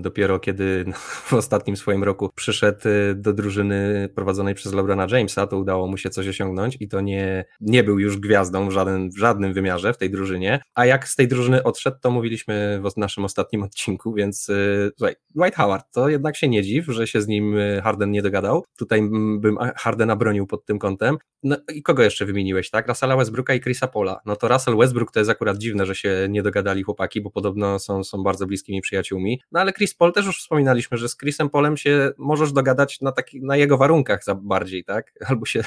Dopiero 0.00 0.40
kiedy 0.40 0.84
w 1.28 1.32
ostatnim 1.32 1.76
swoim 1.76 2.04
roku 2.04 2.30
przyszedł 2.34 2.88
y, 2.88 3.14
do 3.14 3.32
drużyny 3.32 4.08
prowadzonej 4.14 4.54
przez 4.54 4.72
LeBrona 4.72 5.06
Jamesa, 5.10 5.46
to 5.46 5.58
udało 5.58 5.86
mu 5.86 5.96
się 5.96 6.10
coś 6.10 6.28
osiągnąć 6.28 6.76
i 6.80 6.88
to 6.88 7.00
nie, 7.00 7.44
nie 7.60 7.84
był 7.84 7.98
już 7.98 8.16
gwiazdą 8.16 8.68
w 8.68 8.72
żadnym, 8.72 9.10
w 9.10 9.18
żadnym 9.18 9.52
wymiarze 9.52 9.92
w 9.92 9.98
tej 9.98 10.10
drużynie. 10.10 10.60
A 10.74 10.86
jak 10.86 11.08
z 11.08 11.16
tej 11.16 11.28
drużyny 11.28 11.62
odszedł, 11.62 11.96
to 12.00 12.10
mówiliśmy 12.10 12.80
w 12.94 12.96
naszym 12.96 13.24
ostatnim 13.24 13.62
odcinku, 13.62 14.14
więc 14.14 14.48
y, 14.48 14.90
słuchaj, 14.98 15.14
Dwight 15.34 15.56
Howard, 15.56 15.86
to 15.92 16.08
jednak 16.08 16.36
się 16.36 16.48
nie 16.48 16.62
dziw, 16.62 16.86
że 16.86 17.06
się 17.06 17.22
z 17.22 17.28
nim 17.28 17.58
y, 17.58 17.80
Harden 17.84 18.10
nie 18.10 18.22
dogadał. 18.22 18.64
Tutaj 18.78 19.02
bym 19.40 19.58
Hardena 19.76 20.16
bronił 20.16 20.46
pod 20.46 20.64
tym 20.64 20.78
kątem. 20.78 21.18
No 21.42 21.56
kogo 21.88 22.02
jeszcze 22.02 22.26
wymieniłeś, 22.26 22.70
tak? 22.70 22.88
Russella 22.88 23.16
Westbrooka 23.16 23.54
i 23.54 23.60
Chrisa 23.60 23.86
Paula. 23.86 24.20
No 24.26 24.36
to 24.36 24.48
Russell 24.48 24.76
Westbrook 24.76 25.12
to 25.12 25.20
jest 25.20 25.30
akurat 25.30 25.58
dziwne, 25.58 25.86
że 25.86 25.94
się 25.94 26.26
nie 26.30 26.42
dogadali 26.42 26.82
chłopaki, 26.82 27.20
bo 27.20 27.30
podobno 27.30 27.78
są, 27.78 28.04
są 28.04 28.22
bardzo 28.22 28.46
bliskimi 28.46 28.80
przyjaciółmi. 28.80 29.40
No 29.52 29.60
ale 29.60 29.72
Chris 29.72 29.94
Paul 29.94 30.12
też 30.12 30.26
już 30.26 30.40
wspominaliśmy, 30.40 30.98
że 30.98 31.08
z 31.08 31.16
Chrisem 31.16 31.50
Paulem 31.50 31.76
się 31.76 32.10
możesz 32.18 32.52
dogadać 32.52 33.00
na, 33.00 33.12
taki, 33.12 33.40
na 33.42 33.56
jego 33.56 33.78
warunkach 33.78 34.24
za 34.24 34.34
bardziej, 34.34 34.84
tak? 34.84 35.12
Albo 35.28 35.46
się. 35.46 35.64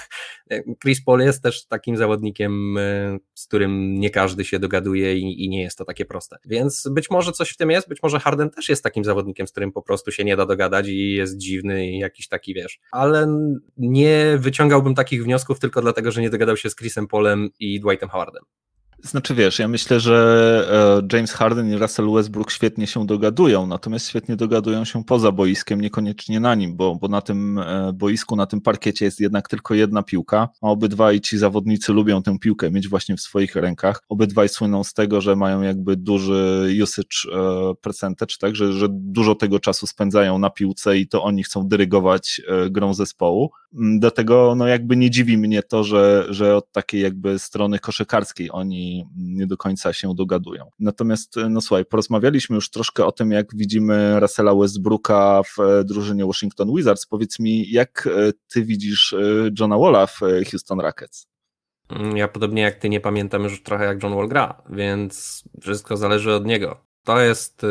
Chris 0.82 1.04
Paul 1.04 1.20
jest 1.20 1.44
też 1.44 1.66
takim 1.66 1.98
zawodnikiem, 1.98 2.78
e, 2.78 3.18
z 3.34 3.48
którym 3.48 4.00
nie 4.00 4.10
każdy 4.10 4.46
się 4.46 4.60
dogaduje 4.60 5.18
i, 5.18 5.46
i 5.46 5.50
nie 5.50 5.62
jest 5.62 5.78
to 5.78 5.86
takie 5.86 6.06
proste. 6.06 6.38
Więc 6.46 6.88
być 6.92 7.10
może 7.10 7.32
coś 7.32 7.50
w 7.50 7.58
tym 7.58 7.72
jest, 7.72 7.90
być 7.90 8.04
może 8.04 8.20
Harden 8.20 8.50
też 8.50 8.70
jest 8.70 8.84
takim 8.84 9.04
zawodnikiem, 9.04 9.48
z 9.48 9.52
którym 9.52 9.72
po 9.72 9.82
prostu 9.82 10.12
się 10.12 10.24
nie 10.24 10.36
da 10.36 10.46
dogadać 10.46 10.88
i 10.88 11.12
jest 11.12 11.38
dziwny 11.38 11.88
i 11.88 12.00
jakiś 12.00 12.28
taki 12.28 12.54
wiesz. 12.54 12.80
Ale 12.92 13.28
nie 13.78 14.38
wyciągałbym 14.38 14.96
takich 14.96 15.24
wniosków 15.24 15.60
tylko 15.60 15.82
dlatego, 15.82 16.11
że 16.12 16.21
nie 16.21 16.30
dogadał 16.30 16.58
się 16.58 16.69
z 16.69 16.76
Chrisem 16.76 17.08
Polem 17.08 17.50
i 17.60 17.80
Dwightem 17.80 18.10
Howardem. 18.10 18.43
Znaczy 19.04 19.36
wiesz, 19.36 19.60
ja 19.60 19.68
myślę, 19.68 20.00
że 20.00 21.02
e, 21.12 21.16
James 21.18 21.32
Harden 21.32 21.70
i 21.70 21.76
Russell 21.76 22.12
Westbrook 22.12 22.52
świetnie 22.52 22.88
się 22.88 23.06
dogadują, 23.06 23.68
natomiast 23.68 24.08
świetnie 24.08 24.36
dogadują 24.36 24.86
się 24.86 25.04
poza 25.04 25.32
boiskiem, 25.32 25.82
niekoniecznie 25.82 26.40
na 26.40 26.56
nim, 26.56 26.76
bo, 26.76 26.96
bo 26.96 27.08
na 27.08 27.22
tym 27.22 27.60
e, 27.60 27.94
boisku, 27.94 28.36
na 28.36 28.46
tym 28.46 28.62
parkiecie 28.62 29.06
jest 29.06 29.20
jednak 29.20 29.48
tylko 29.48 29.74
jedna 29.74 30.04
piłka, 30.04 30.50
a 30.62 30.68
obydwaj 30.68 31.22
ci 31.22 31.38
zawodnicy 31.38 31.94
lubią 31.94 32.24
tę 32.24 32.40
piłkę 32.40 32.72
mieć 32.72 32.88
właśnie 32.88 33.16
w 33.16 33.22
swoich 33.22 33.56
rękach. 33.56 34.02
Obydwaj 34.10 34.50
słyną 34.50 34.84
z 34.84 34.94
tego, 34.94 35.22
że 35.22 35.36
mają 35.36 35.62
jakby 35.62 35.96
duży 35.96 36.70
usage 36.84 37.06
e, 37.34 37.76
percentage, 37.82 38.36
tak, 38.40 38.56
że, 38.56 38.74
że 38.74 38.88
dużo 38.90 39.36
tego 39.36 39.60
czasu 39.60 39.88
spędzają 39.88 40.40
na 40.40 40.50
piłce 40.50 40.98
i 40.98 41.08
to 41.08 41.24
oni 41.24 41.44
chcą 41.44 41.68
dyrygować 41.68 42.42
grą 42.70 42.94
zespołu. 42.94 43.52
Mm, 43.74 44.00
dlatego 44.00 44.56
no 44.56 44.68
jakby 44.68 44.98
nie 44.98 45.10
dziwi 45.10 45.38
mnie 45.38 45.64
to, 45.64 45.84
że, 45.84 46.26
że 46.30 46.56
od 46.56 46.72
takiej 46.72 47.02
jakby 47.02 47.40
strony 47.40 47.80
koszykarskiej 47.80 48.50
oni 48.52 48.91
nie 49.16 49.48
do 49.48 49.58
końca 49.58 49.94
się 49.94 50.16
dogadują. 50.16 50.70
Natomiast 50.80 51.36
no 51.50 51.62
słuchaj, 51.62 51.86
porozmawialiśmy 51.86 52.56
już 52.56 52.70
troszkę 52.70 53.06
o 53.06 53.12
tym, 53.12 53.32
jak 53.32 53.56
widzimy 53.56 54.20
Russella 54.20 54.56
Westbrooka 54.56 55.42
w 55.44 55.60
e, 55.60 55.84
drużynie 55.84 56.26
Washington 56.26 56.76
Wizards. 56.76 57.06
Powiedz 57.06 57.40
mi, 57.40 57.72
jak 57.72 58.08
e, 58.08 58.32
ty 58.54 58.64
widzisz 58.64 59.14
e, 59.14 59.18
Johna 59.60 59.78
Walla 59.78 60.08
w 60.08 60.20
Houston 60.52 60.80
Rockets? 60.80 61.28
Mm, 61.90 62.18
ja 62.18 62.28
podobnie 62.28 62.62
jak 62.62 62.76
ty 62.76 62.90
nie 62.90 63.00
pamiętam 63.00 63.44
już 63.44 63.64
trochę 63.64 63.86
jak 63.86 64.04
John 64.04 64.16
Wall 64.16 64.28
gra, 64.28 64.62
więc 64.70 65.44
wszystko 65.62 65.98
zależy 65.98 66.34
od 66.34 66.46
niego. 66.46 66.86
To 67.04 67.20
jest 67.20 67.66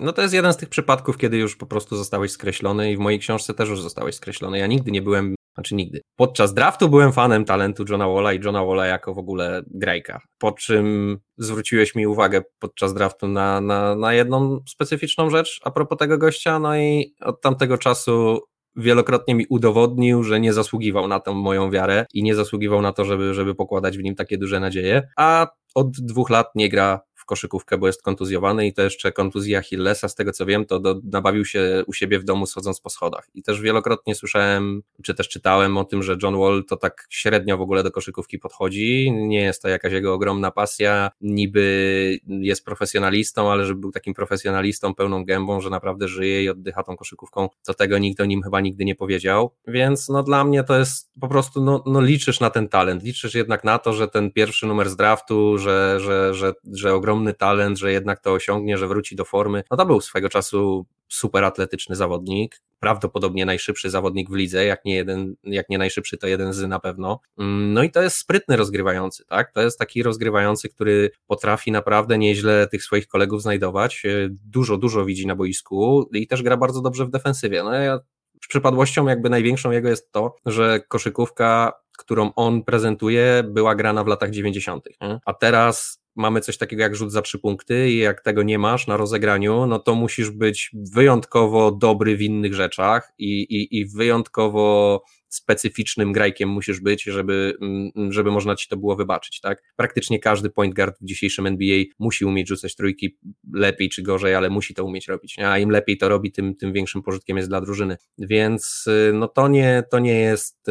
no 0.00 0.12
to 0.12 0.22
jest 0.22 0.34
jeden 0.34 0.52
z 0.52 0.56
tych 0.56 0.68
przypadków, 0.68 1.18
kiedy 1.18 1.36
już 1.36 1.56
po 1.56 1.66
prostu 1.66 1.96
zostałeś 1.96 2.30
skreślony 2.30 2.92
i 2.92 2.96
w 2.96 3.00
mojej 3.00 3.18
książce 3.18 3.54
też 3.54 3.68
już 3.68 3.82
zostałeś 3.82 4.14
skreślony. 4.14 4.58
Ja 4.58 4.66
nigdy 4.66 4.90
nie 4.90 5.02
byłem, 5.02 5.34
znaczy 5.54 5.74
nigdy. 5.74 6.00
Podczas 6.16 6.54
draftu 6.54 6.88
byłem 6.88 7.12
fanem 7.12 7.44
talentu 7.44 7.84
Johna 7.88 8.08
Walla 8.08 8.32
i 8.32 8.40
Johna 8.44 8.64
Walla 8.64 8.86
jako 8.86 9.14
w 9.14 9.18
ogóle 9.18 9.62
grajka. 9.66 10.20
Po 10.38 10.52
czym 10.52 11.18
zwróciłeś 11.38 11.94
mi 11.94 12.06
uwagę 12.06 12.42
podczas 12.58 12.94
draftu 12.94 13.28
na, 13.28 13.60
na, 13.60 13.96
na 13.96 14.14
jedną 14.14 14.60
specyficzną 14.68 15.30
rzecz 15.30 15.60
a 15.64 15.70
propos 15.70 15.98
tego 15.98 16.18
gościa, 16.18 16.58
no 16.58 16.76
i 16.76 17.14
od 17.20 17.40
tamtego 17.40 17.78
czasu 17.78 18.40
wielokrotnie 18.76 19.34
mi 19.34 19.46
udowodnił, 19.48 20.22
że 20.22 20.40
nie 20.40 20.52
zasługiwał 20.52 21.08
na 21.08 21.20
tę 21.20 21.32
moją 21.32 21.70
wiarę 21.70 22.06
i 22.14 22.22
nie 22.22 22.34
zasługiwał 22.34 22.82
na 22.82 22.92
to, 22.92 23.04
żeby, 23.04 23.34
żeby 23.34 23.54
pokładać 23.54 23.98
w 23.98 24.02
nim 24.02 24.14
takie 24.14 24.38
duże 24.38 24.60
nadzieje, 24.60 25.02
a 25.16 25.46
od 25.74 25.90
dwóch 25.90 26.30
lat 26.30 26.46
nie 26.54 26.68
gra 26.68 27.00
koszykówkę, 27.24 27.78
bo 27.78 27.86
jest 27.86 28.02
kontuzjowany 28.02 28.66
i 28.66 28.72
to 28.72 28.82
jeszcze 28.82 29.12
kontuzja 29.12 29.58
Achillesa, 29.58 30.08
z 30.08 30.14
tego 30.14 30.32
co 30.32 30.46
wiem, 30.46 30.66
to 30.66 30.80
do, 30.80 31.00
nabawił 31.12 31.44
się 31.44 31.84
u 31.86 31.92
siebie 31.92 32.18
w 32.18 32.24
domu 32.24 32.46
schodząc 32.46 32.80
po 32.80 32.90
schodach. 32.90 33.28
I 33.34 33.42
też 33.42 33.60
wielokrotnie 33.60 34.14
słyszałem, 34.14 34.82
czy 35.02 35.14
też 35.14 35.28
czytałem 35.28 35.76
o 35.76 35.84
tym, 35.84 36.02
że 36.02 36.16
John 36.22 36.38
Wall 36.38 36.64
to 36.68 36.76
tak 36.76 37.06
średnio 37.10 37.58
w 37.58 37.60
ogóle 37.60 37.82
do 37.82 37.90
koszykówki 37.90 38.38
podchodzi, 38.38 39.12
nie 39.12 39.40
jest 39.40 39.62
to 39.62 39.68
jakaś 39.68 39.92
jego 39.92 40.14
ogromna 40.14 40.50
pasja, 40.50 41.10
niby 41.20 42.18
jest 42.26 42.64
profesjonalistą, 42.64 43.52
ale 43.52 43.66
żeby 43.66 43.80
był 43.80 43.92
takim 43.92 44.14
profesjonalistą 44.14 44.94
pełną 44.94 45.24
gębą, 45.24 45.60
że 45.60 45.70
naprawdę 45.70 46.08
żyje 46.08 46.44
i 46.44 46.48
oddycha 46.48 46.82
tą 46.82 46.96
koszykówką, 46.96 47.48
to 47.66 47.74
tego 47.74 47.98
nikt 47.98 48.20
o 48.20 48.24
nim 48.24 48.42
chyba 48.42 48.60
nigdy 48.60 48.84
nie 48.84 48.94
powiedział, 48.94 49.50
więc 49.66 50.08
no 50.08 50.22
dla 50.22 50.44
mnie 50.44 50.64
to 50.64 50.78
jest 50.78 51.10
po 51.20 51.28
prostu, 51.28 51.64
no, 51.64 51.82
no 51.86 52.00
liczysz 52.00 52.40
na 52.40 52.50
ten 52.50 52.68
talent, 52.68 53.02
liczysz 53.02 53.34
jednak 53.34 53.64
na 53.64 53.78
to, 53.78 53.92
że 53.92 54.08
ten 54.08 54.30
pierwszy 54.30 54.66
numer 54.66 54.90
z 54.90 54.96
draftu, 54.96 55.58
że, 55.58 56.00
że, 56.00 56.34
że, 56.34 56.52
że 56.72 56.94
ogromny 56.94 57.13
ogromny 57.14 57.34
talent, 57.34 57.78
że 57.78 57.92
jednak 57.92 58.20
to 58.20 58.32
osiągnie, 58.32 58.78
że 58.78 58.88
wróci 58.88 59.16
do 59.16 59.24
formy. 59.24 59.64
No 59.70 59.76
to 59.76 59.86
był 59.86 60.00
swego 60.00 60.28
czasu 60.28 60.86
super 61.08 61.44
atletyczny 61.44 61.96
zawodnik, 61.96 62.60
prawdopodobnie 62.80 63.46
najszybszy 63.46 63.90
zawodnik 63.90 64.30
w 64.30 64.34
lidze, 64.34 64.64
jak 64.64 64.84
nie 64.84 64.94
jeden, 64.94 65.36
jak 65.44 65.68
nie 65.68 65.78
najszybszy, 65.78 66.18
to 66.18 66.26
jeden 66.26 66.52
z 66.52 66.68
na 66.68 66.80
pewno. 66.80 67.20
Mm, 67.38 67.72
no 67.72 67.82
i 67.82 67.90
to 67.90 68.02
jest 68.02 68.16
sprytny 68.16 68.56
rozgrywający, 68.56 69.24
tak? 69.26 69.52
To 69.52 69.60
jest 69.60 69.78
taki 69.78 70.02
rozgrywający, 70.02 70.68
który 70.68 71.10
potrafi 71.26 71.72
naprawdę 71.72 72.18
nieźle 72.18 72.66
tych 72.66 72.82
swoich 72.82 73.06
kolegów 73.06 73.42
znajdować, 73.42 74.02
e, 74.04 74.28
dużo, 74.30 74.76
dużo 74.76 75.04
widzi 75.04 75.26
na 75.26 75.36
boisku 75.36 76.10
i 76.12 76.26
też 76.26 76.42
gra 76.42 76.56
bardzo 76.56 76.80
dobrze 76.80 77.06
w 77.06 77.10
defensywie. 77.10 77.62
No 77.62 77.72
ja 77.74 78.00
przypadłością 78.48 79.08
jakby 79.08 79.30
największą 79.30 79.70
jego 79.70 79.88
jest 79.88 80.12
to, 80.12 80.36
że 80.46 80.80
koszykówka, 80.88 81.72
którą 81.98 82.32
on 82.36 82.64
prezentuje, 82.64 83.44
była 83.48 83.74
grana 83.74 84.04
w 84.04 84.06
latach 84.06 84.30
90., 84.30 84.84
nie? 85.00 85.18
a 85.26 85.34
teraz 85.34 86.04
mamy 86.16 86.40
coś 86.40 86.58
takiego 86.58 86.82
jak 86.82 86.96
rzut 86.96 87.12
za 87.12 87.22
trzy 87.22 87.38
punkty 87.38 87.90
i 87.90 87.98
jak 87.98 88.20
tego 88.20 88.42
nie 88.42 88.58
masz 88.58 88.86
na 88.86 88.96
rozegraniu, 88.96 89.66
no 89.66 89.78
to 89.78 89.94
musisz 89.94 90.30
być 90.30 90.70
wyjątkowo 90.92 91.72
dobry 91.72 92.16
w 92.16 92.22
innych 92.22 92.54
rzeczach 92.54 93.12
i, 93.18 93.40
i, 93.42 93.78
i 93.78 93.86
wyjątkowo 93.86 95.02
specyficznym 95.28 96.12
grajkiem 96.12 96.48
musisz 96.48 96.80
być, 96.80 97.02
żeby, 97.02 97.56
mm, 97.62 98.12
żeby 98.12 98.30
można 98.30 98.56
ci 98.56 98.68
to 98.68 98.76
było 98.76 98.96
wybaczyć, 98.96 99.40
tak? 99.40 99.62
Praktycznie 99.76 100.18
każdy 100.18 100.50
point 100.50 100.74
guard 100.74 100.96
w 101.00 101.04
dzisiejszym 101.04 101.46
NBA 101.46 101.84
musi 101.98 102.24
umieć 102.24 102.48
rzucać 102.48 102.74
trójki 102.74 103.18
lepiej 103.52 103.88
czy 103.88 104.02
gorzej, 104.02 104.34
ale 104.34 104.50
musi 104.50 104.74
to 104.74 104.84
umieć 104.84 105.08
robić, 105.08 105.38
a 105.38 105.58
im 105.58 105.70
lepiej 105.70 105.98
to 105.98 106.08
robi, 106.08 106.32
tym, 106.32 106.56
tym 106.56 106.72
większym 106.72 107.02
pożytkiem 107.02 107.36
jest 107.36 107.48
dla 107.48 107.60
drużyny, 107.60 107.96
więc 108.18 108.84
y, 108.86 109.12
no 109.14 109.28
to 109.28 109.48
nie, 109.48 109.82
to 109.90 109.98
nie 109.98 110.20
jest 110.20 110.68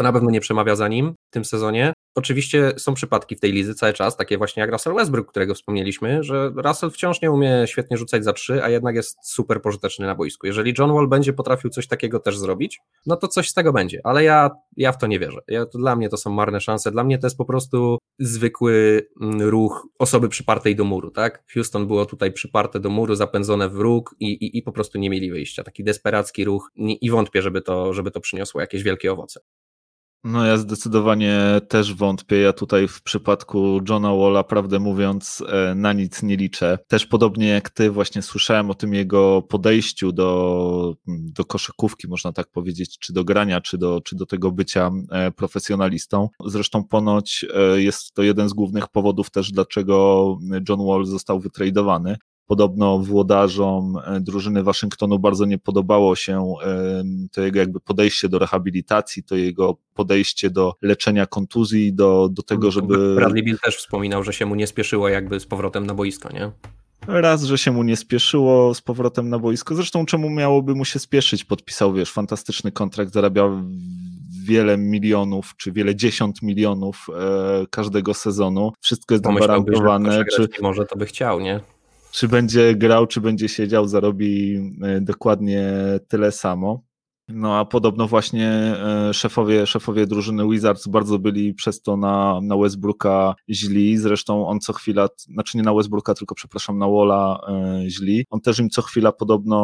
to 0.00 0.04
na 0.04 0.12
pewno 0.12 0.30
nie 0.30 0.40
przemawia 0.40 0.76
za 0.76 0.88
nim 0.88 1.14
w 1.30 1.32
tym 1.32 1.44
sezonie. 1.44 1.92
Oczywiście 2.14 2.72
są 2.76 2.94
przypadki 2.94 3.36
w 3.36 3.40
tej 3.40 3.52
lidze 3.52 3.74
cały 3.74 3.92
czas, 3.92 4.16
takie 4.16 4.38
właśnie 4.38 4.60
jak 4.60 4.72
Russell 4.72 4.94
Westbrook, 4.94 5.30
którego 5.30 5.54
wspomnieliśmy, 5.54 6.22
że 6.22 6.52
Russell 6.56 6.90
wciąż 6.90 7.22
nie 7.22 7.30
umie 7.30 7.64
świetnie 7.66 7.96
rzucać 7.96 8.24
za 8.24 8.32
trzy, 8.32 8.64
a 8.64 8.68
jednak 8.68 8.94
jest 8.94 9.18
super 9.22 9.62
pożyteczny 9.62 10.06
na 10.06 10.14
boisku. 10.14 10.46
Jeżeli 10.46 10.74
John 10.78 10.92
Wall 10.94 11.08
będzie 11.08 11.32
potrafił 11.32 11.70
coś 11.70 11.86
takiego 11.86 12.20
też 12.20 12.38
zrobić, 12.38 12.80
no 13.06 13.16
to 13.16 13.28
coś 13.28 13.48
z 13.48 13.54
tego 13.54 13.72
będzie, 13.72 14.00
ale 14.04 14.24
ja, 14.24 14.50
ja 14.76 14.92
w 14.92 14.98
to 14.98 15.06
nie 15.06 15.18
wierzę. 15.18 15.38
Ja, 15.48 15.66
to 15.66 15.78
dla 15.78 15.96
mnie 15.96 16.08
to 16.08 16.16
są 16.16 16.30
marne 16.30 16.60
szanse, 16.60 16.90
dla 16.90 17.04
mnie 17.04 17.18
to 17.18 17.26
jest 17.26 17.36
po 17.36 17.44
prostu 17.44 17.98
zwykły 18.18 19.06
mm, 19.22 19.42
ruch 19.42 19.86
osoby 19.98 20.28
przypartej 20.28 20.76
do 20.76 20.84
muru, 20.84 21.10
tak? 21.10 21.44
Houston 21.54 21.86
było 21.86 22.06
tutaj 22.06 22.32
przyparte 22.32 22.80
do 22.80 22.90
muru, 22.90 23.14
zapędzone 23.14 23.68
w 23.68 23.76
róg 23.76 24.14
i, 24.20 24.26
i, 24.26 24.58
i 24.58 24.62
po 24.62 24.72
prostu 24.72 24.98
nie 24.98 25.10
mieli 25.10 25.30
wyjścia. 25.30 25.64
Taki 25.64 25.84
desperacki 25.84 26.44
ruch 26.44 26.70
i 26.76 27.10
wątpię, 27.10 27.42
żeby 27.42 27.62
to, 27.62 27.92
żeby 27.92 28.10
to 28.10 28.20
przyniosło 28.20 28.60
jakieś 28.60 28.82
wielkie 28.82 29.12
owoce. 29.12 29.40
No 30.24 30.46
ja 30.46 30.56
zdecydowanie 30.56 31.60
też 31.68 31.94
wątpię. 31.94 32.36
Ja 32.36 32.52
tutaj 32.52 32.88
w 32.88 33.02
przypadku 33.02 33.80
Johna 33.88 34.14
Walla, 34.14 34.44
prawdę 34.44 34.78
mówiąc, 34.78 35.42
e, 35.48 35.74
na 35.74 35.92
nic 35.92 36.22
nie 36.22 36.36
liczę. 36.36 36.78
Też 36.88 37.06
podobnie 37.06 37.48
jak 37.48 37.70
ty 37.70 37.90
właśnie 37.90 38.22
słyszałem 38.22 38.70
o 38.70 38.74
tym 38.74 38.94
jego 38.94 39.42
podejściu 39.42 40.12
do, 40.12 40.94
do 41.06 41.44
koszykówki, 41.44 42.08
można 42.08 42.32
tak 42.32 42.50
powiedzieć, 42.50 42.98
czy 42.98 43.12
do 43.12 43.24
grania, 43.24 43.60
czy 43.60 43.78
do, 43.78 44.00
czy 44.04 44.16
do 44.16 44.26
tego 44.26 44.52
bycia 44.52 44.90
e, 45.10 45.30
profesjonalistą. 45.30 46.28
Zresztą 46.46 46.84
ponoć 46.84 47.46
e, 47.54 47.82
jest 47.82 48.14
to 48.14 48.22
jeden 48.22 48.48
z 48.48 48.52
głównych 48.52 48.88
powodów 48.88 49.30
też, 49.30 49.52
dlaczego 49.52 50.38
John 50.68 50.86
Wall 50.86 51.04
został 51.04 51.40
wytradowany. 51.40 52.16
Podobno 52.50 52.98
włodarzom 52.98 53.96
e, 54.04 54.20
drużyny 54.20 54.62
Waszyngtonu 54.62 55.18
bardzo 55.18 55.46
nie 55.46 55.58
podobało 55.58 56.16
się 56.16 56.54
to 57.32 57.42
jego 57.42 57.58
jakby 57.58 57.80
podejście 57.80 58.28
do 58.28 58.38
rehabilitacji, 58.38 59.24
to 59.24 59.36
jego 59.36 59.76
podejście 59.94 60.50
do 60.50 60.74
leczenia 60.82 61.26
kontuzji, 61.26 61.94
do, 61.94 62.28
do 62.32 62.42
tego, 62.42 62.66
no, 62.66 62.70
żeby... 62.70 63.14
Bradley 63.14 63.42
Bill 63.42 63.58
też 63.64 63.76
wspominał, 63.76 64.24
że 64.24 64.32
się 64.32 64.46
mu 64.46 64.54
nie 64.54 64.66
spieszyło 64.66 65.08
jakby 65.08 65.40
z 65.40 65.46
powrotem 65.46 65.86
na 65.86 65.94
boisko, 65.94 66.32
nie? 66.32 66.50
Raz, 67.06 67.44
że 67.44 67.58
się 67.58 67.70
mu 67.70 67.82
nie 67.82 67.96
spieszyło 67.96 68.74
z 68.74 68.80
powrotem 68.80 69.28
na 69.28 69.38
boisko. 69.38 69.74
Zresztą 69.74 70.06
czemu 70.06 70.30
miałoby 70.30 70.74
mu 70.74 70.84
się 70.84 70.98
spieszyć? 70.98 71.44
Podpisał, 71.44 71.92
wiesz, 71.92 72.12
fantastyczny 72.12 72.72
kontrakt, 72.72 73.12
zarabiał 73.12 73.50
wiele 74.44 74.78
milionów, 74.78 75.54
czy 75.56 75.72
wiele 75.72 75.96
dziesiąt 75.96 76.42
milionów 76.42 77.06
e, 77.08 77.66
każdego 77.70 78.14
sezonu. 78.14 78.72
Wszystko 78.80 79.14
jest 79.14 79.24
gwarantowane. 79.24 80.24
Czy 80.24 80.48
może 80.62 80.86
to 80.86 80.96
by 80.96 81.06
chciał, 81.06 81.40
nie? 81.40 81.60
Czy 82.12 82.28
będzie 82.28 82.74
grał, 82.74 83.06
czy 83.06 83.20
będzie 83.20 83.48
siedział, 83.48 83.88
zarobi 83.88 84.56
e, 84.82 85.00
dokładnie 85.00 85.72
tyle 86.08 86.32
samo. 86.32 86.89
No 87.32 87.56
a 87.56 87.64
podobno 87.64 88.08
właśnie 88.08 88.48
e, 88.48 89.14
szefowie, 89.14 89.66
szefowie 89.66 90.06
drużyny 90.06 90.48
Wizards 90.48 90.88
bardzo 90.88 91.18
byli 91.18 91.54
przez 91.54 91.82
to 91.82 91.96
na, 91.96 92.40
na 92.42 92.56
Westbrooka 92.56 93.34
źli. 93.50 93.98
Zresztą 93.98 94.46
on 94.46 94.60
co 94.60 94.72
chwila, 94.72 95.08
znaczy 95.16 95.56
nie 95.56 95.62
na 95.62 95.74
Westbrooka, 95.74 96.14
tylko 96.14 96.34
przepraszam, 96.34 96.78
na 96.78 96.88
Walla 96.88 97.40
e, 97.48 97.90
źli. 97.90 98.26
On 98.30 98.40
też 98.40 98.58
im 98.58 98.70
co 98.70 98.82
chwila 98.82 99.12
podobno 99.12 99.60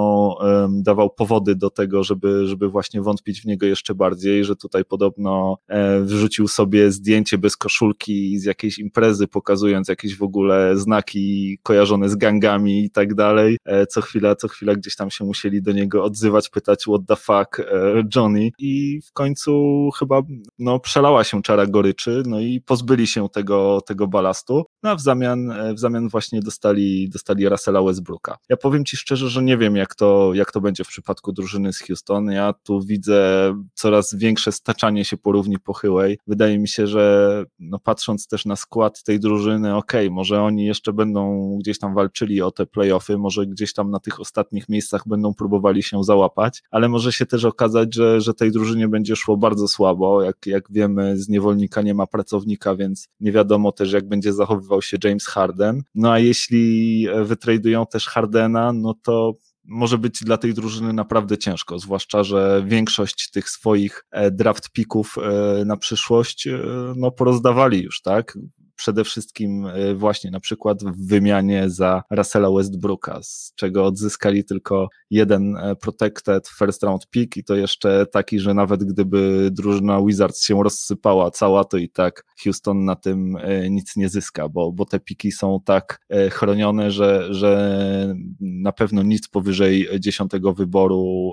dawał 0.71 1.11
powody 1.11 1.55
do 1.55 1.71
tego, 1.71 2.05
żeby, 2.05 2.47
żeby 2.47 2.69
właśnie 2.69 3.03
wątpić 3.03 3.43
w 3.43 3.45
niego 3.45 3.67
jeszcze 3.67 3.95
bardziej, 3.95 4.45
że 4.45 4.57
tutaj 4.57 4.85
podobno 4.85 5.59
e, 5.69 6.01
wrzucił 6.01 6.49
sobie 6.49 6.93
zdjęcie 6.93 7.39
bez 7.39 7.57
koszulki 7.57 8.39
z 8.39 8.45
jakiejś 8.45 8.79
imprezy, 8.79 9.29
pokazując 9.29 9.89
jakieś 9.89 10.17
w 10.17 10.23
ogóle 10.23 10.77
znaki 10.77 11.59
kojarzone 11.63 12.09
z 12.09 12.17
gangami 12.17 12.85
i 12.85 12.91
tak 12.91 13.15
dalej. 13.15 13.59
E, 13.65 13.87
co 13.87 14.01
chwila, 14.01 14.37
co 14.37 14.49
chwila 14.49 14.75
gdzieś 14.75 14.97
tam 14.97 15.11
się 15.11 15.25
musieli 15.25 15.63
do 15.63 15.73
niego 15.73 16.05
odzywać, 16.05 16.49
pytać 16.49 16.83
what 16.83 17.01
the 17.07 17.17
fuck, 17.17 17.56
e, 17.61 18.03
Johnny 18.17 18.51
i 18.59 19.01
w 19.07 19.13
końcu 19.13 19.89
chyba 19.99 20.23
no, 20.59 20.81
przelała 20.81 21.25
się 21.25 21.43
czara 21.43 21.67
goryczy, 21.67 22.23
no 22.27 22.41
i 22.41 22.61
pozbyli 22.61 23.07
się 23.07 23.29
tego, 23.29 23.81
tego 23.87 24.07
balastu, 24.07 24.65
no 24.83 24.91
a 24.91 24.95
w 24.97 25.01
zamian, 25.01 25.51
e, 25.51 25.75
w 25.75 25.79
zamian 25.79 26.09
właśnie 26.09 26.41
dostali, 26.41 27.09
dostali 27.09 27.49
Russella 27.49 27.83
Westbrooka. 27.83 28.37
Ja 28.49 28.57
powiem 28.57 28.85
Ci 28.85 28.97
szczerze, 28.97 29.29
że 29.29 29.43
nie 29.43 29.59
wiem 29.59 29.77
jak 29.77 29.95
to, 29.95 30.35
jak 30.35 30.53
to 30.53 30.61
będzie 30.61 30.85
w 30.85 30.89
przypadku 30.89 31.33
drużyny 31.33 31.73
z 31.73 31.81
Houston, 31.81 32.31
ja 32.31 32.55
tu 32.63 32.81
widzę 32.81 33.55
coraz 33.75 34.15
większe 34.15 34.53
staczanie 34.53 35.05
się 35.05 35.17
po 35.17 35.33
równi 35.33 35.59
pochyłej. 35.59 36.19
Wydaje 36.27 36.59
mi 36.59 36.69
się, 36.69 36.87
że 36.87 37.45
no, 37.59 37.79
patrząc 37.79 38.27
też 38.27 38.47
na 38.47 38.57
skład 38.57 39.03
tej 39.03 39.21
drużyny, 39.21 39.77
okay, 39.77 40.11
może 40.11 40.43
oni 40.43 40.65
jeszcze 40.65 40.93
będą 40.93 41.57
gdzieś 41.59 41.79
tam 41.79 41.95
walczyli 41.95 42.43
o 42.43 42.51
te 42.51 42.67
playoffy, 42.67 43.19
może 43.19 43.47
gdzieś 43.47 43.73
tam 43.73 43.91
na 43.91 44.01
tych 44.01 44.21
ostatnich 44.21 44.69
miejscach 44.69 45.03
będą 45.07 45.35
próbowali 45.35 45.83
się 45.83 46.05
załapać, 46.05 46.63
ale 46.71 46.89
może 46.89 47.13
się 47.13 47.27
też 47.27 47.45
okazać, 47.47 47.95
że, 47.95 48.21
że 48.21 48.35
tej 48.35 48.53
drużynie 48.53 48.89
będzie 48.89 49.17
szło 49.17 49.37
bardzo 49.37 49.69
słabo. 49.69 50.23
Jak, 50.23 50.47
jak 50.47 50.73
wiemy, 50.73 51.17
z 51.17 51.29
niewolnika 51.29 51.83
nie 51.83 51.95
ma 51.95 52.07
pracownika, 52.07 52.77
więc 52.77 53.09
nie 53.21 53.33
wiadomo 53.33 53.73
też, 53.73 53.93
jak 53.93 54.09
będzie 54.09 54.33
zachowywał 54.33 54.83
się 54.83 54.97
James 55.05 55.27
Harden. 55.27 55.83
No 55.95 56.13
a 56.13 56.19
jeśli 56.19 57.07
wytradują 57.25 57.87
też 57.87 58.07
Hardena, 58.07 58.73
no 58.73 58.95
to 59.03 59.35
może 59.67 59.99
być 59.99 60.25
dla 60.25 60.37
tej 60.37 60.55
drużyny 60.55 60.93
naprawdę 60.93 61.39
ciężko, 61.39 61.79
zwłaszcza, 61.79 62.23
że 62.23 62.65
większość 62.67 63.31
tych 63.31 63.51
swoich 63.51 64.05
e, 64.11 64.31
draft 64.31 64.71
pików 64.71 65.15
e, 65.19 65.65
na 65.65 65.77
przyszłość 65.77 66.47
e, 66.47 66.59
no, 66.97 67.11
porozdawali 67.11 67.83
już, 67.83 68.03
tak? 68.03 68.39
Przede 68.77 69.05
wszystkim 69.05 69.67
e, 69.67 69.95
właśnie 69.95 70.31
na 70.31 70.41
przykład 70.41 70.85
w 70.85 71.09
wymianie 71.09 71.71
za 71.71 72.03
Russella 72.11 72.51
Westbrooka, 72.51 73.23
z 73.23 73.53
czego 73.55 73.85
odzyskali 73.85 74.45
tylko 74.45 74.89
jeden 75.11 75.57
e, 75.57 75.77
protected 75.77 76.49
first 76.49 76.83
round 76.83 77.11
pick 77.11 77.37
i 77.37 77.45
to 77.45 77.55
jeszcze 77.55 78.07
taki, 78.07 78.41
że 78.41 78.55
nawet 78.55 78.85
gdyby 78.85 79.49
drużyna 79.53 80.03
Wizards 80.03 80.43
się 80.43 80.63
rozsypała 80.63 81.31
cała, 81.31 81.65
to 81.65 81.77
i 81.77 81.89
tak 81.89 82.25
Houston 82.45 82.85
na 82.85 82.97
tym 82.97 83.37
e, 83.37 83.71
nic 83.71 83.97
nie 83.97 84.09
zyska, 84.09 84.49
bo, 84.49 84.73
bo 84.73 84.85
te 84.85 85.01
piki 85.01 85.33
są 85.33 85.61
tak 85.65 86.01
chronione, 86.31 86.91
że, 86.91 87.35
że 87.35 88.15
na 88.41 88.73
pewno 88.73 89.03
nic 89.03 89.29
powyżej 89.29 89.89
dziesiątego 90.01 90.53
wyboru 90.53 91.33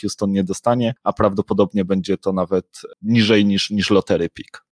Houston 0.00 0.32
nie 0.32 0.44
dostanie, 0.44 0.94
a 1.02 1.12
prawdopodobnie 1.12 1.84
będzie 1.84 2.18
to 2.18 2.32
nawet 2.32 2.66
niżej 3.02 3.46
niż, 3.46 3.70
niż 3.70 3.90
lotery 3.90 4.28
pick. 4.28 4.71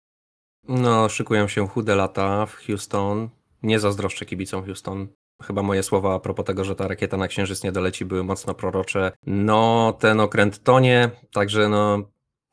No, 0.68 1.08
szykują 1.08 1.48
się 1.48 1.68
chude 1.68 1.94
lata 1.94 2.46
w 2.46 2.54
Houston. 2.54 3.28
Nie 3.62 3.80
zazdroszczę 3.80 4.26
kibicom 4.26 4.64
Houston. 4.64 5.08
Chyba 5.42 5.62
moje 5.62 5.82
słowa 5.82 6.14
a 6.14 6.18
propos 6.18 6.46
tego, 6.46 6.64
że 6.64 6.76
ta 6.76 6.88
rakieta 6.88 7.16
na 7.16 7.28
księżyc 7.28 7.62
nie 7.64 7.72
doleci, 7.72 8.04
były 8.04 8.24
mocno 8.24 8.54
prorocze. 8.54 9.12
No, 9.26 9.92
ten 10.00 10.20
okręt 10.20 10.62
tonie, 10.62 11.10
także 11.32 11.68
no, 11.68 12.02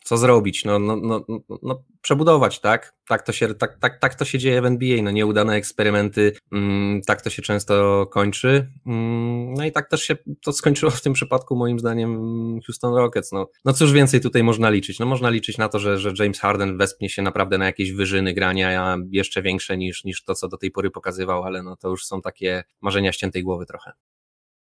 co 0.07 0.17
zrobić? 0.17 0.65
No, 0.65 0.79
no, 0.79 0.95
no, 0.95 1.25
no, 1.63 1.83
przebudować, 2.01 2.59
tak? 2.59 2.95
Tak 3.07 3.21
to, 3.21 3.31
się, 3.31 3.53
tak, 3.53 3.77
tak, 3.79 3.99
tak 3.99 4.15
to 4.15 4.25
się 4.25 4.39
dzieje 4.39 4.61
w 4.61 4.65
NBA, 4.65 5.01
no 5.01 5.11
nieudane 5.11 5.55
eksperymenty, 5.55 6.33
mm, 6.51 7.01
tak 7.01 7.21
to 7.21 7.29
się 7.29 7.41
często 7.41 8.05
kończy. 8.11 8.71
Mm, 8.85 9.53
no 9.53 9.65
i 9.65 9.71
tak 9.71 9.89
też 9.89 10.03
się 10.03 10.15
to 10.43 10.53
skończyło 10.53 10.91
w 10.91 11.01
tym 11.01 11.13
przypadku 11.13 11.55
moim 11.55 11.79
zdaniem 11.79 12.19
Houston 12.65 12.95
Rockets. 12.95 13.31
No, 13.31 13.49
no 13.65 13.73
cóż 13.73 13.91
więcej 13.91 14.21
tutaj 14.21 14.43
można 14.43 14.69
liczyć? 14.69 14.99
No 14.99 15.05
można 15.05 15.29
liczyć 15.29 15.57
na 15.57 15.69
to, 15.69 15.79
że, 15.79 15.97
że 15.97 16.13
James 16.19 16.39
Harden 16.39 16.77
wespnie 16.77 17.09
się 17.09 17.21
naprawdę 17.21 17.57
na 17.57 17.65
jakieś 17.65 17.91
wyżyny 17.91 18.33
grania 18.33 18.97
jeszcze 19.11 19.41
większe 19.41 19.77
niż, 19.77 20.03
niż 20.03 20.23
to, 20.23 20.35
co 20.35 20.47
do 20.47 20.57
tej 20.57 20.71
pory 20.71 20.91
pokazywał, 20.91 21.43
ale 21.43 21.63
no 21.63 21.75
to 21.75 21.89
już 21.89 22.05
są 22.05 22.21
takie 22.21 22.63
marzenia 22.81 23.11
ściętej 23.11 23.43
głowy 23.43 23.65
trochę. 23.65 23.91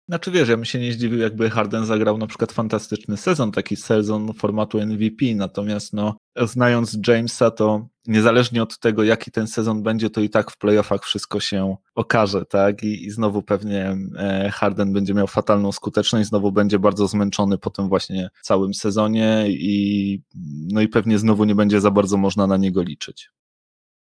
Znaczy 0.08 0.30
wiesz, 0.30 0.48
ja 0.48 0.56
bym 0.56 0.64
się 0.64 0.78
nie 0.78 0.92
zdziwił, 0.92 1.18
jakby 1.18 1.50
Harden 1.50 1.86
zagrał 1.86 2.18
na 2.18 2.26
przykład 2.26 2.52
fantastyczny 2.52 3.16
sezon, 3.16 3.52
taki 3.52 3.76
sezon 3.76 4.32
formatu 4.34 4.78
MVP, 4.86 5.34
natomiast 5.34 5.92
no, 5.92 6.16
znając 6.36 6.98
Jamesa, 7.06 7.50
to 7.50 7.88
niezależnie 8.06 8.62
od 8.62 8.78
tego, 8.78 9.04
jaki 9.04 9.30
ten 9.30 9.46
sezon 9.46 9.82
będzie, 9.82 10.10
to 10.10 10.20
i 10.20 10.30
tak 10.30 10.50
w 10.50 10.58
playoffach 10.58 11.04
wszystko 11.04 11.40
się 11.40 11.76
okaże, 11.94 12.44
tak? 12.44 12.82
I, 12.82 13.06
i 13.06 13.10
znowu 13.10 13.42
pewnie 13.42 13.96
e, 14.16 14.50
Harden 14.54 14.92
będzie 14.92 15.14
miał 15.14 15.26
fatalną 15.26 15.72
skuteczność, 15.72 16.28
znowu 16.28 16.52
będzie 16.52 16.78
bardzo 16.78 17.08
zmęczony 17.08 17.58
po 17.58 17.70
tym 17.70 17.88
właśnie 17.88 18.30
całym 18.42 18.74
sezonie 18.74 19.44
i 19.48 20.22
no 20.72 20.80
i 20.80 20.88
pewnie 20.88 21.18
znowu 21.18 21.44
nie 21.44 21.54
będzie 21.54 21.80
za 21.80 21.90
bardzo 21.90 22.16
można 22.16 22.46
na 22.46 22.56
niego 22.56 22.82
liczyć. 22.82 23.30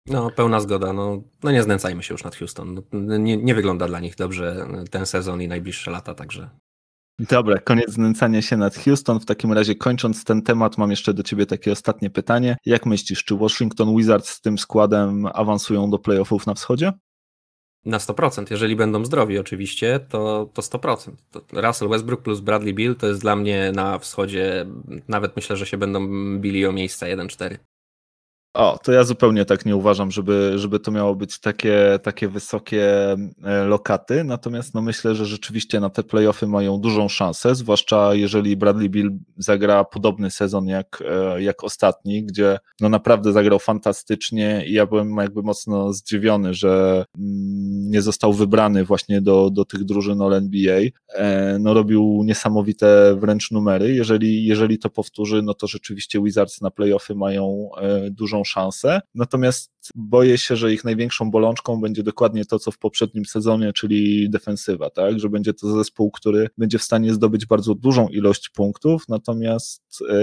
No, 0.06 0.30
pełna 0.30 0.60
zgoda. 0.60 0.92
No, 0.92 1.22
no 1.42 1.50
nie 1.50 1.62
znęcajmy 1.62 2.02
się 2.02 2.14
już 2.14 2.24
nad 2.24 2.36
Houston. 2.36 2.82
No, 2.92 3.16
nie, 3.16 3.36
nie 3.36 3.54
wygląda 3.54 3.86
dla 3.86 4.00
nich 4.00 4.16
dobrze 4.16 4.66
ten 4.90 5.06
sezon 5.06 5.42
i 5.42 5.48
najbliższe 5.48 5.90
lata, 5.90 6.14
także. 6.14 6.50
Dobra, 7.18 7.58
koniec 7.58 7.90
znęcania 7.90 8.42
się 8.42 8.56
nad 8.56 8.76
Houston. 8.76 9.20
W 9.20 9.26
takim 9.26 9.52
razie 9.52 9.74
kończąc 9.74 10.24
ten 10.24 10.42
temat, 10.42 10.78
mam 10.78 10.90
jeszcze 10.90 11.14
do 11.14 11.22
ciebie 11.22 11.46
takie 11.46 11.72
ostatnie 11.72 12.10
pytanie. 12.10 12.56
Jak 12.66 12.86
myślisz, 12.86 13.24
czy 13.24 13.36
Washington 13.36 13.96
Wizards 13.96 14.28
z 14.28 14.40
tym 14.40 14.58
składem 14.58 15.26
awansują 15.34 15.90
do 15.90 15.98
playoffów 15.98 16.46
na 16.46 16.54
wschodzie? 16.54 16.92
Na 17.84 17.98
100%. 17.98 18.46
Jeżeli 18.50 18.76
będą 18.76 19.04
zdrowi 19.04 19.38
oczywiście, 19.38 20.00
to, 20.08 20.50
to 20.54 20.62
100%. 20.62 21.12
To 21.30 21.60
Russell 21.60 21.88
Westbrook 21.88 22.22
plus 22.22 22.40
Bradley 22.40 22.74
Bill 22.74 22.96
to 22.96 23.06
jest 23.06 23.20
dla 23.20 23.36
mnie 23.36 23.72
na 23.74 23.98
wschodzie, 23.98 24.66
nawet 25.08 25.36
myślę, 25.36 25.56
że 25.56 25.66
się 25.66 25.76
będą 25.76 26.08
bili 26.38 26.66
o 26.66 26.72
miejsca 26.72 27.06
1-4. 27.06 27.56
O, 28.54 28.78
to 28.82 28.92
ja 28.92 29.04
zupełnie 29.04 29.44
tak 29.44 29.66
nie 29.66 29.76
uważam, 29.76 30.10
żeby, 30.10 30.52
żeby 30.56 30.80
to 30.80 30.90
miało 30.90 31.14
być 31.14 31.40
takie, 31.40 31.98
takie 32.02 32.28
wysokie 32.28 33.16
e, 33.44 33.64
lokaty, 33.64 34.24
natomiast 34.24 34.74
no 34.74 34.82
myślę, 34.82 35.14
że 35.14 35.26
rzeczywiście 35.26 35.80
na 35.80 35.90
te 35.90 36.02
playoffy 36.02 36.46
mają 36.46 36.78
dużą 36.78 37.08
szansę, 37.08 37.54
zwłaszcza 37.54 38.14
jeżeli 38.14 38.56
Bradley 38.56 38.90
Bill 38.90 39.18
zagra 39.36 39.84
podobny 39.84 40.30
sezon 40.30 40.66
jak, 40.66 41.02
e, 41.10 41.42
jak 41.42 41.64
ostatni, 41.64 42.24
gdzie 42.24 42.58
no 42.80 42.88
naprawdę 42.88 43.32
zagrał 43.32 43.58
fantastycznie 43.58 44.64
i 44.66 44.72
ja 44.72 44.86
byłem 44.86 45.16
jakby 45.16 45.42
mocno 45.42 45.92
zdziwiony, 45.92 46.54
że 46.54 47.04
mm, 47.18 47.90
nie 47.90 48.02
został 48.02 48.32
wybrany 48.32 48.84
właśnie 48.84 49.20
do, 49.20 49.50
do 49.50 49.64
tych 49.64 49.84
drużyn 49.84 50.22
All 50.22 50.34
NBA. 50.34 50.80
E, 51.14 51.58
no 51.60 51.74
robił 51.74 52.22
niesamowite 52.24 53.16
wręcz 53.18 53.50
numery, 53.50 53.94
jeżeli, 53.94 54.44
jeżeli 54.44 54.78
to 54.78 54.90
powtórzy, 54.90 55.42
no 55.42 55.54
to 55.54 55.66
rzeczywiście 55.66 56.22
Wizards 56.22 56.60
na 56.60 56.70
playoffy 56.70 57.14
mają 57.14 57.70
dużą 58.10 58.39
szansę. 58.44 59.00
Natomiast 59.14 59.70
boję 59.94 60.38
się, 60.38 60.57
że 60.57 60.72
ich 60.72 60.85
największą 60.85 61.31
bolączką 61.31 61.81
będzie 61.81 62.03
dokładnie 62.03 62.44
to, 62.44 62.59
co 62.59 62.70
w 62.70 62.79
poprzednim 62.79 63.24
sezonie, 63.24 63.72
czyli 63.72 64.31
defensywa, 64.31 64.90
tak? 64.90 65.20
Że 65.20 65.29
będzie 65.29 65.55
to 65.55 65.72
zespół, 65.76 66.11
który 66.11 66.48
będzie 66.59 66.79
w 66.79 66.83
stanie 66.83 67.14
zdobyć 67.14 67.46
bardzo 67.46 67.74
dużą 67.74 68.09
ilość 68.09 68.48
punktów, 68.48 69.05
natomiast 69.09 69.83
e, 70.11 70.14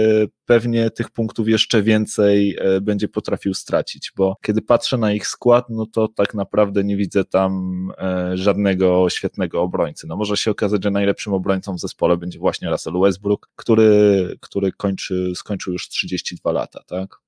pewnie 0.46 0.90
tych 0.90 1.10
punktów 1.10 1.48
jeszcze 1.48 1.82
więcej 1.82 2.56
e, 2.60 2.80
będzie 2.80 3.08
potrafił 3.08 3.54
stracić, 3.54 4.12
bo 4.16 4.36
kiedy 4.42 4.62
patrzę 4.62 4.98
na 4.98 5.12
ich 5.12 5.26
skład, 5.26 5.64
no 5.70 5.86
to 5.86 6.08
tak 6.08 6.34
naprawdę 6.34 6.84
nie 6.84 6.96
widzę 6.96 7.24
tam 7.24 7.92
e, 7.98 8.36
żadnego 8.36 9.10
świetnego 9.10 9.62
obrońcy. 9.62 10.06
No 10.06 10.16
może 10.16 10.36
się 10.36 10.50
okazać, 10.50 10.84
że 10.84 10.90
najlepszym 10.90 11.32
obrońcą 11.32 11.74
w 11.74 11.80
zespole 11.80 12.16
będzie 12.16 12.38
właśnie 12.38 12.70
Russell 12.70 13.00
Westbrook, 13.02 13.50
który, 13.56 14.36
który 14.40 14.72
kończy, 14.72 15.32
skończył 15.34 15.72
już 15.72 15.88
32 15.88 16.52
lata, 16.52 16.82
tak? 16.86 17.27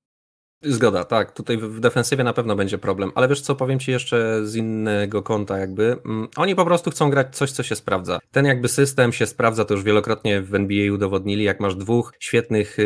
Zgoda, 0.63 1.03
tak. 1.03 1.31
Tutaj 1.31 1.57
w 1.57 1.79
defensywie 1.79 2.23
na 2.23 2.33
pewno 2.33 2.55
będzie 2.55 2.77
problem, 2.77 3.11
ale 3.15 3.27
wiesz 3.27 3.41
co, 3.41 3.55
powiem 3.55 3.79
Ci 3.79 3.91
jeszcze 3.91 4.47
z 4.47 4.55
innego 4.55 5.23
kąta 5.23 5.57
jakby. 5.57 5.97
Mm, 6.05 6.27
oni 6.35 6.55
po 6.55 6.65
prostu 6.65 6.91
chcą 6.91 7.09
grać 7.09 7.35
coś, 7.35 7.51
co 7.51 7.63
się 7.63 7.75
sprawdza. 7.75 8.19
Ten 8.31 8.45
jakby 8.45 8.67
system 8.67 9.13
się 9.13 9.25
sprawdza, 9.25 9.65
to 9.65 9.73
już 9.73 9.83
wielokrotnie 9.83 10.41
w 10.41 10.55
NBA 10.55 10.93
udowodnili, 10.93 11.43
jak 11.43 11.59
masz 11.59 11.75
dwóch 11.75 12.13
świetnych 12.19 12.77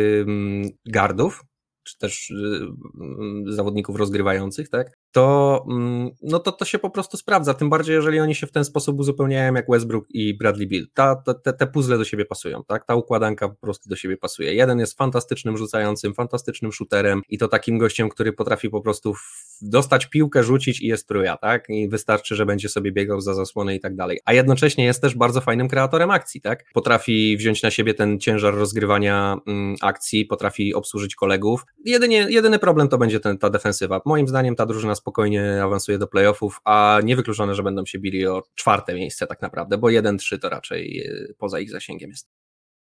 gardów, 0.86 1.44
czy 1.86 1.98
też 1.98 2.30
y, 2.30 3.52
zawodników 3.52 3.96
rozgrywających, 3.96 4.68
tak? 4.68 4.98
To, 5.16 5.64
mm, 5.70 6.10
no 6.22 6.38
to 6.38 6.52
to 6.52 6.64
się 6.64 6.78
po 6.78 6.90
prostu 6.90 7.16
sprawdza, 7.16 7.54
tym 7.54 7.70
bardziej 7.70 7.94
jeżeli 7.94 8.20
oni 8.20 8.34
się 8.34 8.46
w 8.46 8.52
ten 8.52 8.64
sposób 8.64 8.98
uzupełniają 8.98 9.54
jak 9.54 9.66
Westbrook 9.70 10.04
i 10.10 10.34
Bradley 10.34 10.66
Bill. 10.66 10.86
Ta, 10.94 11.16
te, 11.44 11.52
te 11.52 11.66
puzzle 11.66 11.98
do 11.98 12.04
siebie 12.04 12.24
pasują, 12.24 12.64
tak? 12.64 12.84
Ta 12.84 12.94
układanka 12.94 13.48
po 13.48 13.54
prostu 13.54 13.88
do 13.88 13.96
siebie 13.96 14.16
pasuje. 14.16 14.54
Jeden 14.54 14.78
jest 14.78 14.98
fantastycznym 14.98 15.56
rzucającym, 15.56 16.14
fantastycznym 16.14 16.72
shooterem 16.72 17.22
i 17.28 17.38
to 17.38 17.48
takim 17.48 17.78
gościem, 17.78 18.08
który 18.08 18.32
potrafi 18.32 18.70
po 18.70 18.80
prostu 18.80 19.14
dostać 19.62 20.06
piłkę, 20.06 20.42
rzucić 20.44 20.80
i 20.80 20.86
jest 20.86 21.08
truja, 21.08 21.36
tak? 21.36 21.64
I 21.68 21.88
wystarczy, 21.88 22.34
że 22.34 22.46
będzie 22.46 22.68
sobie 22.68 22.92
biegał 22.92 23.20
za 23.20 23.34
zasłony 23.34 23.74
i 23.74 23.80
tak 23.80 23.96
dalej. 23.96 24.20
A 24.24 24.32
jednocześnie 24.32 24.84
jest 24.84 25.00
też 25.02 25.14
bardzo 25.14 25.40
fajnym 25.40 25.68
kreatorem 25.68 26.10
akcji, 26.10 26.40
tak? 26.40 26.64
Potrafi 26.74 27.36
wziąć 27.36 27.62
na 27.62 27.70
siebie 27.70 27.94
ten 27.94 28.20
ciężar 28.20 28.54
rozgrywania 28.54 29.36
mm, 29.46 29.76
akcji, 29.82 30.24
potrafi 30.24 30.74
obsłużyć 30.74 31.14
kolegów. 31.14 31.64
Jedynie, 31.84 32.26
jedyny 32.28 32.58
problem 32.58 32.88
to 32.88 32.98
będzie 32.98 33.20
ten, 33.20 33.38
ta 33.38 33.50
defensywa. 33.50 34.00
Moim 34.04 34.28
zdaniem 34.28 34.56
ta 34.56 34.66
drużyna 34.66 34.94
spokojnie 35.06 35.62
awansuje 35.62 35.98
do 35.98 36.06
playoffów, 36.06 36.60
a 36.64 37.00
niewykluczone, 37.04 37.54
że 37.54 37.62
będą 37.62 37.86
się 37.86 37.98
bili 37.98 38.26
o 38.26 38.42
czwarte 38.54 38.94
miejsce 38.94 39.26
tak 39.26 39.42
naprawdę, 39.42 39.78
bo 39.78 39.86
1-3 39.86 40.38
to 40.38 40.48
raczej 40.48 41.00
e, 41.00 41.34
poza 41.38 41.60
ich 41.60 41.70
zasięgiem 41.70 42.10
jest. 42.10 42.28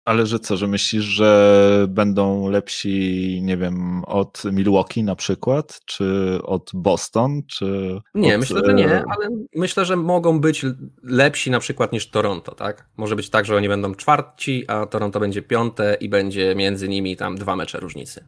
Ale 0.06 0.26
że 0.26 0.40
co, 0.40 0.58
że 0.58 0.68
myślisz, 0.68 1.04
że 1.04 1.86
będą 1.90 2.50
lepsi, 2.50 3.40
nie 3.44 3.58
wiem, 3.58 4.04
od 4.04 4.44
Milwaukee 4.52 5.04
na 5.04 5.16
przykład, 5.16 5.80
czy 5.86 6.40
od 6.44 6.72
Boston, 6.74 7.42
czy. 7.48 8.00
Nie, 8.14 8.34
od, 8.34 8.40
myślę, 8.40 8.62
że 8.66 8.74
nie, 8.74 8.90
ale 8.90 9.30
myślę, 9.56 9.86
że 9.86 9.96
mogą 9.96 10.40
być 10.40 10.66
lepsi 11.04 11.52
na 11.52 11.60
przykład 11.60 11.92
niż 11.92 12.10
Toronto, 12.10 12.56
tak? 12.56 12.90
Może 12.98 13.16
być 13.16 13.30
tak, 13.30 13.46
że 13.46 13.56
oni 13.56 13.68
będą 13.68 13.96
czwarci, 13.96 14.64
a 14.68 14.86
Toronto 14.86 15.20
będzie 15.20 15.42
piąte 15.42 15.98
i 16.02 16.10
będzie 16.10 16.56
między 16.56 16.90
nimi 16.90 17.18
tam 17.18 17.36
dwa 17.36 17.56
mecze 17.56 17.80
różnicy. 17.80 18.28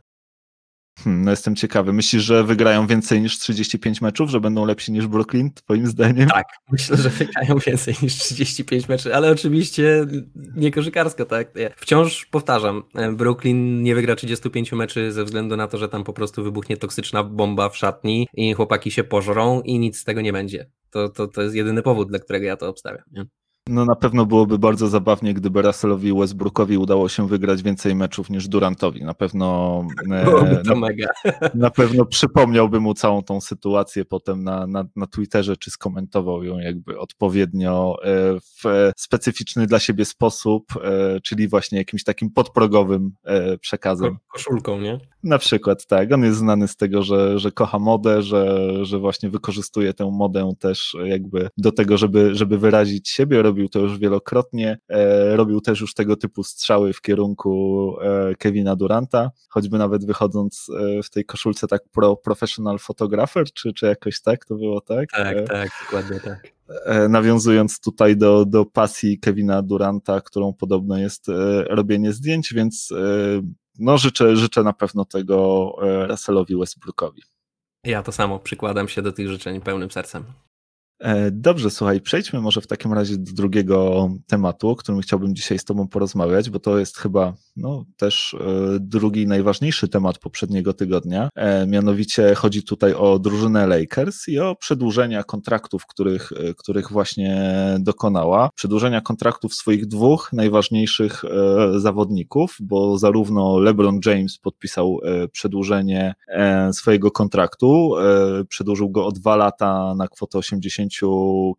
Hmm, 0.99 1.25
no 1.25 1.32
jestem 1.32 1.56
ciekawy. 1.56 1.93
Myślisz, 1.93 2.23
że 2.23 2.43
wygrają 2.43 2.88
więcej 2.88 3.21
niż 3.21 3.39
35 3.39 4.01
meczów, 4.01 4.30
że 4.30 4.39
będą 4.39 4.65
lepsi 4.65 4.91
niż 4.91 5.08
Brooklyn, 5.08 5.51
twoim 5.54 5.88
zdaniem? 5.88 6.30
Tak, 6.30 6.47
myślę, 6.71 6.97
że 6.97 7.10
wygrają 7.10 7.58
więcej 7.67 7.95
niż 8.01 8.15
35 8.15 8.89
meczów, 8.89 9.12
ale 9.12 9.32
oczywiście 9.32 10.06
nie 10.56 10.71
koszykarsko, 10.71 11.25
tak? 11.25 11.54
Wciąż 11.75 12.25
powtarzam, 12.25 12.84
Brooklyn 13.13 13.84
nie 13.84 13.95
wygra 13.95 14.15
35 14.15 14.71
meczy 14.71 15.12
ze 15.12 15.23
względu 15.23 15.58
na 15.58 15.67
to, 15.67 15.77
że 15.77 15.89
tam 15.89 16.04
po 16.04 16.13
prostu 16.13 16.43
wybuchnie 16.43 16.77
toksyczna 16.77 17.23
bomba 17.23 17.69
w 17.69 17.77
szatni 17.77 18.27
i 18.34 18.54
chłopaki 18.54 18.91
się 18.91 19.04
pożrą 19.04 19.62
i 19.62 19.80
nic 19.80 19.97
z 19.99 20.04
tego 20.04 20.21
nie 20.21 20.34
będzie. 20.34 20.69
To, 20.89 21.10
to, 21.10 21.27
to 21.27 21.41
jest 21.41 21.56
jedyny 21.56 21.82
powód, 21.82 22.10
dla 22.10 22.19
którego 22.19 22.45
ja 22.45 22.58
to 22.58 22.69
obstawiam. 22.69 23.04
Nie? 23.12 23.25
No 23.67 23.86
na 23.86 23.95
pewno 23.95 24.26
byłoby 24.26 24.60
bardzo 24.60 24.88
zabawnie, 24.88 25.34
gdyby 25.34 25.62
Russellowi 25.62 26.10
i 26.10 26.13
Westbrookowi 26.13 26.78
udało 26.78 27.10
się 27.10 27.28
wygrać 27.28 27.63
więcej 27.63 27.95
meczów 27.95 28.30
niż 28.30 28.47
Durantowi. 28.47 29.04
Na 29.04 29.13
pewno 29.13 29.82
e, 30.12 30.62
na, 30.65 30.76
mega. 30.76 31.08
Na 31.54 31.69
pewno 31.69 32.06
przypomniałby 32.06 32.80
mu 32.80 32.93
całą 32.93 33.24
tą 33.24 33.41
sytuację 33.41 34.06
potem 34.06 34.43
na, 34.43 34.67
na, 34.67 34.86
na 34.95 35.08
Twitterze, 35.08 35.58
czy 35.58 35.71
skomentował 35.71 36.43
ją 36.43 36.58
jakby 36.58 37.00
odpowiednio 37.00 37.95
e, 38.04 38.08
w 38.39 38.91
specyficzny 38.95 39.67
dla 39.67 39.80
siebie 39.80 40.06
sposób, 40.06 40.63
e, 40.84 41.19
czyli 41.21 41.47
właśnie 41.47 41.78
jakimś 41.78 42.04
takim 42.04 42.30
podprogowym 42.30 43.12
przekazem. 43.62 44.17
Koszulką, 44.28 44.80
nie? 44.80 45.00
Na 45.23 45.38
przykład 45.38 45.86
tak. 45.86 46.12
On 46.12 46.23
jest 46.23 46.38
znany 46.38 46.67
z 46.67 46.75
tego, 46.75 47.03
że, 47.03 47.39
że 47.39 47.51
kocha 47.51 47.79
modę, 47.79 48.21
że, 48.21 48.69
że 48.86 48.99
właśnie 48.99 49.29
wykorzystuje 49.29 49.93
tę 49.93 50.12
modę 50.12 50.53
też 50.60 50.95
jakby 51.05 51.49
do 51.57 51.71
tego, 51.71 51.97
żeby, 51.97 52.36
żeby 52.36 52.57
wyrazić 52.57 53.10
siebie 53.10 53.41
robił 53.41 53.69
to 53.69 53.79
już 53.79 53.99
wielokrotnie, 53.99 54.77
e, 54.89 55.36
robił 55.36 55.62
też 55.62 55.81
już 55.81 55.93
tego 55.93 56.15
typu 56.15 56.43
strzały 56.43 56.93
w 56.93 57.01
kierunku 57.01 57.95
e, 58.01 58.36
Kevina 58.36 58.75
Duranta, 58.75 59.31
choćby 59.49 59.77
nawet 59.77 60.05
wychodząc 60.05 60.67
e, 60.79 61.03
w 61.03 61.10
tej 61.10 61.25
koszulce 61.25 61.67
tak 61.67 61.81
pro 61.91 62.15
professional 62.15 62.79
photographer, 62.79 63.45
czy, 63.53 63.73
czy 63.73 63.86
jakoś 63.86 64.21
tak 64.21 64.45
to 64.45 64.55
było, 64.55 64.81
tak? 64.81 65.12
Tak, 65.12 65.47
tak, 65.47 65.69
dokładnie 65.86 66.19
tak. 66.19 66.62
Nawiązując 67.10 67.79
tutaj 67.79 68.17
do, 68.17 68.45
do 68.45 68.65
pasji 68.65 69.19
Kevina 69.19 69.62
Duranta, 69.62 70.21
którą 70.21 70.53
podobno 70.53 70.97
jest 70.97 71.25
robienie 71.69 72.13
zdjęć, 72.13 72.53
więc 72.53 72.93
no 73.79 73.97
życzę, 73.97 74.36
życzę 74.36 74.63
na 74.63 74.73
pewno 74.73 75.05
tego 75.05 75.75
Russellowi 76.10 76.55
Westbrookowi. 76.55 77.21
Ja 77.84 78.03
to 78.03 78.12
samo 78.12 78.39
przykładam 78.39 78.88
się 78.88 79.01
do 79.01 79.12
tych 79.12 79.27
życzeń 79.27 79.62
pełnym 79.62 79.91
sercem. 79.91 80.23
E, 81.02 81.32
dobrze, 81.32 81.70
słuchaj, 81.70 82.02
przejdźmy 82.02 82.42
może 82.42 82.62
w 82.62 82.68
takim 82.68 82.94
razie 82.94 83.18
do 83.18 83.32
drugiego 83.34 84.10
tematu, 84.28 84.70
o 84.70 84.76
którym 84.76 85.02
chciałbym 85.02 85.36
dzisiaj 85.36 85.60
z 85.60 85.66
Tobą 85.66 85.88
porozmawiać, 85.88 86.50
bo 86.50 86.60
to 86.60 86.80
jest 86.80 86.98
chyba 86.98 87.34
no, 87.56 87.86
też 87.98 88.34
e, 88.34 88.78
drugi 88.80 89.28
najważniejszy 89.28 89.88
temat 89.88 90.18
poprzedniego 90.18 90.74
tygodnia. 90.74 91.30
E, 91.36 91.68
mianowicie 91.68 92.36
chodzi 92.36 92.64
tutaj 92.64 92.94
o 92.94 93.20
drużynę 93.20 93.68
Lakers 93.68 94.28
i 94.28 94.40
o 94.40 94.56
przedłużenia 94.56 95.24
kontraktów, 95.24 95.86
których, 95.88 96.32
których 96.58 96.92
właśnie 96.92 97.56
dokonała. 97.80 98.50
Przedłużenia 98.56 99.02
kontraktów 99.02 99.54
swoich 99.54 99.86
dwóch 99.86 100.30
najważniejszych 100.34 101.24
zawodników, 101.78 102.58
bo 102.60 102.98
zarówno 102.98 103.60
LeBron 103.60 104.00
James 104.06 104.38
podpisał 104.38 105.00
przedłużenie 105.32 106.14
swojego 106.72 107.12
kontraktu, 107.12 107.94
przedłużył 108.50 108.90
go 108.90 109.06
o 109.06 109.12
dwa 109.12 109.36
lata 109.36 109.96
na 109.96 110.08
kwotę 110.08 110.38
80 110.38 110.90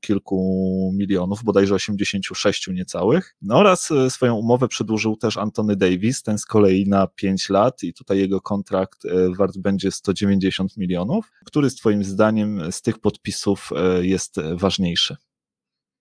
kilku 0.01 0.93
milionów, 0.95 1.45
bodajże 1.45 1.75
86 1.75 2.69
niecałych. 2.69 3.35
No 3.43 3.57
oraz 3.57 3.91
e, 3.91 4.11
swoją 4.11 4.35
umowę 4.35 4.69
przedłużył 4.69 5.17
też 5.17 5.37
Antony 5.37 5.77
Davis, 5.77 6.23
ten 6.23 6.39
z 6.39 6.47
kolei 6.47 6.89
na 6.89 7.07
5 7.07 7.49
lat 7.49 7.83
i 7.83 7.95
tutaj 7.95 8.19
jego 8.19 8.41
kontrakt 8.41 9.05
e, 9.05 9.35
wart 9.37 9.59
będzie 9.59 9.91
190 9.91 10.77
milionów. 10.77 11.33
Który 11.45 11.71
z 11.71 11.75
Twoim 11.75 12.05
zdaniem 12.05 12.73
z 12.73 12.83
tych 12.83 12.99
podpisów 12.99 13.71
e, 13.77 14.07
jest 14.07 14.37
ważniejszy? 14.55 15.17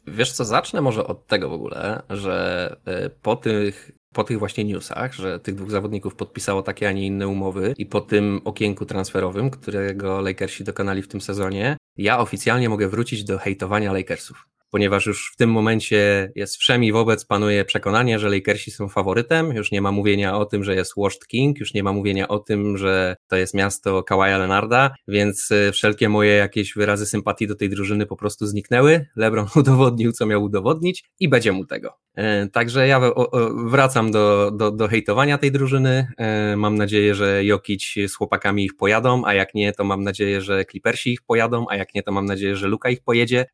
Wiesz 0.08 0.32
co, 0.32 0.46
zacznę 0.46 0.82
może 0.82 1.08
od 1.08 1.28
tego 1.28 1.50
w 1.50 1.54
ogóle, 1.54 2.02
że 2.10 2.76
po 3.22 3.36
tych 3.36 3.92
po 4.14 4.24
tych 4.24 4.40
właśnie 4.40 4.64
newsach, 4.64 5.14
że 5.14 5.40
tych 5.40 5.56
dwóch 5.56 5.72
zawodników 5.72 6.16
podpisało 6.16 6.62
takie, 6.62 6.88
a 6.88 6.92
nie 6.92 7.06
inne 7.06 7.28
umowy 7.28 7.74
i 7.78 7.86
po 7.86 8.02
tym 8.02 8.42
okienku 8.46 8.86
transferowym, 8.86 9.50
którego 9.50 10.22
Lakersi 10.22 10.64
dokonali 10.64 11.02
w 11.02 11.08
tym 11.08 11.22
sezonie, 11.22 11.78
ja 11.98 12.20
oficjalnie 12.20 12.70
mogę 12.70 12.88
wrócić 12.88 13.24
do 13.24 13.38
hejtowania 13.38 13.94
Lakersów 13.94 14.52
ponieważ 14.72 15.06
już 15.06 15.32
w 15.34 15.36
tym 15.36 15.52
momencie 15.52 16.32
jest 16.36 16.58
wszemi 16.58 16.92
wobec 16.92 17.26
panuje 17.26 17.66
przekonanie, 17.66 18.20
że 18.20 18.30
Lakersi 18.30 18.72
są 18.72 18.90
faworytem, 18.90 19.52
już 19.52 19.72
nie 19.72 19.82
ma 19.82 19.92
mówienia 19.92 20.38
o 20.38 20.46
tym, 20.46 20.64
że 20.64 20.76
jest 20.76 20.94
Washed 20.98 21.28
King, 21.28 21.60
już 21.60 21.74
nie 21.74 21.84
ma 21.84 21.94
mówienia 21.94 22.28
o 22.28 22.40
tym, 22.40 22.78
że 22.78 23.16
to 23.32 23.36
jest 23.36 23.54
miasto 23.54 24.04
Kawaja 24.04 24.38
Leonarda, 24.38 24.96
więc 25.08 25.52
y, 25.52 25.72
wszelkie 25.72 26.10
moje 26.10 26.32
jakieś 26.32 26.74
wyrazy 26.74 27.06
sympatii 27.06 27.48
do 27.48 27.56
tej 27.56 27.70
drużyny 27.70 28.06
po 28.06 28.16
prostu 28.16 28.48
zniknęły. 28.48 29.06
LeBron 29.16 29.48
udowodnił, 29.56 30.12
co 30.12 30.26
miał 30.26 30.44
udowodnić 30.44 31.04
i 31.20 31.30
będzie 31.30 31.52
mu 31.52 31.66
tego. 31.66 31.94
E, 32.16 32.48
także 32.48 32.88
ja 32.88 33.02
wracam 33.66 34.12
do, 34.12 34.52
do, 34.52 34.72
do 34.72 34.88
hejtowania 34.88 35.38
tej 35.38 35.52
drużyny. 35.52 36.08
E, 36.18 36.56
mam 36.58 36.76
nadzieję, 36.76 37.16
że 37.16 37.46
Jokic 37.46 37.94
z 38.08 38.16
chłopakami 38.16 38.66
ich 38.66 38.76
pojadą, 38.76 39.22
a 39.26 39.34
jak 39.34 39.54
nie, 39.54 39.74
to 39.74 39.84
mam 39.84 40.04
nadzieję, 40.04 40.42
że 40.42 40.66
Clippersi 40.66 41.14
ich 41.14 41.22
pojadą, 41.22 41.66
a 41.70 41.76
jak 41.76 41.96
nie, 41.96 42.04
to 42.04 42.12
mam 42.12 42.26
nadzieję, 42.26 42.56
że 42.56 42.68
Luka 42.68 42.90
ich 42.90 43.04
pojedzie. 43.04 43.46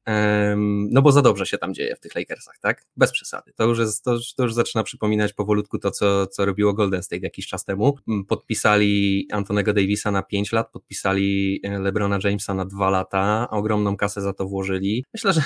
No 0.89 1.01
bo 1.01 1.11
za 1.11 1.21
dobrze 1.21 1.45
się 1.45 1.57
tam 1.57 1.73
dzieje 1.73 1.95
w 1.95 1.99
tych 1.99 2.15
Lakersach, 2.15 2.55
tak? 2.61 2.85
Bez 2.97 3.11
przesady. 3.11 3.51
To 3.55 3.63
już, 3.63 3.79
jest, 3.79 4.03
to, 4.03 4.17
to 4.37 4.43
już 4.43 4.53
zaczyna 4.53 4.83
przypominać 4.83 5.33
powolutku 5.33 5.79
to, 5.79 5.91
co, 5.91 6.27
co 6.27 6.45
robiło 6.45 6.73
Golden 6.73 7.03
State 7.03 7.21
jakiś 7.21 7.47
czas 7.47 7.65
temu. 7.65 7.97
Podpisali 8.27 9.27
Antonego 9.31 9.66
Davisa 9.73 10.12
na 10.12 10.23
5 10.23 10.51
lat, 10.51 10.71
podpisali 10.71 11.60
e, 11.63 11.80
LeBrona 11.80 12.19
Jamesa 12.23 12.53
na 12.53 12.65
2 12.65 12.89
lata, 12.89 13.47
ogromną 13.49 13.97
kasę 13.97 14.21
za 14.21 14.34
to 14.34 14.45
włożyli. 14.45 15.06
Myślę, 15.13 15.34
że 15.34 15.41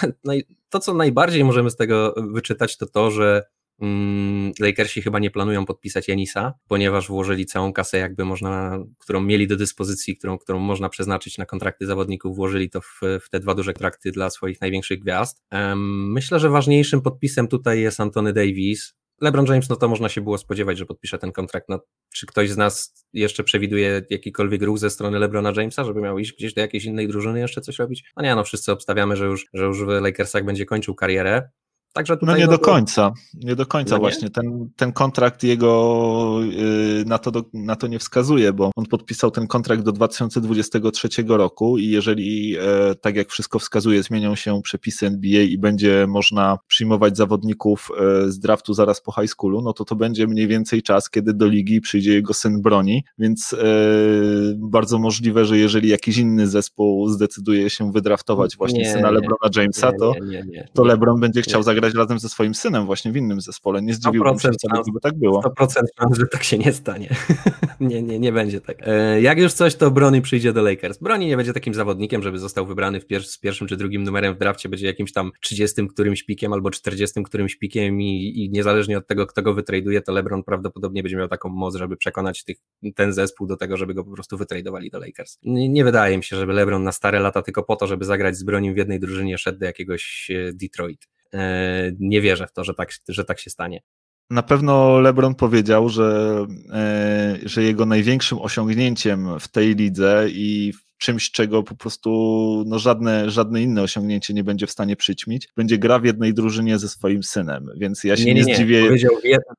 to, 0.70 0.80
co 0.80 0.94
najbardziej 0.94 1.44
możemy 1.44 1.70
z 1.70 1.76
tego 1.76 2.14
wyczytać, 2.18 2.78
to 2.78 2.86
to, 2.86 3.12
że 3.12 3.44
Mm, 3.82 4.52
Lakersi 4.60 5.02
chyba 5.02 5.20
nie 5.20 5.32
planują 5.32 5.66
podpisać 5.66 6.08
Janisa, 6.08 6.54
ponieważ 6.68 7.08
włożyli 7.08 7.46
całą 7.46 7.74
kasę, 7.74 7.98
jakby 7.98 8.26
można, 8.26 8.80
którą 9.00 9.22
mieli 9.22 9.48
do 9.48 9.58
dyspozycji, 9.58 10.18
którą, 10.18 10.38
którą 10.38 10.60
można 10.60 10.90
przeznaczyć 10.90 11.38
na 11.38 11.46
kontrakty 11.46 11.86
zawodników, 11.86 12.36
włożyli 12.36 12.70
to 12.70 12.82
w, 12.82 13.00
w 13.22 13.30
te 13.30 13.40
dwa 13.40 13.56
duże 13.56 13.74
kontrakty 13.74 14.12
dla 14.12 14.30
swoich 14.30 14.62
największych 14.62 15.00
gwiazd. 15.00 15.42
myślę, 15.76 16.40
że 16.40 16.50
ważniejszym 16.50 17.02
podpisem 17.02 17.48
tutaj 17.48 17.82
jest 17.82 18.00
Antony 18.00 18.34
Davis. 18.34 18.94
LeBron 19.22 19.46
James, 19.46 19.70
no 19.70 19.76
to 19.76 19.88
można 19.88 20.10
się 20.10 20.22
było 20.22 20.38
spodziewać, 20.38 20.78
że 20.78 20.86
podpisze 20.86 21.18
ten 21.18 21.32
kontrakt. 21.32 21.70
No, 21.70 21.80
czy 22.14 22.26
ktoś 22.26 22.50
z 22.50 22.58
nas 22.58 23.06
jeszcze 23.14 23.44
przewiduje 23.44 24.02
jakikolwiek 24.10 24.62
ruch 24.62 24.78
ze 24.78 24.90
strony 24.90 25.20
LeBrona 25.20 25.54
Jamesa, 25.56 25.84
żeby 25.84 26.02
miał 26.02 26.20
iść 26.20 26.34
gdzieś 26.34 26.54
do 26.54 26.62
jakiejś 26.62 26.86
innej 26.86 27.08
drużyny 27.08 27.40
jeszcze 27.40 27.62
coś 27.62 27.80
robić? 27.80 28.12
No 28.18 28.24
nie, 28.24 28.36
no 28.36 28.44
wszyscy 28.44 28.72
obstawiamy, 28.72 29.16
że 29.16 29.26
już, 29.26 29.46
że 29.54 29.64
już 29.64 29.86
w 29.86 29.88
Lakersach 29.88 30.46
będzie 30.46 30.66
kończył 30.66 30.96
karierę. 30.96 31.50
Także 31.94 32.18
no 32.22 32.38
nie 32.38 32.48
do 32.48 32.60
końca, 32.60 33.14
nie 33.34 33.56
do 33.56 33.66
końca 33.66 33.96
no 33.96 34.00
właśnie. 34.00 34.30
Ten, 34.30 34.70
ten 34.76 34.94
kontrakt 34.94 35.44
jego 35.44 36.40
yy, 36.42 37.06
na, 37.06 37.18
to 37.18 37.32
do, 37.32 37.44
na 37.54 37.76
to 37.76 37.88
nie 37.88 38.00
wskazuje, 38.00 38.54
bo 38.54 38.72
on 38.76 38.86
podpisał 38.86 39.32
ten 39.32 39.48
kontrakt 39.48 39.84
do 39.84 39.92
2023 39.92 41.10
roku 41.28 41.78
i 41.78 41.88
jeżeli, 41.88 42.50
yy, 42.50 42.62
tak 43.02 43.16
jak 43.16 43.30
wszystko 43.30 43.60
wskazuje, 43.60 44.04
zmienią 44.04 44.36
się 44.36 44.62
przepisy 44.62 45.08
NBA 45.08 45.42
i 45.42 45.58
będzie 45.58 46.06
można 46.10 46.58
przyjmować 46.68 47.18
zawodników 47.18 47.90
yy, 48.00 48.32
z 48.32 48.40
draftu 48.40 48.74
zaraz 48.74 49.02
po 49.02 49.12
high 49.12 49.30
schoolu, 49.30 49.62
no 49.62 49.74
to 49.74 49.86
to 49.86 49.96
będzie 49.96 50.28
mniej 50.28 50.48
więcej 50.48 50.84
czas, 50.84 51.10
kiedy 51.10 51.34
do 51.34 51.48
ligi 51.48 51.82
przyjdzie 51.82 52.14
jego 52.14 52.34
syn 52.34 52.62
broni, 52.62 53.04
więc 53.18 53.56
bardzo 54.58 55.00
możliwe, 55.00 55.46
że 55.46 55.58
jeżeli 55.58 55.90
jakiś 55.90 56.18
inny 56.18 56.48
zespół 56.48 57.08
zdecyduje 57.08 57.70
się 57.70 57.92
wydraftować 57.92 58.58
właśnie 58.58 58.80
nie, 58.80 58.92
syna 58.92 59.08
nie, 59.08 59.14
LeBrona 59.14 59.50
Jamesa, 59.56 59.92
nie, 59.92 59.98
to, 59.98 60.14
to 60.74 60.84
LeBron 60.84 61.20
będzie 61.20 61.42
chciał 61.42 61.64
zagrać 61.64 61.81
grać 61.82 61.94
razem 61.94 62.20
ze 62.20 62.30
swoim 62.30 62.56
synem 62.56 62.86
właśnie 62.86 63.12
w 63.12 63.16
innym 63.16 63.42
zespole. 63.42 63.82
Nie 63.82 63.94
zdziwiłbym 63.94 64.40
się 64.40 64.52
wcale, 64.52 64.82
gdyby 64.84 65.00
tak 65.00 65.20
było. 65.20 65.42
100% 65.42 65.66
szans, 66.00 66.18
że 66.18 66.28
tak 66.28 66.44
się 66.44 66.58
nie 66.58 66.74
stanie. 66.74 67.16
nie, 67.80 68.04
nie, 68.04 68.20
nie 68.20 68.32
będzie 68.32 68.62
tak. 68.62 68.78
E, 68.82 69.22
jak 69.22 69.40
już 69.40 69.54
coś, 69.54 69.76
to 69.76 69.92
Brony 69.92 70.22
przyjdzie 70.22 70.54
do 70.54 70.62
Lakers. 70.62 70.98
Brony 70.98 71.26
nie 71.26 71.38
będzie 71.38 71.54
takim 71.54 71.74
zawodnikiem, 71.74 72.24
żeby 72.24 72.40
został 72.40 72.66
wybrany 72.66 73.00
w 73.00 73.08
pier 73.08 73.24
z 73.24 73.38
pierwszym 73.38 73.68
czy 73.68 73.78
drugim 73.78 74.04
numerem 74.04 74.36
w 74.36 74.38
drafcie, 74.38 74.70
będzie 74.70 74.88
jakimś 74.88 75.14
tam 75.14 75.32
30 75.42 75.88
którymś 75.88 76.24
pikiem 76.24 76.54
albo 76.54 76.72
40 76.72 77.24
którymś 77.24 77.56
pikiem 77.56 78.02
i, 78.02 78.34
i 78.36 78.50
niezależnie 78.50 78.98
od 78.98 79.08
tego, 79.08 79.28
kto 79.28 79.42
go 79.42 79.54
wytraduje, 79.54 80.02
to 80.02 80.12
LeBron 80.12 80.44
prawdopodobnie 80.44 81.04
będzie 81.04 81.18
miał 81.18 81.28
taką 81.28 81.50
moc, 81.50 81.76
żeby 81.76 81.98
przekonać 81.98 82.44
tych, 82.44 82.58
ten 82.96 83.14
zespół 83.14 83.48
do 83.48 83.58
tego, 83.58 83.78
żeby 83.78 83.94
go 83.94 84.04
po 84.04 84.12
prostu 84.12 84.38
wytradowali 84.38 84.90
do 84.90 85.00
Lakers. 85.00 85.38
Nie, 85.44 85.70
nie 85.70 85.84
wydaje 85.84 86.18
mi 86.18 86.24
się, 86.24 86.36
żeby 86.36 86.54
LeBron 86.54 86.84
na 86.84 86.92
stare 86.92 87.20
lata 87.20 87.42
tylko 87.42 87.64
po 87.64 87.76
to, 87.76 87.88
żeby 87.88 88.06
zagrać 88.06 88.38
z 88.38 88.44
bronią 88.44 88.74
w 88.74 88.78
jednej 88.78 89.00
drużynie 89.00 89.38
szedł 89.38 89.60
do 89.60 89.66
jakiegoś 89.66 90.32
e, 90.32 90.54
Detroit. 90.54 91.08
E, 91.34 91.92
nie 92.00 92.22
wierzę 92.22 92.48
w 92.48 92.54
to, 92.54 92.64
że 92.64 92.74
tak, 92.74 92.90
że 93.08 93.26
tak 93.26 93.40
się 93.40 93.50
stanie. 93.50 93.82
Na 94.30 94.44
pewno 94.44 95.00
LeBron 95.00 95.36
powiedział, 95.36 95.90
że, 95.90 96.38
e, 96.74 97.38
że 97.44 97.64
jego 97.64 97.86
największym 97.86 98.40
osiągnięciem 98.40 99.40
w 99.40 99.48
tej 99.48 99.76
lidze 99.76 100.26
i 100.30 100.74
czymś, 101.02 101.32
czego 101.32 101.64
po 101.64 101.76
prostu 101.76 102.64
no 102.68 102.80
żadne, 102.80 103.30
żadne 103.30 103.62
inne 103.62 103.82
osiągnięcie 103.82 104.34
nie 104.34 104.44
będzie 104.44 104.68
w 104.68 104.72
stanie 104.72 104.96
przyćmić, 104.96 105.48
będzie 105.58 105.78
gra 105.78 106.00
w 106.00 106.06
jednej 106.06 106.34
drużynie 106.34 106.80
ze 106.80 106.90
swoim 106.90 107.24
synem, 107.24 107.66
więc 107.78 108.04
ja 108.04 108.18
się 108.18 108.26
nie, 108.26 108.34
nie, 108.34 108.42
nie 108.44 108.56
zdziwię. 108.56 108.84
Powiedział, 108.86 109.12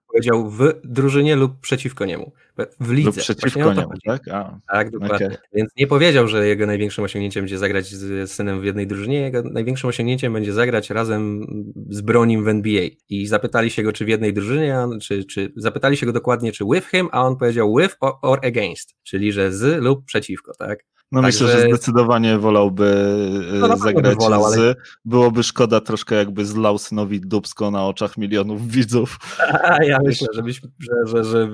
powiedział 0.07 0.51
w 0.51 0.73
drużynie 0.85 1.37
lub 1.37 1.61
przeciwko 1.61 2.05
niemu. 2.05 2.33
W 2.81 2.91
lidze. 2.91 3.07
Lub 3.07 3.17
przeciwko 3.17 3.75
niemu, 3.75 3.93
tak? 4.07 4.29
A, 4.29 4.59
tak, 4.73 4.91
dokładnie. 4.91 5.27
Okay. 5.27 5.39
Więc 5.55 5.71
nie 5.77 5.87
powiedział, 5.87 6.29
że 6.29 6.47
jego 6.47 6.67
największym 6.67 7.05
osiągnięciem 7.05 7.43
będzie 7.43 7.59
zagrać 7.59 7.87
z 7.87 8.31
synem 8.31 8.61
w 8.61 8.65
jednej 8.65 8.87
drużynie, 8.87 9.21
jego 9.21 9.43
największym 9.43 9.89
osiągnięciem 9.89 10.33
będzie 10.33 10.53
zagrać 10.53 10.91
razem 10.91 11.47
z 11.91 12.01
Bronim 12.01 12.45
w 12.45 12.49
NBA. 12.49 12.89
I 13.09 13.27
zapytali 13.27 13.71
się 13.71 13.83
go, 13.83 13.93
czy 13.93 14.05
w 14.05 14.09
jednej 14.09 14.33
drużynie, 14.33 14.77
czy, 15.03 15.25
czy 15.25 15.53
zapytali 15.57 15.97
się 15.97 16.07
go 16.07 16.13
dokładnie, 16.13 16.53
czy 16.53 16.65
with 16.65 16.89
him, 16.89 17.09
a 17.13 17.23
on 17.23 17.37
powiedział 17.37 17.77
with 17.77 17.97
or, 18.01 18.13
or 18.23 18.47
against, 18.47 18.95
czyli 19.03 19.33
że 19.33 19.53
z 19.53 19.83
lub 19.83 20.05
przeciwko, 20.05 20.53
tak? 20.59 20.85
No 21.13 21.23
Także... 21.23 21.45
myślę, 21.45 21.61
że 21.61 21.69
zdecydowanie 21.69 22.39
wolałby 22.39 22.85
e, 23.55 23.59
no, 23.59 23.77
zagrać 23.77 24.17
wolał, 24.17 24.51
z. 24.51 24.59
Ale... 24.59 24.75
Byłoby 25.05 25.43
szkoda 25.43 25.81
troszkę 25.81 26.15
jakby 26.15 26.47
zlał 26.47 26.79
synowi 26.79 27.21
dubsko 27.21 27.71
na 27.71 27.87
oczach 27.87 28.17
milionów 28.17 28.69
widzów. 28.77 29.19
A, 29.65 29.85
ja 29.85 29.99
myślę, 30.05 30.29
że, 30.35 30.43
byś, 30.43 30.61
że, 30.79 30.95
że, 31.07 31.25
że, 31.25 31.49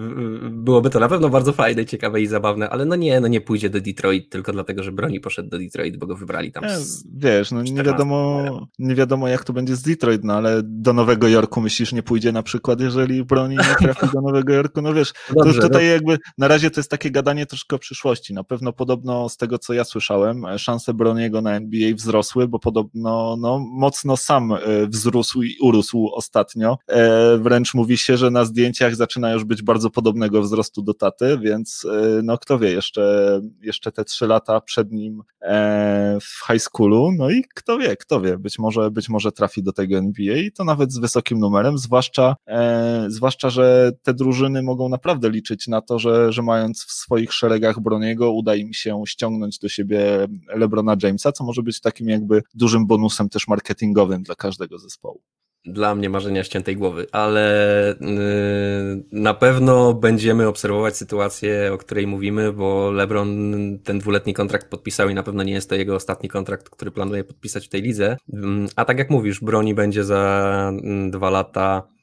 byłoby 0.50 0.90
to 0.90 1.00
na 1.00 1.08
pewno 1.08 1.28
bardzo 1.28 1.52
fajne, 1.52 1.86
ciekawe 1.86 2.20
i 2.20 2.26
zabawne, 2.26 2.70
ale 2.70 2.84
no 2.84 2.96
nie, 2.96 3.20
no 3.20 3.28
nie 3.28 3.40
pójdzie 3.40 3.70
do 3.70 3.80
Detroit 3.80 4.30
tylko 4.30 4.52
dlatego, 4.52 4.82
że 4.82 4.92
Broni 4.92 5.20
poszedł 5.20 5.48
do 5.48 5.58
Detroit, 5.58 5.96
bo 5.96 6.06
go 6.06 6.16
wybrali 6.16 6.52
tam. 6.52 6.64
Z... 6.68 7.04
Wiesz, 7.16 7.50
no 7.50 7.62
nie 7.62 7.82
wiadomo, 7.82 8.44
nie 8.78 8.94
wiadomo 8.94 9.28
jak 9.28 9.44
to 9.44 9.52
będzie 9.52 9.76
z 9.76 9.82
Detroit, 9.82 10.24
no 10.24 10.34
ale 10.34 10.60
do 10.64 10.92
Nowego 10.92 11.28
Jorku 11.28 11.60
myślisz 11.60 11.92
nie 11.92 12.02
pójdzie 12.02 12.32
na 12.32 12.42
przykład, 12.42 12.80
jeżeli 12.80 13.24
Broni 13.24 13.56
nie 13.56 13.74
trafi 13.78 14.06
do 14.14 14.20
Nowego 14.20 14.52
Jorku, 14.52 14.82
no 14.82 14.94
wiesz, 14.94 15.12
Dobrze, 15.34 15.60
to 15.60 15.66
tutaj 15.66 15.84
no... 15.84 15.90
jakby 15.90 16.18
na 16.38 16.48
razie 16.48 16.70
to 16.70 16.80
jest 16.80 16.90
takie 16.90 17.10
gadanie 17.10 17.46
troszkę 17.46 17.76
o 17.76 17.78
przyszłości, 17.78 18.34
na 18.34 18.44
pewno 18.44 18.72
podobno 18.72 19.28
z 19.28 19.36
tego 19.36 19.47
tego, 19.48 19.58
co 19.58 19.72
ja 19.72 19.84
słyszałem, 19.84 20.46
szanse 20.58 20.94
Broniego 20.94 21.42
na 21.42 21.56
NBA 21.56 21.94
wzrosły, 21.94 22.48
bo 22.48 22.58
podobno 22.58 23.36
no, 23.40 23.58
mocno 23.58 24.16
sam 24.16 24.52
e, 24.52 24.58
wzrósł 24.86 25.42
i 25.42 25.56
urósł 25.60 26.10
ostatnio. 26.12 26.78
E, 26.88 27.38
wręcz 27.38 27.74
mówi 27.74 27.98
się, 27.98 28.16
że 28.16 28.30
na 28.30 28.44
zdjęciach 28.44 28.96
zaczyna 28.96 29.32
już 29.32 29.44
być 29.44 29.62
bardzo 29.62 29.90
podobnego 29.90 30.42
wzrostu 30.42 30.82
do 30.82 30.94
taty, 30.94 31.38
więc 31.38 31.86
e, 31.92 32.20
no 32.22 32.38
kto 32.38 32.58
wie, 32.58 32.70
jeszcze, 32.70 33.40
jeszcze 33.62 33.92
te 33.92 34.04
trzy 34.04 34.26
lata 34.26 34.60
przed 34.60 34.92
nim 34.92 35.22
w 36.20 36.46
high 36.46 36.62
schoolu, 36.62 37.12
no 37.18 37.30
i 37.30 37.44
kto 37.54 37.78
wie, 37.78 37.96
kto 37.96 38.20
wie, 38.20 38.38
być 38.38 38.58
może, 38.58 38.90
być 38.90 39.08
może 39.08 39.32
trafi 39.32 39.62
do 39.62 39.72
tego 39.72 39.98
NBA 39.98 40.36
i 40.36 40.52
to 40.52 40.64
nawet 40.64 40.92
z 40.92 40.98
wysokim 40.98 41.38
numerem, 41.38 41.78
zwłaszcza, 41.78 42.36
zwłaszcza, 43.08 43.50
że 43.50 43.92
te 44.02 44.14
drużyny 44.14 44.62
mogą 44.62 44.88
naprawdę 44.88 45.30
liczyć 45.30 45.68
na 45.68 45.80
to, 45.80 45.98
że, 45.98 46.32
że 46.32 46.42
mając 46.42 46.84
w 46.84 46.92
swoich 46.92 47.32
szeregach 47.32 47.80
Broniego 47.80 48.32
uda 48.32 48.54
im 48.54 48.72
się 48.72 49.02
ściągnąć 49.06 49.37
ściągnąć 49.38 49.58
do 49.58 49.68
siebie 49.68 50.26
LeBrona 50.54 50.96
Jamesa, 51.02 51.32
co 51.32 51.44
może 51.44 51.62
być 51.62 51.80
takim 51.80 52.08
jakby 52.08 52.42
dużym 52.54 52.86
bonusem 52.86 53.28
też 53.28 53.48
marketingowym 53.48 54.22
dla 54.22 54.34
każdego 54.34 54.78
zespołu 54.78 55.20
dla 55.64 55.94
mnie 55.94 56.10
marzenia 56.10 56.44
ściętej 56.44 56.76
głowy, 56.76 57.06
ale 57.12 57.96
yy, 58.00 59.04
na 59.12 59.34
pewno 59.34 59.94
będziemy 59.94 60.46
obserwować 60.46 60.96
sytuację, 60.96 61.70
o 61.72 61.78
której 61.78 62.06
mówimy, 62.06 62.52
bo 62.52 62.90
LeBron 62.90 63.54
ten 63.84 63.98
dwuletni 63.98 64.34
kontrakt 64.34 64.70
podpisał 64.70 65.08
i 65.08 65.14
na 65.14 65.22
pewno 65.22 65.42
nie 65.42 65.52
jest 65.52 65.68
to 65.68 65.74
jego 65.74 65.94
ostatni 65.94 66.28
kontrakt, 66.28 66.70
który 66.70 66.90
planuje 66.90 67.24
podpisać 67.24 67.66
w 67.66 67.68
tej 67.68 67.82
lidze. 67.82 68.16
Yy, 68.28 68.40
a 68.76 68.84
tak 68.84 68.98
jak 68.98 69.10
mówisz, 69.10 69.40
broni 69.40 69.74
będzie 69.74 70.04
za 70.04 70.72
yy, 70.82 71.10
dwa 71.10 71.30
lata 71.30 71.82
mm, 71.82 71.97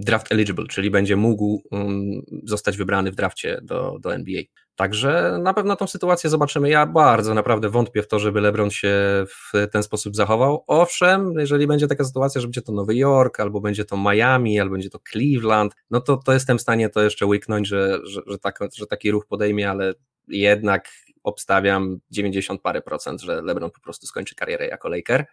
draft 0.00 0.32
eligible, 0.32 0.66
czyli 0.66 0.90
będzie 0.90 1.16
mógł 1.16 1.62
mm, 1.72 2.22
zostać 2.44 2.76
wybrany 2.76 3.12
w 3.12 3.14
drafcie 3.14 3.60
do, 3.62 3.98
do 4.00 4.14
NBA. 4.14 4.42
Także 4.76 5.38
na 5.42 5.54
pewno 5.54 5.76
tą 5.76 5.86
sytuację 5.86 6.30
zobaczymy. 6.30 6.70
Ja 6.70 6.86
bardzo 6.86 7.34
naprawdę 7.34 7.68
wątpię 7.70 8.02
w 8.02 8.08
to, 8.08 8.18
żeby 8.18 8.40
LeBron 8.40 8.70
się 8.70 8.94
w 9.26 9.52
ten 9.72 9.82
sposób 9.82 10.16
zachował. 10.16 10.64
Owszem, 10.66 11.34
jeżeli 11.38 11.66
będzie 11.66 11.86
taka 11.86 12.04
sytuacja, 12.04 12.40
że 12.40 12.46
będzie 12.46 12.62
to 12.62 12.72
Nowy 12.72 12.96
Jork, 12.96 13.40
albo 13.40 13.60
będzie 13.60 13.84
to 13.84 13.96
Miami, 13.96 14.60
albo 14.60 14.72
będzie 14.72 14.90
to 14.90 14.98
Cleveland, 15.12 15.74
no 15.90 16.00
to, 16.00 16.16
to 16.16 16.32
jestem 16.32 16.58
w 16.58 16.60
stanie 16.60 16.88
to 16.88 17.02
jeszcze 17.02 17.26
łyknąć, 17.26 17.68
że, 17.68 17.98
że, 18.04 18.20
że, 18.26 18.38
tak, 18.38 18.58
że 18.76 18.86
taki 18.86 19.10
ruch 19.10 19.26
podejmie, 19.26 19.70
ale 19.70 19.94
jednak 20.28 20.88
obstawiam 21.22 21.98
90 22.10 22.62
parę 22.62 22.82
procent, 22.82 23.20
że 23.20 23.42
LeBron 23.42 23.70
po 23.70 23.80
prostu 23.80 24.06
skończy 24.06 24.34
karierę 24.34 24.66
jako 24.66 24.88
Laker. 24.88 25.26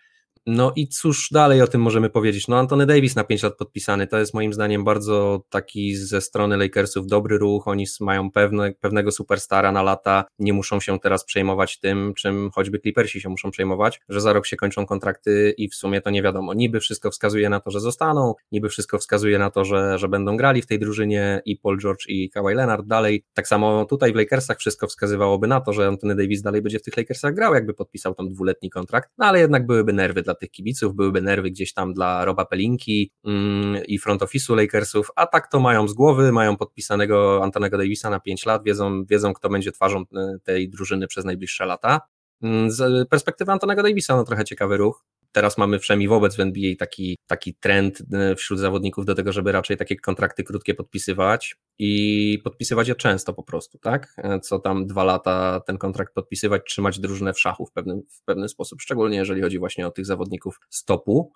No 0.47 0.73
i 0.75 0.87
cóż 0.87 1.29
dalej 1.31 1.61
o 1.61 1.67
tym 1.67 1.81
możemy 1.81 2.09
powiedzieć? 2.09 2.47
No 2.47 2.57
Antony 2.57 2.85
Davis 2.85 3.15
na 3.15 3.23
5 3.23 3.43
lat 3.43 3.57
podpisany, 3.57 4.07
to 4.07 4.19
jest 4.19 4.33
moim 4.33 4.53
zdaniem 4.53 4.83
bardzo 4.83 5.43
taki 5.49 5.95
ze 5.95 6.21
strony 6.21 6.57
Lakersów 6.57 7.07
dobry 7.07 7.37
ruch, 7.37 7.67
oni 7.67 7.85
mają 7.99 8.31
pewne, 8.31 8.73
pewnego 8.73 9.11
superstara 9.11 9.71
na 9.71 9.83
lata, 9.83 10.25
nie 10.39 10.53
muszą 10.53 10.79
się 10.79 10.99
teraz 10.99 11.25
przejmować 11.25 11.79
tym, 11.79 12.13
czym 12.17 12.49
choćby 12.53 12.79
Clippersi 12.79 13.21
się 13.21 13.29
muszą 13.29 13.51
przejmować, 13.51 14.01
że 14.09 14.21
za 14.21 14.33
rok 14.33 14.45
się 14.45 14.57
kończą 14.57 14.85
kontrakty 14.85 15.53
i 15.57 15.69
w 15.69 15.75
sumie 15.75 16.01
to 16.01 16.09
nie 16.09 16.23
wiadomo, 16.23 16.53
niby 16.53 16.79
wszystko 16.79 17.11
wskazuje 17.11 17.49
na 17.49 17.59
to, 17.59 17.71
że 17.71 17.79
zostaną, 17.79 18.33
niby 18.51 18.69
wszystko 18.69 18.97
wskazuje 18.99 19.39
na 19.39 19.49
to, 19.49 19.65
że, 19.65 19.97
że 19.97 20.07
będą 20.07 20.37
grali 20.37 20.61
w 20.61 20.65
tej 20.67 20.79
drużynie 20.79 21.41
i 21.45 21.57
Paul 21.57 21.79
George 21.79 22.05
i 22.07 22.29
Kawhi 22.29 22.55
Leonard 22.55 22.87
dalej, 22.87 23.23
tak 23.33 23.47
samo 23.47 23.85
tutaj 23.85 24.13
w 24.13 24.15
Lakersach 24.15 24.57
wszystko 24.59 24.87
wskazywałoby 24.87 25.47
na 25.47 25.61
to, 25.61 25.73
że 25.73 25.87
Antony 25.87 26.15
Davis 26.15 26.41
dalej 26.41 26.61
będzie 26.61 26.79
w 26.79 26.83
tych 26.83 26.97
Lakersach 26.97 27.33
grał, 27.33 27.53
jakby 27.53 27.73
podpisał 27.73 28.15
tam 28.15 28.29
dwuletni 28.29 28.69
kontrakt, 28.69 29.09
no 29.17 29.25
ale 29.25 29.39
jednak 29.39 29.65
byłyby 29.65 29.93
nerwy 29.93 30.21
dla 30.21 30.34
tych 30.35 30.51
kibiców, 30.51 30.95
byłyby 30.95 31.21
nerwy 31.21 31.51
gdzieś 31.51 31.73
tam 31.73 31.93
dla 31.93 32.25
Roba 32.25 32.45
Pelinki 32.45 33.11
mm, 33.25 33.85
i 33.85 33.97
front 33.97 34.21
office'u 34.21 34.55
Lakersów, 34.55 35.07
a 35.15 35.27
tak 35.27 35.51
to 35.51 35.59
mają 35.59 35.87
z 35.87 35.93
głowy, 35.93 36.31
mają 36.31 36.57
podpisanego 36.57 37.43
Antonego 37.43 37.77
Davisa 37.77 38.09
na 38.09 38.19
5 38.19 38.45
lat, 38.45 38.63
wiedzą, 38.63 39.05
wiedzą 39.05 39.33
kto 39.33 39.49
będzie 39.49 39.71
twarzą 39.71 39.99
e, 39.99 40.37
tej 40.43 40.69
drużyny 40.69 41.07
przez 41.07 41.25
najbliższe 41.25 41.65
lata. 41.65 42.01
Mm, 42.41 42.71
z 42.71 43.09
perspektywy 43.09 43.51
Antonego 43.51 43.83
Davisa, 43.83 44.15
no 44.15 44.23
trochę 44.23 44.45
ciekawy 44.45 44.77
ruch. 44.77 45.03
Teraz 45.35 45.57
mamy 45.57 45.79
wszemi 45.79 46.07
wobec 46.07 46.35
w 46.35 46.39
NBA 46.39 46.75
taki, 46.79 47.17
taki 47.27 47.55
trend 47.55 48.01
e, 48.13 48.35
wśród 48.35 48.59
zawodników 48.59 49.05
do 49.05 49.15
tego, 49.15 49.31
żeby 49.31 49.51
raczej 49.51 49.77
takie 49.77 49.95
kontrakty 49.95 50.43
krótkie 50.43 50.73
podpisywać 50.73 51.55
i 51.79 52.41
podpisywać 52.43 52.87
je 52.87 52.95
często 52.95 53.33
po 53.33 53.43
prostu, 53.43 53.77
tak? 53.77 54.13
E, 54.17 54.39
co 54.39 54.59
tam 54.59 54.87
dwa 54.87 55.03
lata 55.03 55.61
ten 55.67 55.77
kontrakt 55.77 56.13
podpisywać, 56.13 56.61
trzymać 56.67 56.99
drużynę 56.99 57.33
w 57.33 57.39
szachu 57.39 57.65
w 57.65 57.71
pewnym, 57.71 58.01
w 58.09 58.23
pewnym 58.23 58.49
sposób, 58.49 58.81
szczególnie 58.81 59.17
jeżeli 59.17 59.41
chodzi 59.41 59.59
właśnie 59.59 59.87
o 59.87 59.91
tych 59.91 60.05
zawodników 60.05 60.59
stopu. 60.69 61.31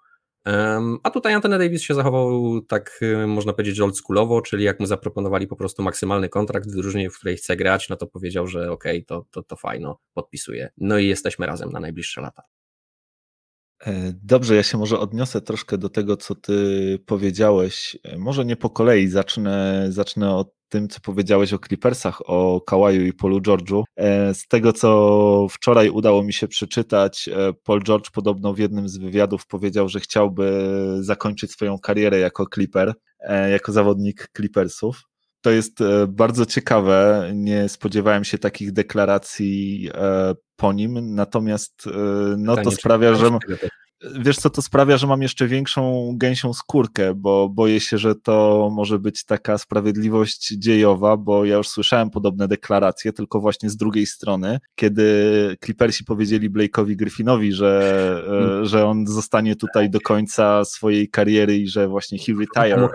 A 1.03 1.09
tutaj 1.09 1.33
Anthony 1.33 1.57
Davis 1.57 1.81
się 1.81 1.93
zachował 1.93 2.61
tak, 2.61 2.99
e, 3.01 3.27
można 3.27 3.53
powiedzieć, 3.53 3.79
oldschoolowo, 3.79 4.41
czyli 4.41 4.63
jak 4.63 4.79
mu 4.79 4.85
zaproponowali 4.85 5.47
po 5.47 5.55
prostu 5.55 5.83
maksymalny 5.83 6.29
kontrakt 6.29 6.69
w 6.69 6.75
drużynie, 6.75 7.09
w 7.09 7.17
której 7.17 7.37
chce 7.37 7.55
grać, 7.55 7.89
no 7.89 7.95
to 7.95 8.07
powiedział, 8.07 8.47
że 8.47 8.71
okej, 8.71 8.97
okay, 8.97 9.05
to, 9.05 9.25
to, 9.31 9.43
to 9.43 9.55
fajno, 9.55 9.99
podpisuje. 10.13 10.69
No 10.77 10.97
i 10.97 11.07
jesteśmy 11.07 11.45
razem 11.45 11.69
na 11.69 11.79
najbliższe 11.79 12.21
lata. 12.21 12.43
E, 13.87 14.13
dobrze, 14.23 14.55
ja 14.55 14.63
się 14.63 14.77
może 14.77 14.99
odniosę 14.99 15.41
troszkę 15.41 15.77
do 15.77 15.89
tego, 15.89 16.17
co 16.17 16.35
ty 16.35 16.99
powiedziałeś. 17.05 17.97
E, 18.03 18.17
może 18.17 18.45
nie 18.45 18.55
po 18.55 18.69
kolei, 18.69 19.07
zacznę, 19.07 19.85
zacznę 19.89 20.35
od 20.35 20.53
tym, 20.69 20.87
co 20.89 20.99
powiedziałeś 20.99 21.53
o 21.53 21.59
Clippersach, 21.59 22.29
o 22.29 22.61
Kałaju 22.61 23.05
i 23.05 23.13
Paulu 23.13 23.39
George'u. 23.39 23.83
E, 23.95 24.33
z 24.33 24.47
tego, 24.47 24.73
co 24.73 25.47
wczoraj 25.51 25.89
udało 25.89 26.23
mi 26.23 26.33
się 26.33 26.47
przeczytać, 26.47 27.29
Paul 27.63 27.83
George 27.83 28.11
podobno 28.11 28.53
w 28.53 28.59
jednym 28.59 28.89
z 28.89 28.97
wywiadów 28.97 29.47
powiedział, 29.47 29.89
że 29.89 29.99
chciałby 29.99 30.67
zakończyć 30.99 31.51
swoją 31.51 31.79
karierę 31.79 32.19
jako 32.19 32.45
Clipper, 32.53 32.93
jako 33.51 33.71
zawodnik 33.71 34.27
Clippersów. 34.37 35.08
To 35.41 35.51
jest 35.51 35.79
bardzo 36.07 36.45
ciekawe. 36.45 37.29
Nie 37.33 37.69
spodziewałem 37.69 38.23
się 38.23 38.37
takich 38.37 38.71
deklaracji 38.71 39.89
po 40.55 40.73
nim, 40.73 41.15
natomiast 41.15 41.85
no, 42.37 42.57
to 42.57 42.71
sprawia, 42.71 43.13
że 43.13 43.29
wiesz 44.19 44.37
co, 44.37 44.49
to 44.49 44.61
sprawia, 44.61 44.97
że 44.97 45.07
mam 45.07 45.21
jeszcze 45.21 45.47
większą 45.47 46.11
gęsią 46.17 46.53
skórkę, 46.53 47.13
bo 47.15 47.49
boję 47.49 47.79
się, 47.79 47.97
że 47.97 48.15
to 48.15 48.69
może 48.73 48.99
być 48.99 49.25
taka 49.25 49.57
sprawiedliwość 49.57 50.53
dziejowa, 50.57 51.17
bo 51.17 51.45
ja 51.45 51.57
już 51.57 51.67
słyszałem 51.67 52.09
podobne 52.09 52.47
deklaracje, 52.47 53.13
tylko 53.13 53.39
właśnie 53.39 53.69
z 53.69 53.77
drugiej 53.77 54.05
strony, 54.05 54.59
kiedy 54.75 55.13
Clippersi 55.65 56.03
powiedzieli 56.03 56.49
Blake'owi 56.49 56.95
Griffinowi, 56.95 57.53
że, 57.53 58.23
hmm. 58.25 58.65
że 58.65 58.85
on 58.85 59.07
zostanie 59.07 59.55
tutaj 59.55 59.89
do 59.89 59.99
końca 60.01 60.65
swojej 60.65 61.09
kariery 61.09 61.57
i 61.57 61.67
że 61.67 61.87
właśnie 61.87 62.19
he 62.19 62.33
retire, 62.39 62.89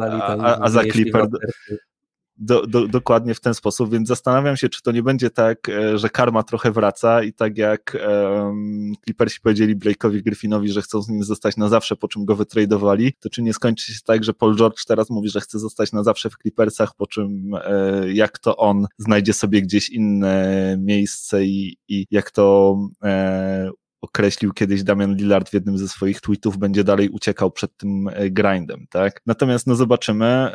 a, 0.00 0.06
a, 0.06 0.58
a 0.60 0.70
za 0.70 0.84
Clipper 0.84 1.26
do, 2.40 2.66
do, 2.66 2.88
dokładnie 2.88 3.34
w 3.34 3.40
ten 3.40 3.54
sposób, 3.54 3.92
więc 3.92 4.08
zastanawiam 4.08 4.56
się, 4.56 4.68
czy 4.68 4.82
to 4.82 4.92
nie 4.92 5.02
będzie 5.02 5.30
tak, 5.30 5.68
e, 5.68 5.98
że 5.98 6.08
karma 6.08 6.42
trochę 6.42 6.72
wraca 6.72 7.22
i 7.22 7.32
tak 7.32 7.58
jak 7.58 7.96
um, 8.08 8.92
Clippersi 9.04 9.40
powiedzieli 9.40 9.76
Blake'owi 9.76 10.22
Griffinowi, 10.22 10.68
że 10.68 10.82
chcą 10.82 11.02
z 11.02 11.08
nim 11.08 11.24
zostać 11.24 11.56
na 11.56 11.68
zawsze, 11.68 11.96
po 11.96 12.08
czym 12.08 12.24
go 12.24 12.36
wytradowali, 12.36 13.12
to 13.20 13.30
czy 13.30 13.42
nie 13.42 13.52
skończy 13.52 13.92
się 13.92 14.00
tak, 14.04 14.24
że 14.24 14.34
Paul 14.34 14.56
George 14.56 14.84
teraz 14.86 15.10
mówi, 15.10 15.28
że 15.28 15.40
chce 15.40 15.58
zostać 15.58 15.92
na 15.92 16.02
zawsze 16.02 16.30
w 16.30 16.36
Clippersach, 16.42 16.94
po 16.94 17.06
czym 17.06 17.54
e, 17.54 18.12
jak 18.12 18.38
to 18.38 18.56
on 18.56 18.86
znajdzie 18.98 19.32
sobie 19.32 19.62
gdzieś 19.62 19.90
inne 19.90 20.76
miejsce 20.78 21.44
i, 21.44 21.76
i 21.88 22.06
jak 22.10 22.30
to 22.30 22.76
e, 23.04 23.70
określił 24.00 24.52
kiedyś 24.52 24.82
Damian 24.82 25.16
Lillard 25.16 25.50
w 25.50 25.54
jednym 25.54 25.78
ze 25.78 25.88
swoich 25.88 26.20
tweetów, 26.20 26.58
będzie 26.58 26.84
dalej 26.84 27.08
uciekał 27.08 27.50
przed 27.50 27.76
tym 27.76 28.10
grindem, 28.30 28.86
tak? 28.90 29.20
Natomiast 29.26 29.66
no 29.66 29.74
zobaczymy, 29.74 30.50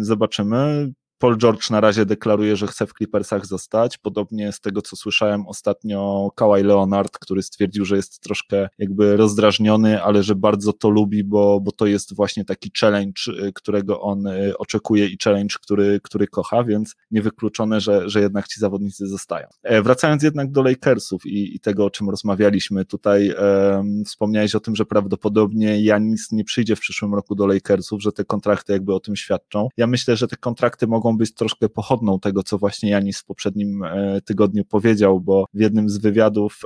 zobaczymy. 0.00 0.92
Paul 1.18 1.38
George 1.38 1.70
na 1.70 1.80
razie 1.80 2.06
deklaruje, 2.06 2.56
że 2.56 2.66
chce 2.66 2.86
w 2.86 2.92
Clippersach 2.92 3.46
zostać. 3.46 3.98
Podobnie 3.98 4.52
z 4.52 4.60
tego, 4.60 4.82
co 4.82 4.96
słyszałem 4.96 5.46
ostatnio, 5.46 6.30
Kawhi 6.34 6.62
Leonard, 6.62 7.18
który 7.18 7.42
stwierdził, 7.42 7.84
że 7.84 7.96
jest 7.96 8.20
troszkę 8.20 8.68
jakby 8.78 9.16
rozdrażniony, 9.16 10.02
ale 10.02 10.22
że 10.22 10.34
bardzo 10.34 10.72
to 10.72 10.90
lubi, 10.90 11.24
bo, 11.24 11.60
bo 11.60 11.72
to 11.72 11.86
jest 11.86 12.14
właśnie 12.14 12.44
taki 12.44 12.70
challenge, 12.80 13.22
y, 13.48 13.52
którego 13.52 14.00
on 14.00 14.26
y, 14.26 14.58
oczekuje 14.58 15.06
i 15.06 15.18
challenge, 15.24 15.54
który, 15.62 16.00
który 16.04 16.26
kocha, 16.26 16.64
więc 16.64 16.94
niewykluczone, 17.10 17.80
że, 17.80 18.08
że 18.08 18.20
jednak 18.20 18.48
ci 18.48 18.60
zawodnicy 18.60 19.06
zostają. 19.06 19.46
E, 19.62 19.82
wracając 19.82 20.22
jednak 20.22 20.52
do 20.52 20.62
Lakersów 20.62 21.26
i, 21.26 21.56
i 21.56 21.60
tego, 21.60 21.84
o 21.84 21.90
czym 21.90 22.10
rozmawialiśmy, 22.10 22.84
tutaj 22.84 23.28
e, 23.38 23.84
wspomniałeś 24.06 24.54
o 24.54 24.60
tym, 24.60 24.76
że 24.76 24.84
prawdopodobnie 24.84 25.82
Janis 25.82 26.32
nie 26.32 26.44
przyjdzie 26.44 26.76
w 26.76 26.80
przyszłym 26.80 27.14
roku 27.14 27.34
do 27.34 27.46
Lakersów, 27.46 28.02
że 28.02 28.12
te 28.12 28.24
kontrakty 28.24 28.72
jakby 28.72 28.94
o 28.94 29.00
tym 29.00 29.16
świadczą. 29.16 29.68
Ja 29.76 29.86
myślę, 29.86 30.16
że 30.16 30.28
te 30.28 30.36
kontrakty 30.36 30.86
mogą 30.86 31.07
mogą 31.08 31.18
być 31.18 31.34
troszkę 31.34 31.68
pochodną 31.68 32.20
tego, 32.20 32.42
co 32.42 32.58
właśnie 32.58 32.90
Janis 32.90 33.18
w 33.18 33.24
poprzednim 33.24 33.82
e, 33.82 34.20
tygodniu 34.20 34.64
powiedział, 34.64 35.20
bo 35.20 35.46
w 35.54 35.60
jednym 35.60 35.88
z 35.88 35.98
wywiadów 35.98 36.62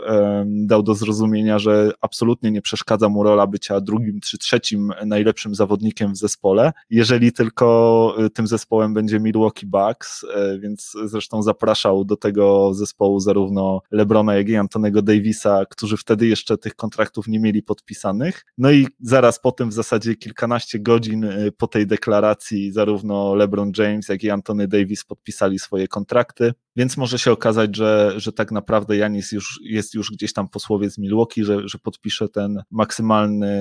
dał 0.46 0.82
do 0.82 0.94
zrozumienia, 0.94 1.58
że 1.58 1.90
absolutnie 2.00 2.50
nie 2.50 2.62
przeszkadza 2.62 3.08
mu 3.08 3.22
rola 3.22 3.46
bycia 3.46 3.80
drugim 3.80 4.20
czy 4.20 4.38
trzecim 4.38 4.92
najlepszym 5.06 5.54
zawodnikiem 5.54 6.12
w 6.12 6.16
zespole, 6.16 6.72
jeżeli 6.90 7.32
tylko 7.32 8.14
e, 8.18 8.30
tym 8.30 8.46
zespołem 8.46 8.94
będzie 8.94 9.20
Milwaukee 9.20 9.66
Bucks, 9.66 10.24
e, 10.34 10.58
więc 10.58 10.96
zresztą 11.04 11.42
zapraszał 11.42 12.04
do 12.04 12.16
tego 12.16 12.74
zespołu 12.74 13.20
zarówno 13.20 13.80
LeBrona, 13.90 14.34
jak 14.34 14.48
i 14.48 14.56
Antonego 14.56 15.02
Davisa, 15.02 15.64
którzy 15.70 15.96
wtedy 15.96 16.26
jeszcze 16.26 16.58
tych 16.58 16.74
kontraktów 16.74 17.28
nie 17.28 17.40
mieli 17.40 17.62
podpisanych. 17.62 18.44
No 18.58 18.70
i 18.70 18.86
zaraz 19.00 19.40
po 19.40 19.52
tym 19.52 19.70
w 19.70 19.72
zasadzie 19.72 20.16
kilkanaście 20.16 20.78
godzin 20.78 21.26
po 21.56 21.66
tej 21.66 21.86
deklaracji 21.86 22.72
zarówno 22.72 23.34
LeBron 23.34 23.72
James, 23.78 24.08
jak 24.08 24.24
i 24.24 24.30
Antony 24.32 24.68
Davis 24.68 25.04
podpisali 25.04 25.58
swoje 25.58 25.88
kontrakty. 25.88 26.52
Więc 26.76 26.96
może 26.96 27.18
się 27.18 27.32
okazać, 27.32 27.76
że, 27.76 28.12
że 28.16 28.32
tak 28.32 28.52
naprawdę 28.52 28.96
Janis 28.96 29.32
już, 29.32 29.60
jest 29.62 29.94
już 29.94 30.10
gdzieś 30.10 30.32
tam 30.32 30.48
posłowie 30.48 30.90
z 30.90 30.98
Milwaukee, 30.98 31.44
że, 31.44 31.68
że 31.68 31.78
podpisze 31.78 32.28
ten 32.28 32.62
maksymalny 32.70 33.52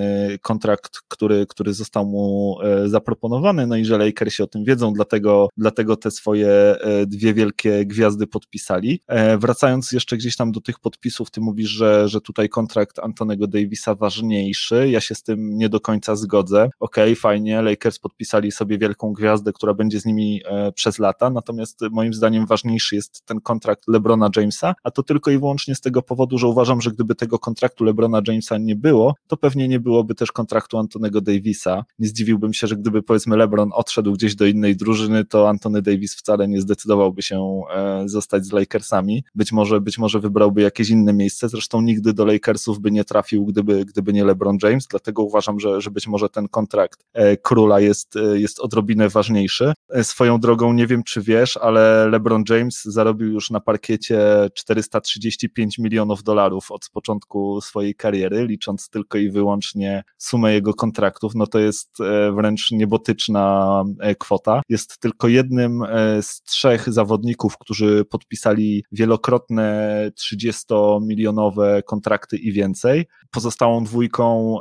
kontrakt, 0.42 1.00
który, 1.08 1.46
który 1.50 1.74
został 1.74 2.06
mu 2.06 2.58
e, 2.64 2.90
zaproponowany, 2.90 3.68
no 3.68 3.76
i 3.76 3.86
że 3.86 3.98
Lakersi 3.98 4.44
o 4.44 4.48
tym 4.48 4.64
wiedzą, 4.64 4.94
dlatego, 4.94 5.50
dlatego 5.58 5.98
te 5.98 6.12
swoje 6.12 6.50
e, 6.50 7.06
dwie 7.06 7.34
wielkie 7.34 7.86
gwiazdy 7.86 8.28
podpisali. 8.28 9.02
E, 9.08 9.38
wracając 9.38 9.92
jeszcze 9.92 10.18
gdzieś 10.18 10.36
tam 10.36 10.52
do 10.52 10.62
tych 10.62 10.80
podpisów, 10.80 11.32
ty 11.32 11.42
mówisz, 11.42 11.70
że, 11.70 12.10
że 12.10 12.22
tutaj 12.22 12.50
kontrakt 12.50 13.00
Antonego 13.00 13.48
Davisa 13.48 13.96
ważniejszy, 13.96 14.90
ja 14.90 15.02
się 15.02 15.16
z 15.16 15.24
tym 15.24 15.58
nie 15.58 15.70
do 15.70 15.80
końca 15.80 16.16
zgodzę. 16.16 16.70
Okej, 16.80 17.04
okay, 17.04 17.16
fajnie, 17.16 17.62
Lakers 17.62 18.00
podpisali 18.00 18.52
sobie 18.52 18.78
wielką 18.78 19.14
gwiazdę, 19.14 19.54
która 19.54 19.74
będzie 19.74 20.00
z 20.00 20.06
nimi 20.06 20.42
przez 20.76 21.00
lata, 21.00 21.30
natomiast 21.30 21.82
moim 21.92 22.14
zdaniem 22.14 22.46
ważniejszy 22.46 22.96
jest 22.96 23.01
jest 23.02 23.26
ten 23.26 23.42
kontrakt 23.42 23.88
LeBrona 23.88 24.30
Jamesa, 24.36 24.76
a 24.84 24.92
to 24.92 25.04
tylko 25.04 25.32
i 25.32 25.38
wyłącznie 25.38 25.76
z 25.76 25.82
tego 25.82 26.02
powodu, 26.02 26.38
że 26.38 26.48
uważam, 26.48 26.82
że 26.82 26.92
gdyby 26.92 27.16
tego 27.16 27.40
kontraktu 27.40 27.84
LeBrona 27.84 28.22
Jamesa 28.28 28.58
nie 28.58 28.76
było, 28.76 29.16
to 29.28 29.38
pewnie 29.38 29.68
nie 29.68 29.80
byłoby 29.80 30.16
też 30.16 30.32
kontraktu 30.32 30.78
Antonego 30.78 31.22
Davisa. 31.22 31.86
Nie 32.00 32.08
zdziwiłbym 32.08 32.54
się, 32.54 32.68
że 32.68 32.76
gdyby 32.76 33.04
powiedzmy 33.04 33.38
LeBron 33.38 33.70
odszedł 33.74 34.14
gdzieś 34.14 34.36
do 34.36 34.46
innej 34.46 34.76
drużyny, 34.76 35.26
to 35.26 35.50
Antony 35.50 35.82
Davis 35.82 36.16
wcale 36.16 36.48
nie 36.48 36.62
zdecydowałby 36.62 37.22
się 37.22 37.62
e, 37.76 38.04
zostać 38.06 38.46
z 38.46 38.52
Lakersami. 38.52 39.24
Być 39.36 39.52
może, 39.52 39.82
być 39.82 39.98
może 39.98 40.20
wybrałby 40.20 40.62
jakieś 40.62 40.90
inne 40.90 41.14
miejsce, 41.14 41.50
zresztą 41.50 41.82
nigdy 41.82 42.14
do 42.14 42.26
Lakersów 42.26 42.80
by 42.80 42.92
nie 42.92 43.04
trafił, 43.04 43.46
gdyby, 43.46 43.86
gdyby 43.86 44.14
nie 44.14 44.26
LeBron 44.26 44.58
James, 44.64 44.88
dlatego 44.88 45.24
uważam, 45.24 45.60
że, 45.60 45.82
że 45.82 45.92
być 45.92 46.08
może 46.08 46.30
ten 46.30 46.48
kontrakt 46.48 47.00
e, 47.14 47.38
króla 47.38 47.80
jest, 47.80 48.16
e, 48.16 48.40
jest 48.40 48.60
odrobinę 48.60 49.10
ważniejszy. 49.10 49.74
Swoją 50.04 50.40
drogą 50.40 50.74
nie 50.74 50.88
wiem, 50.88 51.04
czy 51.04 51.22
wiesz, 51.22 51.58
ale 51.58 52.08
LeBron 52.10 52.44
James 52.50 52.84
zarobił 52.92 53.34
już 53.34 53.50
na 53.50 53.60
parkiecie 53.60 54.20
435 54.56 55.78
milionów 55.78 56.24
dolarów 56.24 56.72
od 56.72 56.90
początku 56.94 57.62
swojej 57.62 57.96
kariery, 57.96 58.48
licząc 58.48 58.90
tylko 58.90 59.18
i 59.18 59.30
wyłącznie 59.30 60.04
sumę 60.18 60.54
jego 60.54 60.74
kontraktów, 60.74 61.36
no 61.36 61.48
to 61.48 61.60
jest 61.60 62.00
e, 62.00 62.32
wręcz 62.32 62.72
niebotyczna 62.72 63.84
e, 64.00 64.16
kwota. 64.16 64.62
Jest 64.70 65.00
tylko 65.00 65.28
jednym 65.28 65.84
e, 65.84 66.24
z 66.24 66.42
trzech 66.42 66.94
zawodników, 66.94 67.58
którzy 67.58 68.06
podpisali 68.06 68.84
wielokrotne 68.92 70.12
30-milionowe 70.20 71.84
kontrakty 71.84 72.38
i 72.38 72.52
więcej. 72.52 73.06
Pozostałą 73.32 73.84
dwójką, 73.84 74.58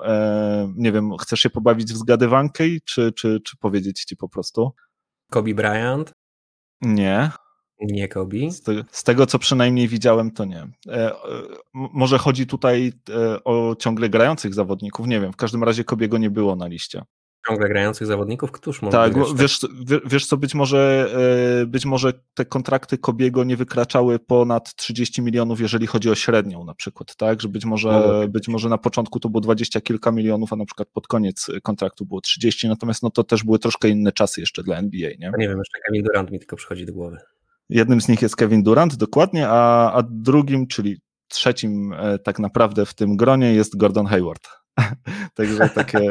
nie 0.76 0.92
wiem, 0.92 1.16
chcesz 1.20 1.40
się 1.40 1.50
pobawić 1.50 1.92
w 1.92 1.96
zgadywankę, 1.96 2.64
czy, 2.84 3.12
czy, 3.12 3.40
czy 3.44 3.56
powiedzieć 3.56 4.04
ci 4.04 4.16
po 4.16 4.28
prostu? 4.28 4.70
Kobe 5.30 5.54
Bryant? 5.54 6.12
Nie. 6.80 7.30
Nie 7.80 8.08
Kobi. 8.08 8.50
Z, 8.50 8.62
te, 8.62 8.72
z, 8.90 9.04
tego, 9.04 9.26
co 9.26 9.38
przynajmniej 9.38 9.88
widziałem, 9.88 10.30
to 10.30 10.44
nie. 10.44 10.66
E, 10.88 10.92
e, 10.92 11.14
może 11.72 12.18
chodzi 12.18 12.46
tutaj 12.46 12.92
e, 13.08 13.44
o 13.44 13.76
ciągle 13.78 14.08
grających 14.08 14.54
zawodników, 14.54 15.06
nie 15.06 15.20
wiem. 15.20 15.32
W 15.32 15.36
każdym 15.36 15.64
razie 15.64 15.84
Kobiego 15.84 16.18
nie 16.18 16.30
było 16.30 16.56
na 16.56 16.66
liście. 16.66 17.02
Ciągle 17.48 17.68
grających 17.68 18.06
zawodników? 18.06 18.52
Któż 18.52 18.82
może 18.82 18.92
Tak, 18.92 19.12
wiesz, 19.36 19.60
wiesz 20.04 20.26
co, 20.26 20.36
być 20.36 20.54
może, 20.54 21.10
e, 21.62 21.66
być 21.66 21.86
może 21.86 22.12
te 22.34 22.44
kontrakty 22.44 22.98
Kobiego 22.98 23.44
nie 23.44 23.56
wykraczały 23.56 24.18
ponad 24.18 24.74
30 24.74 25.22
milionów, 25.22 25.60
jeżeli 25.60 25.86
chodzi 25.86 26.10
o 26.10 26.14
średnią 26.14 26.64
na 26.64 26.74
przykład, 26.74 27.16
tak? 27.16 27.40
Że 27.40 27.48
być 27.48 27.64
może, 27.64 27.88
no, 27.88 28.28
być 28.28 28.48
może 28.48 28.68
na 28.68 28.78
początku 28.78 29.20
to 29.20 29.28
było 29.28 29.40
20 29.40 29.80
kilka 29.80 30.12
milionów, 30.12 30.52
a 30.52 30.56
na 30.56 30.64
przykład 30.64 30.88
pod 30.88 31.06
koniec 31.06 31.46
kontraktu 31.62 32.06
było 32.06 32.20
30, 32.20 32.68
natomiast 32.68 33.02
no 33.02 33.10
to 33.10 33.24
też 33.24 33.44
były 33.44 33.58
troszkę 33.58 33.88
inne 33.88 34.12
czasy 34.12 34.40
jeszcze 34.40 34.62
dla 34.62 34.76
NBA, 34.76 35.10
nie? 35.10 35.32
nie 35.38 35.48
wiem, 35.48 35.58
jeszcze 35.58 35.78
Kevin 35.86 36.02
Durant 36.02 36.30
mi 36.30 36.38
tylko 36.38 36.56
przychodzi 36.56 36.86
do 36.86 36.92
głowy. 36.92 37.18
Jednym 37.70 38.00
z 38.00 38.08
nich 38.08 38.22
jest 38.22 38.36
Kevin 38.36 38.62
Durant, 38.62 38.96
dokładnie, 38.96 39.48
a, 39.48 39.92
a 39.92 40.02
drugim, 40.10 40.66
czyli 40.66 41.00
trzecim 41.28 41.92
e, 41.92 42.18
tak 42.18 42.38
naprawdę 42.38 42.86
w 42.86 42.94
tym 42.94 43.16
gronie 43.16 43.54
jest 43.54 43.76
Gordon 43.76 44.06
Hayward. 44.06 44.48
Także 45.34 45.68
takie 45.68 46.10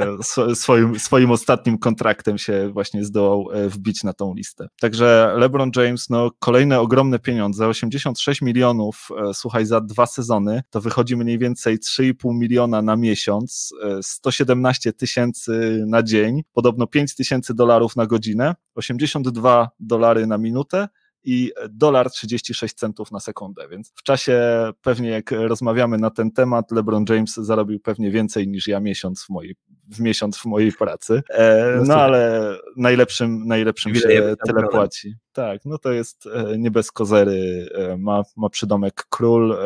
swoim, 0.53 0.99
swoim 0.99 1.32
ostatnim 1.32 1.78
kontraktem 1.78 2.38
się 2.38 2.70
właśnie 2.74 3.05
zdołał 3.05 3.45
e, 3.53 3.70
wbić 3.70 4.03
na 4.03 4.14
tą 4.14 4.34
listę. 4.34 4.68
Także 4.82 5.34
LeBron 5.38 5.72
James, 5.76 6.10
no 6.10 6.32
kolejne 6.39 6.80
ogromne 6.80 7.20
pieniądze, 7.20 7.68
86 7.68 8.41
milionów, 8.41 9.07
e, 9.30 9.34
słuchaj, 9.34 9.66
za 9.66 9.82
dwa 9.82 10.05
sezony, 10.05 10.62
to 10.70 10.82
wychodzi 10.82 11.16
mniej 11.16 11.38
więcej 11.38 11.78
3,5 11.78 12.14
miliona 12.34 12.82
na 12.82 12.95
miesiąc, 12.95 13.74
117 14.01 14.93
tysięcy 14.93 15.84
na 15.88 16.03
dzień, 16.03 16.41
podobno 16.53 16.88
5 16.88 17.16
tysięcy 17.16 17.53
dolarów 17.53 17.95
na 17.95 18.05
godzinę, 18.05 18.55
82 18.76 19.70
dolary 19.80 20.28
na 20.28 20.38
minutę, 20.38 20.88
i 21.24 21.52
dolar 21.70 22.12
36 22.12 22.76
centów 22.76 23.12
na 23.12 23.20
sekundę, 23.20 23.68
więc 23.68 23.94
w 23.96 24.04
czasie 24.04 24.42
pewnie 24.82 25.10
jak 25.10 25.32
rozmawiamy 25.32 25.98
na 25.98 26.10
ten 26.10 26.32
temat, 26.32 26.72
LeBron 26.72 27.06
James 27.10 27.34
zarobił 27.34 27.80
pewnie 27.80 28.12
więcej 28.12 28.48
niż 28.48 28.68
ja 28.68 28.80
miesiąc 28.80 29.24
w 29.24 29.30
mojej, 29.30 29.56
w 29.88 30.00
miesiąc 30.00 30.38
w 30.38 30.46
mojej 30.46 30.72
pracy, 30.72 31.22
e, 31.30 31.76
no, 31.78 31.84
no 31.84 31.96
ale 31.96 32.56
najlepszym, 32.78 33.48
najlepszym 33.48 33.96
się 33.96 34.36
tyle 34.46 34.68
płaci. 34.72 35.16
Tak, 35.34 35.66
no 35.66 35.78
to 35.78 35.92
jest 35.92 36.26
e, 36.26 36.58
nie 36.58 36.72
bez 36.72 36.92
kozery, 36.92 37.70
e, 37.76 37.98
ma, 37.98 38.24
ma 38.38 38.50
przydomek 38.50 39.06
król, 39.10 39.58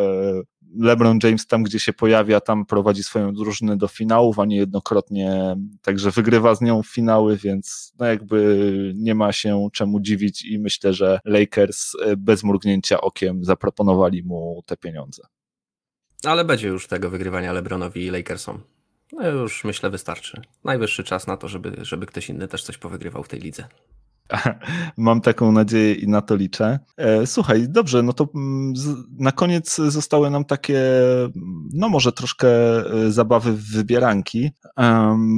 LeBron 0.80 1.19
James 1.24 1.47
tam, 1.47 1.63
gdzie 1.63 1.80
się 1.80 1.93
pojawia, 1.93 2.39
tam 2.39 2.65
prowadzi 2.65 3.03
swoją 3.03 3.34
drużynę 3.34 3.78
do 3.78 3.88
finałów, 3.88 4.39
a 4.39 4.45
niejednokrotnie 4.45 5.55
także 5.82 6.11
wygrywa 6.11 6.55
z 6.55 6.61
nią 6.61 6.84
finały, 6.84 7.38
więc 7.38 7.93
no 7.99 8.05
jakby 8.05 8.93
nie 8.95 9.15
ma 9.15 9.32
się 9.32 9.67
czemu 9.74 9.99
dziwić 9.99 10.45
i 10.45 10.59
myślę, 10.59 10.93
że 10.93 11.19
Lakers 11.26 11.91
e, 12.01 12.17
bez 12.17 12.43
mrugnięcia 12.43 13.01
okiem 13.01 13.43
zaproponowali 13.43 14.24
mu 14.24 14.63
te 14.65 14.78
pieniądze. 14.78 15.24
Ale 16.24 16.45
będzie 16.45 16.67
już 16.67 16.88
tego 16.88 17.09
wygrywania 17.09 17.53
LeBronowi 17.53 18.05
i 18.05 18.09
Lakersom. 18.09 18.61
No 19.13 19.30
już 19.30 19.63
myślę 19.63 19.89
wystarczy. 19.89 20.41
Najwyższy 20.63 21.03
czas 21.03 21.28
na 21.28 21.38
to, 21.38 21.47
żeby, 21.47 21.76
żeby 21.82 22.05
ktoś 22.05 22.30
inny 22.30 22.47
też 22.47 22.63
coś 22.63 22.78
powygrywał 22.78 23.24
w 23.24 23.28
tej 23.28 23.39
lidze. 23.39 23.67
Mam 24.97 25.21
taką 25.21 25.51
nadzieję 25.51 25.93
i 25.93 26.07
na 26.07 26.21
to 26.21 26.36
liczę. 26.36 26.80
E, 26.97 27.28
słuchaj, 27.28 27.65
dobrze, 27.69 28.03
no 28.03 28.13
to 28.13 28.28
mm, 28.36 28.74
na 29.19 29.32
koniec 29.32 29.76
zostały 29.76 30.30
nam 30.30 30.45
takie, 30.45 30.82
no 31.74 31.89
może 31.89 32.11
troszkę 32.11 32.47
e, 32.47 33.11
zabawy 33.11 33.53
w 33.53 33.71
wybieranki, 33.71 34.51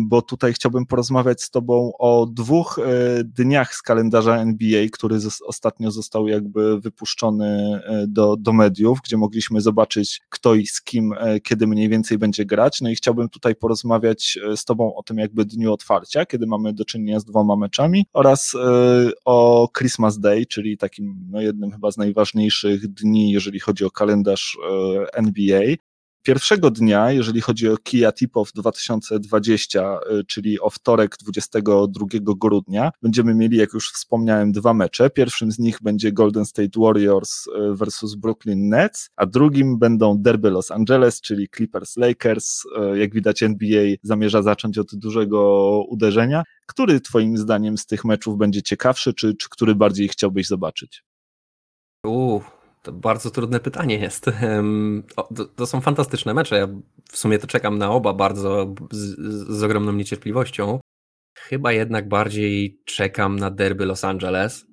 bo 0.05 0.21
tutaj 0.21 0.53
chciałbym 0.53 0.85
porozmawiać 0.85 1.43
z 1.43 1.49
Tobą 1.49 1.91
o 1.99 2.25
dwóch 2.25 2.79
e, 2.79 3.23
dniach 3.23 3.75
z 3.75 3.81
kalendarza 3.81 4.37
NBA, 4.37 4.85
który 4.91 5.17
ostatnio 5.45 5.91
został 5.91 6.27
jakby 6.27 6.79
wypuszczony 6.79 7.79
do, 8.07 8.35
do 8.37 8.53
mediów, 8.53 8.99
gdzie 9.03 9.17
mogliśmy 9.17 9.61
zobaczyć, 9.61 10.21
kto 10.29 10.55
i 10.55 10.67
z 10.67 10.81
kim, 10.81 11.13
kiedy 11.43 11.67
mniej 11.67 11.89
więcej 11.89 12.17
będzie 12.17 12.45
grać. 12.45 12.81
No 12.81 12.89
i 12.89 12.95
chciałbym 12.95 13.29
tutaj 13.29 13.55
porozmawiać 13.55 14.39
z 14.55 14.65
Tobą 14.65 14.95
o 14.95 15.03
tym 15.03 15.17
jakby 15.17 15.45
dniu 15.45 15.73
otwarcia, 15.73 16.25
kiedy 16.25 16.47
mamy 16.47 16.73
do 16.73 16.85
czynienia 16.85 17.19
z 17.19 17.25
dwoma 17.25 17.55
meczami 17.55 18.05
oraz 18.13 18.55
o 19.25 19.69
Christmas 19.77 20.19
Day, 20.19 20.45
czyli 20.45 20.77
takim 20.77 21.27
no, 21.31 21.41
jednym 21.41 21.71
chyba 21.71 21.91
z 21.91 21.97
najważniejszych 21.97 22.87
dni, 22.87 23.31
jeżeli 23.31 23.59
chodzi 23.59 23.85
o 23.85 23.91
kalendarz 23.91 24.57
e, 24.69 25.13
NBA. 25.13 25.75
Pierwszego 26.25 26.71
dnia, 26.71 27.11
jeżeli 27.11 27.41
chodzi 27.41 27.69
o 27.69 27.77
Kia 27.77 28.11
Tip-Off 28.11 28.51
2020, 28.55 29.99
czyli 30.27 30.59
o 30.59 30.69
wtorek 30.69 31.17
22 31.17 32.05
grudnia, 32.21 32.91
będziemy 33.01 33.35
mieli, 33.35 33.57
jak 33.57 33.73
już 33.73 33.91
wspomniałem, 33.91 34.51
dwa 34.51 34.73
mecze. 34.73 35.09
Pierwszym 35.09 35.51
z 35.51 35.59
nich 35.59 35.77
będzie 35.81 36.11
Golden 36.11 36.45
State 36.45 36.79
Warriors 36.79 37.45
versus 37.71 38.15
Brooklyn 38.15 38.69
Nets, 38.69 39.09
a 39.15 39.25
drugim 39.25 39.79
będą 39.79 40.17
derby 40.17 40.49
Los 40.49 40.71
Angeles, 40.71 41.21
czyli 41.21 41.49
Clippers 41.55 41.97
Lakers. 41.97 42.63
Jak 42.93 43.13
widać, 43.13 43.43
NBA 43.43 43.95
zamierza 44.03 44.41
zacząć 44.41 44.77
od 44.77 44.95
dużego 44.95 45.81
uderzenia. 45.89 46.43
Który 46.65 47.01
Twoim 47.01 47.37
zdaniem 47.37 47.77
z 47.77 47.85
tych 47.85 48.05
meczów 48.05 48.37
będzie 48.37 48.61
ciekawszy, 48.61 49.13
czy, 49.13 49.35
czy 49.35 49.49
który 49.49 49.75
bardziej 49.75 50.07
chciałbyś 50.07 50.47
zobaczyć? 50.47 51.03
To 52.85 52.91
bardzo 52.91 53.31
trudne 53.31 53.59
pytanie 53.59 53.97
jest. 53.97 54.25
To, 55.55 55.65
są 55.65 55.81
fantastyczne 55.81 56.33
mecze. 56.33 56.57
Ja 56.57 56.67
w 57.11 57.17
sumie 57.17 57.39
to 57.39 57.47
czekam 57.47 57.77
na 57.77 57.91
oba 57.91 58.13
bardzo 58.13 58.75
z, 58.91 59.15
z 59.57 59.63
ogromną 59.63 59.91
niecierpliwością. 59.91 60.79
Chyba 61.37 61.71
jednak 61.71 62.09
bardziej 62.09 62.81
czekam 62.85 63.39
na 63.39 63.51
derby 63.51 63.85
Los 63.85 64.03
Angeles. 64.03 64.65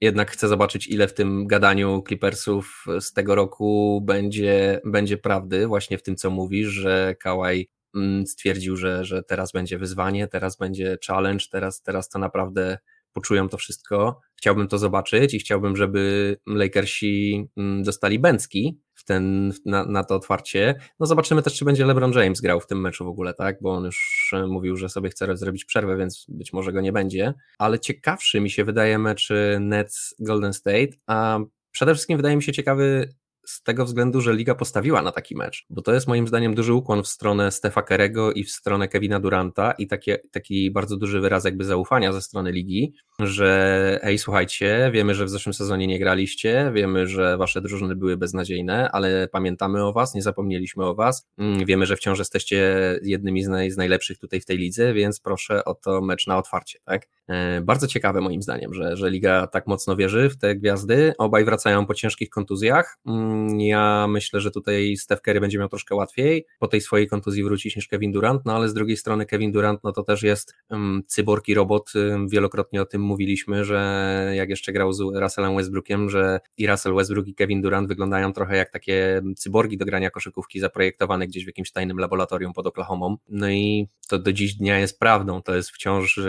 Jednak 0.00 0.30
chcę 0.30 0.48
zobaczyć, 0.48 0.88
ile 0.88 1.08
w 1.08 1.14
tym 1.14 1.46
gadaniu 1.46 2.02
Clippersów 2.06 2.84
z 3.00 3.12
tego 3.12 3.34
roku 3.34 4.00
będzie, 4.04 4.80
będzie 4.84 5.18
prawdy, 5.18 5.66
właśnie 5.66 5.98
w 5.98 6.02
tym, 6.02 6.16
co 6.16 6.30
mówisz, 6.30 6.68
że 6.68 7.14
Kawhi 7.20 7.68
mm, 7.96 8.26
stwierdził, 8.26 8.76
że, 8.76 9.04
że 9.04 9.22
teraz 9.22 9.52
będzie 9.52 9.78
wyzwanie, 9.78 10.28
teraz 10.28 10.56
będzie 10.56 10.98
challenge, 11.06 11.44
teraz, 11.50 11.82
teraz 11.82 12.08
to 12.08 12.18
naprawdę 12.18 12.78
poczują 13.16 13.48
to 13.48 13.56
wszystko. 13.56 14.20
Chciałbym 14.36 14.68
to 14.68 14.78
zobaczyć 14.78 15.34
i 15.34 15.38
chciałbym, 15.38 15.76
żeby 15.76 16.36
Lakersi 16.46 17.48
mm, 17.56 17.82
dostali 17.82 18.18
Bęcki 18.18 18.80
w 18.94 19.04
ten, 19.04 19.52
na, 19.64 19.84
na 19.84 20.04
to 20.04 20.14
otwarcie. 20.14 20.74
No 21.00 21.06
zobaczymy 21.06 21.42
też, 21.42 21.54
czy 21.54 21.64
będzie 21.64 21.86
LeBron 21.86 22.12
James 22.12 22.40
grał 22.40 22.60
w 22.60 22.66
tym 22.66 22.80
meczu 22.80 23.04
w 23.04 23.08
ogóle, 23.08 23.34
tak? 23.34 23.56
Bo 23.62 23.72
on 23.72 23.84
już 23.84 24.30
e, 24.32 24.46
mówił, 24.46 24.76
że 24.76 24.88
sobie 24.88 25.10
chce 25.10 25.36
zrobić 25.36 25.64
przerwę, 25.64 25.96
więc 25.96 26.26
być 26.28 26.52
może 26.52 26.72
go 26.72 26.80
nie 26.80 26.92
będzie. 26.92 27.34
Ale 27.58 27.78
ciekawszy 27.78 28.40
mi 28.40 28.50
się 28.50 28.64
wydaje 28.64 28.98
mecz 28.98 29.28
Nets 29.60 30.14
Golden 30.20 30.52
State, 30.52 30.88
a 31.06 31.38
przede 31.70 31.94
wszystkim 31.94 32.16
wydaje 32.16 32.36
mi 32.36 32.42
się 32.42 32.52
ciekawy 32.52 33.08
z 33.46 33.62
tego 33.62 33.84
względu, 33.84 34.20
że 34.20 34.34
liga 34.34 34.54
postawiła 34.54 35.02
na 35.02 35.12
taki 35.12 35.36
mecz, 35.36 35.66
bo 35.70 35.82
to 35.82 35.94
jest 35.94 36.06
moim 36.06 36.28
zdaniem 36.28 36.54
duży 36.54 36.72
ukłon 36.72 37.02
w 37.02 37.08
stronę 37.08 37.50
Stefa 37.50 37.82
Kerego 37.82 38.32
i 38.32 38.44
w 38.44 38.50
stronę 38.50 38.88
Kevina 38.88 39.20
Duranta 39.20 39.72
i 39.72 39.86
takie, 39.86 40.18
taki 40.30 40.70
bardzo 40.70 40.96
duży 40.96 41.20
wyraz 41.20 41.44
jakby 41.44 41.64
zaufania 41.64 42.12
ze 42.12 42.22
strony 42.22 42.52
ligi, 42.52 42.94
że 43.18 44.00
hej, 44.02 44.18
słuchajcie, 44.18 44.90
wiemy, 44.92 45.14
że 45.14 45.24
w 45.24 45.30
zeszłym 45.30 45.54
sezonie 45.54 45.86
nie 45.86 45.98
graliście, 45.98 46.70
wiemy, 46.74 47.06
że 47.06 47.36
wasze 47.36 47.62
drużyny 47.62 47.96
były 47.96 48.16
beznadziejne, 48.16 48.90
ale 48.92 49.28
pamiętamy 49.28 49.84
o 49.84 49.92
was, 49.92 50.14
nie 50.14 50.22
zapomnieliśmy 50.22 50.84
o 50.84 50.94
was, 50.94 51.26
mm, 51.38 51.66
wiemy, 51.66 51.86
że 51.86 51.96
wciąż 51.96 52.18
jesteście 52.18 52.76
jednymi 53.02 53.42
z, 53.44 53.48
naj, 53.48 53.70
z 53.70 53.76
najlepszych 53.76 54.18
tutaj 54.18 54.40
w 54.40 54.44
tej 54.44 54.58
lidze, 54.58 54.94
więc 54.94 55.20
proszę 55.20 55.64
o 55.64 55.74
to 55.74 56.00
mecz 56.00 56.26
na 56.26 56.38
otwarcie, 56.38 56.78
tak? 56.84 57.08
E, 57.28 57.60
bardzo 57.60 57.86
ciekawe 57.86 58.20
moim 58.20 58.42
zdaniem, 58.42 58.74
że, 58.74 58.96
że 58.96 59.10
liga 59.10 59.46
tak 59.46 59.66
mocno 59.66 59.96
wierzy 59.96 60.30
w 60.30 60.36
te 60.36 60.56
gwiazdy, 60.56 61.12
obaj 61.18 61.44
wracają 61.44 61.86
po 61.86 61.94
ciężkich 61.94 62.30
kontuzjach, 62.30 62.98
mm, 63.06 63.35
ja 63.58 64.06
myślę, 64.08 64.40
że 64.40 64.50
tutaj 64.50 64.96
Steph 64.96 65.22
Curry 65.22 65.40
będzie 65.40 65.58
miał 65.58 65.68
troszkę 65.68 65.94
łatwiej. 65.94 66.46
Po 66.58 66.68
tej 66.68 66.80
swojej 66.80 67.06
kontuzji 67.06 67.44
wrócić 67.44 67.76
niż 67.76 67.88
Kevin 67.88 68.12
Durant, 68.12 68.42
no 68.44 68.56
ale 68.56 68.68
z 68.68 68.74
drugiej 68.74 68.96
strony 68.96 69.26
Kevin 69.26 69.52
Durant, 69.52 69.84
no 69.84 69.92
to 69.92 70.02
też 70.02 70.22
jest 70.22 70.54
um, 70.70 71.02
cyborg 71.06 71.48
i 71.48 71.54
robot, 71.54 71.92
wielokrotnie 72.28 72.82
o 72.82 72.86
tym 72.86 73.02
mówiliśmy, 73.02 73.64
że 73.64 74.32
jak 74.34 74.50
jeszcze 74.50 74.72
grał 74.72 74.92
z 74.92 75.00
Russellem 75.00 75.56
Westbrookiem, 75.56 76.10
że 76.10 76.40
i 76.58 76.66
Russell 76.66 76.94
Westbrook 76.94 77.26
i 77.28 77.34
Kevin 77.34 77.62
Durant 77.62 77.88
wyglądają 77.88 78.32
trochę 78.32 78.56
jak 78.56 78.70
takie 78.70 79.22
cyborgi 79.36 79.76
do 79.76 79.84
grania 79.84 80.10
koszykówki 80.10 80.60
zaprojektowane 80.60 81.26
gdzieś 81.26 81.44
w 81.44 81.46
jakimś 81.46 81.72
tajnym 81.72 81.98
laboratorium 81.98 82.52
pod 82.52 82.66
Oklahomą. 82.66 83.16
No 83.28 83.50
i 83.50 83.88
to 84.08 84.18
do 84.18 84.32
dziś 84.32 84.54
dnia 84.54 84.78
jest 84.78 84.98
prawdą, 84.98 85.42
to 85.42 85.56
jest 85.56 85.70
wciąż 85.70 86.20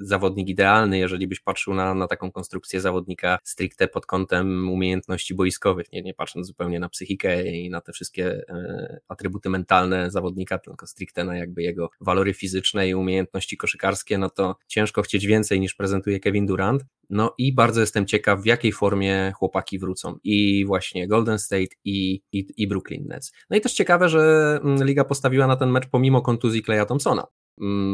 zawodnik 0.00 0.48
idealny, 0.48 0.98
jeżeli 0.98 1.26
byś 1.26 1.40
patrzył 1.40 1.74
na, 1.74 1.94
na 1.94 2.06
taką 2.06 2.32
konstrukcję 2.32 2.80
zawodnika 2.80 3.38
stricte 3.44 3.88
pod 3.88 4.06
kątem 4.06 4.70
umiejętności 4.70 5.34
boiskowych, 5.34 5.92
nie, 5.92 6.02
nie 6.02 6.14
patrząc 6.14 6.48
zupełnie 6.56 6.80
na 6.80 6.88
psychikę 6.88 7.46
i 7.46 7.70
na 7.70 7.80
te 7.80 7.92
wszystkie 7.92 8.44
e, 8.48 9.00
atrybuty 9.08 9.48
mentalne 9.50 10.10
zawodnika, 10.10 10.58
tylko 10.58 10.86
stricte 10.86 11.24
na 11.24 11.36
jakby 11.36 11.62
jego 11.62 11.90
walory 12.00 12.34
fizyczne 12.34 12.88
i 12.88 12.94
umiejętności 12.94 13.56
koszykarskie, 13.56 14.18
no 14.18 14.30
to 14.30 14.56
ciężko 14.66 15.02
chcieć 15.02 15.26
więcej 15.26 15.60
niż 15.60 15.74
prezentuje 15.74 16.20
Kevin 16.20 16.46
Durant. 16.46 16.84
No 17.10 17.34
i 17.38 17.54
bardzo 17.54 17.80
jestem 17.80 18.06
ciekaw, 18.06 18.40
w 18.40 18.46
jakiej 18.46 18.72
formie 18.72 19.32
chłopaki 19.34 19.78
wrócą. 19.78 20.18
I 20.24 20.64
właśnie 20.66 21.08
Golden 21.08 21.38
State 21.38 21.76
i, 21.84 22.22
i, 22.32 22.46
i 22.56 22.68
Brooklyn 22.68 23.06
Nets. 23.06 23.32
No 23.50 23.56
i 23.56 23.60
też 23.60 23.72
ciekawe, 23.72 24.08
że 24.08 24.20
mm, 24.62 24.84
liga 24.84 25.04
postawiła 25.04 25.46
na 25.46 25.56
ten 25.56 25.70
mecz 25.70 25.86
pomimo 25.86 26.22
kontuzji 26.22 26.62
Kleja 26.62 26.86
Thompsona 26.86 27.26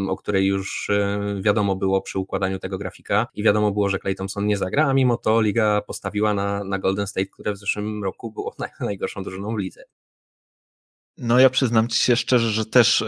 o 0.08 0.16
której 0.16 0.46
już 0.46 0.90
e, 0.90 1.20
wiadomo 1.42 1.76
było 1.76 2.02
przy 2.02 2.18
układaniu 2.18 2.58
tego 2.58 2.78
grafika 2.78 3.26
i 3.34 3.42
wiadomo 3.42 3.72
było, 3.72 3.88
że 3.88 3.98
Clay 3.98 4.14
Thompson 4.14 4.46
nie 4.46 4.56
zagra, 4.56 4.86
a 4.86 4.94
mimo 4.94 5.16
to 5.16 5.40
liga 5.40 5.80
postawiła 5.80 6.34
na, 6.34 6.64
na 6.64 6.78
Golden 6.78 7.06
State, 7.06 7.26
które 7.26 7.52
w 7.52 7.58
zeszłym 7.58 8.04
roku 8.04 8.32
było 8.32 8.54
najgorszą 8.80 9.22
drużyną 9.22 9.54
w 9.54 9.58
lidze. 9.58 9.84
No 11.18 11.40
ja 11.40 11.50
przyznam 11.50 11.88
ci 11.88 11.98
się 11.98 12.16
szczerze, 12.16 12.50
że 12.50 12.66
też 12.66 13.02
e, 13.02 13.06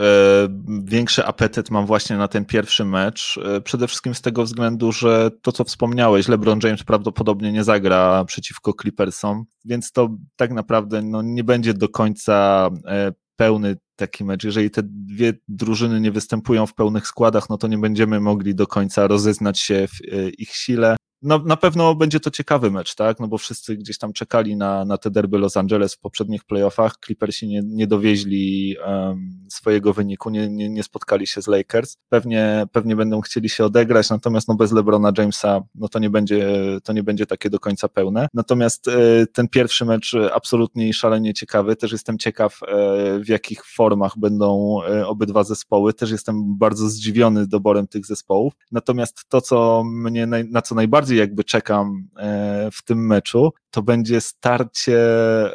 większy 0.85 1.25
apetyt 1.25 1.71
mam 1.71 1.87
właśnie 1.87 2.17
na 2.17 2.29
ten 2.29 2.45
pierwszy 2.45 2.85
mecz. 2.85 3.41
E, 3.45 3.61
przede 3.61 3.89
wszystkim 3.89 4.15
z 4.15 4.21
tego 4.21 4.43
względu, 4.43 4.93
że 4.93 5.31
to 5.43 5.53
co 5.53 5.65
wspomniałeś, 5.65 6.29
LeBron 6.29 6.59
James 6.63 6.85
prawdopodobnie 6.85 7.53
nie 7.53 7.65
zagra 7.65 8.25
przeciwko 8.25 8.73
Clippersom, 8.83 9.45
więc 9.65 9.93
to 9.93 10.09
tak 10.37 10.51
naprawdę 10.51 11.03
no, 11.03 11.23
nie 11.23 11.45
będzie 11.45 11.75
do 11.75 11.89
końca 11.89 12.71
e, 12.87 13.13
pełny 13.37 13.77
taki 13.97 14.25
mecz. 14.25 14.45
Jeżeli 14.45 14.71
te 14.71 14.83
dwie 14.85 15.33
drużyny 15.49 16.01
nie 16.01 16.11
występują 16.11 16.67
w 16.67 16.75
pełnych 16.75 17.07
składach, 17.07 17.51
no 17.51 17.59
to 17.59 17.67
nie 17.69 17.79
będziemy 17.79 18.21
mogli 18.21 18.55
do 18.55 18.67
końca 18.67 19.07
rozeznać 19.07 19.61
się 19.61 19.89
w 19.89 20.15
e, 20.15 20.29
ich 20.29 20.51
sile 20.51 20.97
no, 21.25 21.39
na 21.39 21.57
pewno 21.57 21.95
będzie 21.95 22.21
to 22.21 22.31
ciekawy 22.31 22.71
mecz, 22.71 22.95
tak? 22.95 23.21
No 23.21 23.29
bo 23.29 23.39
wszyscy 23.39 23.77
gdzieś 23.77 23.99
tam 23.99 24.13
czekali 24.13 24.57
na, 24.57 24.85
na 24.85 24.99
te 24.99 25.11
derby 25.11 25.39
Los 25.39 25.57
Angeles 25.57 25.95
w 25.95 25.99
poprzednich 25.99 26.45
playoffach. 26.45 26.95
Clippersi 27.05 27.49
nie, 27.49 27.63
nie 27.65 27.87
dowieźli 27.87 28.77
um, 28.87 29.47
swojego 29.51 29.93
wyniku, 29.93 30.31
nie, 30.31 30.49
nie, 30.49 30.69
nie 30.69 30.83
spotkali 30.83 31.27
się 31.27 31.43
z 31.43 31.47
Lakers. 31.47 31.97
Pewnie, 32.09 32.67
pewnie 32.73 32.97
będą 32.97 33.21
chcieli 33.21 33.49
się 33.49 33.65
odegrać, 33.65 34.11
natomiast 34.11 34.49
no 34.49 34.55
bez 34.55 34.73
LeBrona 34.73 35.13
Jamesa 35.19 35.61
no 35.75 35.89
to 35.89 35.99
nie 35.99 36.11
będzie, 36.11 36.47
to 36.85 36.93
nie 36.93 37.03
będzie 37.03 37.27
takie 37.27 37.51
do 37.51 37.59
końca 37.59 37.89
pełne. 37.89 38.29
Natomiast 38.35 38.89
e, 38.89 39.27
ten 39.33 39.49
pierwszy 39.49 39.85
mecz 39.85 40.17
absolutnie 40.35 40.89
i 40.89 40.93
szalenie 40.93 41.35
ciekawy. 41.35 41.77
Też 41.77 41.93
jestem 41.93 42.19
ciekaw, 42.19 42.61
e, 42.63 43.19
w 43.19 43.29
jakich 43.29 43.65
formach 43.67 44.19
będą 44.19 44.79
e, 44.83 45.07
obydwa 45.07 45.45
zespoły. 45.45 45.93
Też 45.95 46.11
jestem 46.11 46.59
bardzo 46.59 46.89
zdziwiony 46.89 47.47
doborem 47.47 47.87
tych 47.87 48.07
zespołów. 48.07 48.53
Natomiast 48.73 49.25
to, 49.29 49.41
co 49.41 49.85
mnie, 49.85 50.27
na 50.27 50.63
co 50.63 50.75
najbardziej 50.75 51.14
najbardziej 51.15 51.19
jakby 51.19 51.45
czekam 51.45 52.09
e, 52.17 52.71
w 52.73 52.83
tym 52.85 53.07
meczu, 53.07 53.53
to 53.71 53.83
będzie 53.83 54.21
starcie 54.21 54.99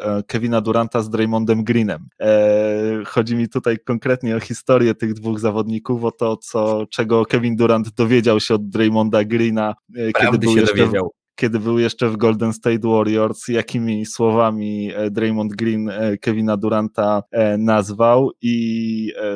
e, 0.06 0.24
Kevina 0.28 0.62
Duranta 0.62 1.02
z 1.02 1.10
Draymondem 1.10 1.64
Greenem. 1.64 2.10
E, 2.22 3.04
chodzi 3.06 3.36
mi 3.36 3.50
tutaj 3.50 3.78
konkretnie 3.86 4.36
o 4.36 4.40
historię 4.40 4.96
tych 4.96 5.14
dwóch 5.14 5.40
zawodników, 5.40 6.04
o 6.04 6.12
to, 6.12 6.38
co, 6.38 6.86
czego 6.90 7.26
Kevin 7.26 7.56
Durant 7.56 7.90
dowiedział 7.90 8.40
się 8.40 8.56
od 8.56 8.70
Draymonda 8.70 9.24
Greena, 9.24 9.76
kiedy 10.16 10.38
był 10.38 10.58
jeszcze 10.58 10.76
dowiedział 10.76 11.12
kiedy 11.40 11.60
był 11.60 11.80
jeszcze 11.80 12.10
w 12.10 12.18
Golden 12.18 12.54
State 12.54 12.88
Warriors, 12.88 13.48
jakimi 13.48 14.06
słowami 14.06 14.92
e, 14.96 15.12
Draymond 15.12 15.56
Green 15.56 15.90
e, 15.90 16.18
Kevina 16.18 16.58
Duranta 16.58 17.24
e, 17.32 17.58
nazwał 17.58 18.32
i 18.42 18.90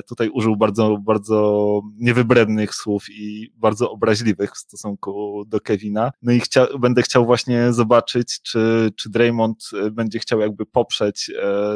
tutaj 0.08 0.30
użył 0.30 0.56
bardzo, 0.56 0.98
bardzo 0.98 1.82
niewybrednych 2.00 2.76
słów 2.76 3.06
i 3.10 3.52
bardzo 3.56 3.92
obraźliwych 3.92 4.52
w 4.52 4.58
stosunku 4.58 5.44
do 5.48 5.60
Kevina. 5.60 6.12
No 6.22 6.32
i 6.32 6.40
chcia, 6.40 6.68
będę 6.80 7.02
chciał 7.02 7.26
właśnie 7.26 7.74
zobaczyć, 7.74 8.42
czy, 8.42 8.92
czy 8.96 9.10
Draymond 9.10 9.70
będzie 9.92 10.20
chciał 10.20 10.40
jakby 10.40 10.66
poprzeć 10.66 11.32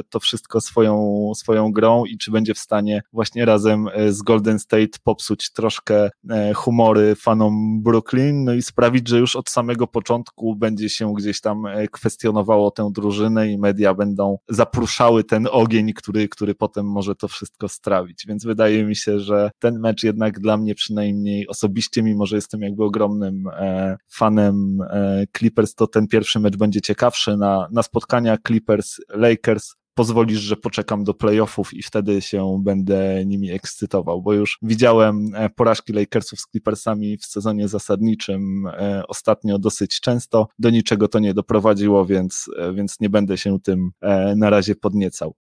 to 0.10 0.20
wszystko 0.20 0.62
swoją, 0.62 1.32
swoją 1.36 1.72
grą 1.72 2.06
i 2.06 2.18
czy 2.18 2.32
będzie 2.32 2.54
w 2.54 2.60
stanie 2.60 3.02
właśnie 3.14 3.46
razem 3.46 3.88
z 4.10 4.22
Golden 4.22 4.60
State 4.60 5.00
popsuć 5.04 5.52
troszkę 5.52 6.10
humory 6.56 7.16
fanom 7.16 7.84
Brooklyn, 7.84 8.44
no 8.44 8.54
i 8.54 8.62
sprawić, 8.62 9.08
że 9.08 9.20
już 9.20 9.36
od 9.36 9.50
samego 9.50 9.88
początku 9.88 10.17
początku 10.18 10.56
będzie 10.56 10.90
się 10.90 11.14
gdzieś 11.14 11.42
tam 11.42 11.66
e, 11.66 11.88
kwestionowało 11.88 12.72
tę 12.72 12.90
drużynę 12.94 13.52
i 13.52 13.58
media 13.58 13.94
będą 13.94 14.38
zapruszały 14.50 15.24
ten 15.24 15.48
ogień, 15.52 15.94
który, 15.94 16.30
który 16.30 16.56
potem 16.56 16.86
może 16.86 17.16
to 17.16 17.28
wszystko 17.28 17.68
strawić. 17.68 18.26
Więc 18.28 18.46
wydaje 18.46 18.84
mi 18.86 18.96
się, 18.96 19.20
że 19.20 19.52
ten 19.60 19.80
mecz 19.80 20.04
jednak 20.04 20.40
dla 20.40 20.58
mnie 20.58 20.76
przynajmniej 20.76 21.48
osobiście, 21.48 22.04
mimo 22.04 22.26
że 22.26 22.36
jestem 22.36 22.62
jakby 22.62 22.84
ogromnym 22.84 23.48
e, 23.48 23.98
fanem 24.10 24.82
e, 24.90 25.24
Clippers, 25.38 25.76
to 25.76 25.88
ten 25.88 26.08
pierwszy 26.08 26.40
mecz 26.40 26.58
będzie 26.58 26.82
ciekawszy. 26.82 27.38
Na, 27.38 27.68
na 27.72 27.84
spotkania 27.84 28.36
Clippers-Lakers 28.36 29.76
pozwolisz, 29.98 30.40
że 30.40 30.56
poczekam 30.56 31.04
do 31.04 31.14
playoffów 31.14 31.74
i 31.74 31.84
wtedy 31.84 32.22
się 32.22 32.60
będę 32.64 33.26
nimi 33.26 33.52
ekscytował, 33.52 34.22
bo 34.22 34.34
już 34.34 34.58
widziałem 34.62 35.36
e, 35.36 35.50
porażki 35.50 35.94
Lakersów 35.94 36.40
z 36.40 36.48
Clippersami 36.52 37.18
w 37.18 37.26
sezonie 37.26 37.68
zasadniczym 37.68 38.68
e, 38.68 39.04
ostatnio 39.08 39.60
dosyć 39.60 40.02
często. 40.02 40.48
Do 40.60 40.70
niczego 40.70 41.08
to 41.08 41.20
nie 41.20 41.34
doprowadziło, 41.34 42.06
więc, 42.06 42.46
e, 42.58 42.74
więc 42.74 43.00
nie 43.00 43.10
będę 43.10 43.38
się 43.38 43.60
tym 43.60 43.92
na 44.36 44.50
razie 44.50 44.76
podniecał. 44.76 45.36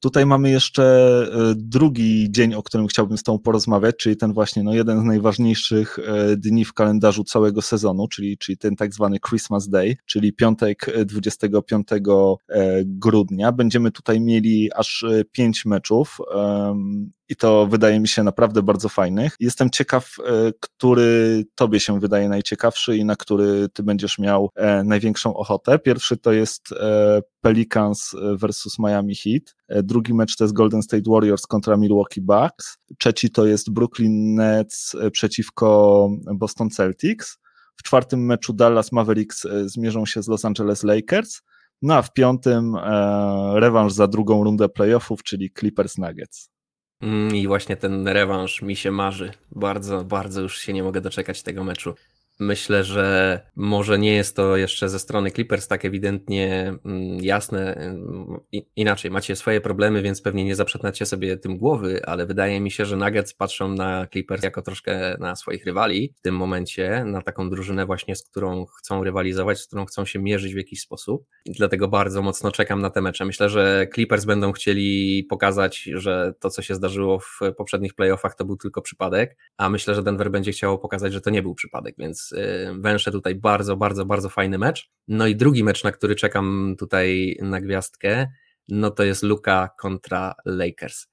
Tutaj 0.00 0.26
mamy 0.26 0.50
jeszcze 0.50 0.84
e, 1.32 1.54
drugi 1.56 2.26
dzień, 2.30 2.54
o 2.54 2.62
którym 2.62 2.86
chciałbym 2.86 3.18
z 3.18 3.22
Tobą 3.22 3.38
porozmawiać, 3.38 3.96
czyli 3.96 4.16
ten 4.16 4.32
właśnie 4.32 4.62
no, 4.62 4.74
jeden 4.74 5.00
z 5.00 5.04
najważniejszych 5.04 5.98
e, 5.98 6.36
dni 6.36 6.64
w 6.64 6.72
kalendarzu 6.72 7.24
całego 7.24 7.62
sezonu, 7.62 8.08
czyli, 8.08 8.38
czyli 8.38 8.58
ten 8.58 8.76
tak 8.76 8.94
zwany 8.94 9.18
Christmas 9.28 9.68
Day, 9.68 9.96
czyli 10.06 10.32
piątek 10.32 10.86
25 11.04 11.88
grudnia. 12.84 13.52
Będziemy 13.52 13.90
tutaj 13.90 14.20
mieli 14.20 14.72
aż 14.72 15.04
pięć 15.32 15.64
meczów 15.64 16.18
i 17.30 17.36
to 17.36 17.66
wydaje 17.66 18.00
mi 18.00 18.08
się 18.08 18.22
naprawdę 18.22 18.62
bardzo 18.62 18.88
fajnych. 18.88 19.36
Jestem 19.40 19.70
ciekaw, 19.70 20.16
e, 20.18 20.52
który 20.60 21.44
tobie 21.54 21.80
się 21.80 22.00
wydaje 22.00 22.28
najciekawszy 22.28 22.96
i 22.96 23.04
na 23.04 23.16
który 23.16 23.68
ty 23.68 23.82
będziesz 23.82 24.18
miał 24.18 24.50
e, 24.56 24.84
największą 24.84 25.34
ochotę. 25.34 25.78
Pierwszy 25.78 26.16
to 26.16 26.32
jest 26.32 26.72
e, 26.72 27.20
Pelicans 27.40 28.16
versus 28.34 28.78
Miami 28.78 29.14
Heat. 29.14 29.56
Drugi 29.82 30.14
mecz 30.14 30.36
to 30.36 30.44
jest 30.44 30.54
Golden 30.54 30.82
State 30.82 31.10
Warriors 31.10 31.46
kontra 31.46 31.76
Milwaukee 31.76 32.20
Bucks. 32.20 32.78
Trzeci 32.98 33.30
to 33.30 33.46
jest 33.46 33.72
Brooklyn 33.72 34.34
Nets 34.34 34.96
przeciwko 35.12 36.08
Boston 36.34 36.70
Celtics. 36.70 37.38
W 37.76 37.82
czwartym 37.82 38.26
meczu 38.26 38.52
Dallas 38.52 38.92
Mavericks 38.92 39.46
zmierzą 39.64 40.06
się 40.06 40.22
z 40.22 40.28
Los 40.28 40.44
Angeles 40.44 40.82
Lakers. 40.82 41.42
No 41.82 41.94
a 41.94 42.02
w 42.02 42.12
piątym 42.12 42.74
e, 42.76 42.80
rewanż 43.60 43.92
za 43.92 44.06
drugą 44.06 44.44
rundę 44.44 44.68
playoffów, 44.68 45.22
czyli 45.22 45.50
Clippers 45.58 45.98
Nuggets. 45.98 46.50
Mm, 47.02 47.36
I 47.36 47.46
właśnie 47.46 47.76
ten 47.76 48.08
rewanż 48.08 48.62
mi 48.62 48.76
się 48.76 48.90
marzy. 48.90 49.32
Bardzo, 49.52 50.04
bardzo 50.04 50.40
już 50.40 50.58
się 50.58 50.72
nie 50.72 50.82
mogę 50.82 51.00
doczekać 51.00 51.42
tego 51.42 51.64
meczu. 51.64 51.94
Myślę, 52.40 52.84
że 52.84 53.40
może 53.56 53.98
nie 53.98 54.14
jest 54.14 54.36
to 54.36 54.56
jeszcze 54.56 54.88
ze 54.88 54.98
strony 54.98 55.30
Clippers 55.30 55.68
tak 55.68 55.84
ewidentnie 55.84 56.74
mm, 56.84 57.18
jasne. 57.20 57.94
Inaczej, 58.76 59.10
macie 59.10 59.36
swoje 59.36 59.60
problemy, 59.60 60.02
więc 60.02 60.22
pewnie 60.22 60.44
nie 60.44 60.56
zaprzetnacie 60.56 61.06
sobie 61.06 61.36
tym 61.36 61.58
głowy, 61.58 62.00
ale 62.06 62.26
wydaje 62.26 62.60
mi 62.60 62.70
się, 62.70 62.84
że 62.84 62.96
Nuggets 62.96 63.34
patrzą 63.34 63.68
na 63.68 64.06
Clippers 64.06 64.42
jako 64.42 64.62
troszkę 64.62 65.16
na 65.18 65.36
swoich 65.36 65.66
rywali 65.66 66.14
w 66.16 66.20
tym 66.20 66.36
momencie, 66.36 67.04
na 67.04 67.22
taką 67.22 67.50
drużynę 67.50 67.86
właśnie, 67.86 68.16
z 68.16 68.22
którą 68.22 68.66
chcą 68.66 69.04
rywalizować, 69.04 69.58
z 69.58 69.66
którą 69.66 69.86
chcą 69.86 70.04
się 70.04 70.18
mierzyć 70.18 70.54
w 70.54 70.56
jakiś 70.56 70.80
sposób. 70.80 71.26
I 71.44 71.52
dlatego 71.52 71.88
bardzo 71.88 72.22
mocno 72.22 72.52
czekam 72.52 72.80
na 72.80 72.90
te 72.90 73.00
mecze. 73.00 73.24
Myślę, 73.24 73.48
że 73.48 73.86
Clippers 73.94 74.24
będą 74.24 74.52
chcieli 74.52 75.24
pokazać, 75.24 75.82
że 75.94 76.34
to, 76.40 76.50
co 76.50 76.62
się 76.62 76.74
zdarzyło 76.74 77.18
w 77.18 77.40
poprzednich 77.56 77.94
playoffach, 77.94 78.34
to 78.34 78.44
był 78.44 78.56
tylko 78.56 78.82
przypadek, 78.82 79.36
a 79.56 79.68
myślę, 79.68 79.94
że 79.94 80.02
Denver 80.02 80.30
będzie 80.30 80.52
chciało 80.52 80.78
pokazać, 80.78 81.12
że 81.12 81.20
to 81.20 81.30
nie 81.30 81.42
był 81.42 81.54
przypadek, 81.54 81.94
więc 81.98 82.29
Y, 82.32 82.68
węszę 82.80 83.12
tutaj 83.12 83.34
bardzo, 83.34 83.76
bardzo, 83.76 84.06
bardzo 84.06 84.28
fajny 84.28 84.58
mecz. 84.58 84.90
No 85.08 85.26
i 85.26 85.36
drugi 85.36 85.64
mecz, 85.64 85.84
na 85.84 85.92
który 85.92 86.14
czekam 86.14 86.74
tutaj 86.78 87.38
na 87.42 87.60
gwiazdkę, 87.60 88.26
no 88.68 88.90
to 88.90 89.04
jest 89.04 89.22
Luka 89.22 89.70
kontra 89.78 90.34
Lakers. 90.44 91.06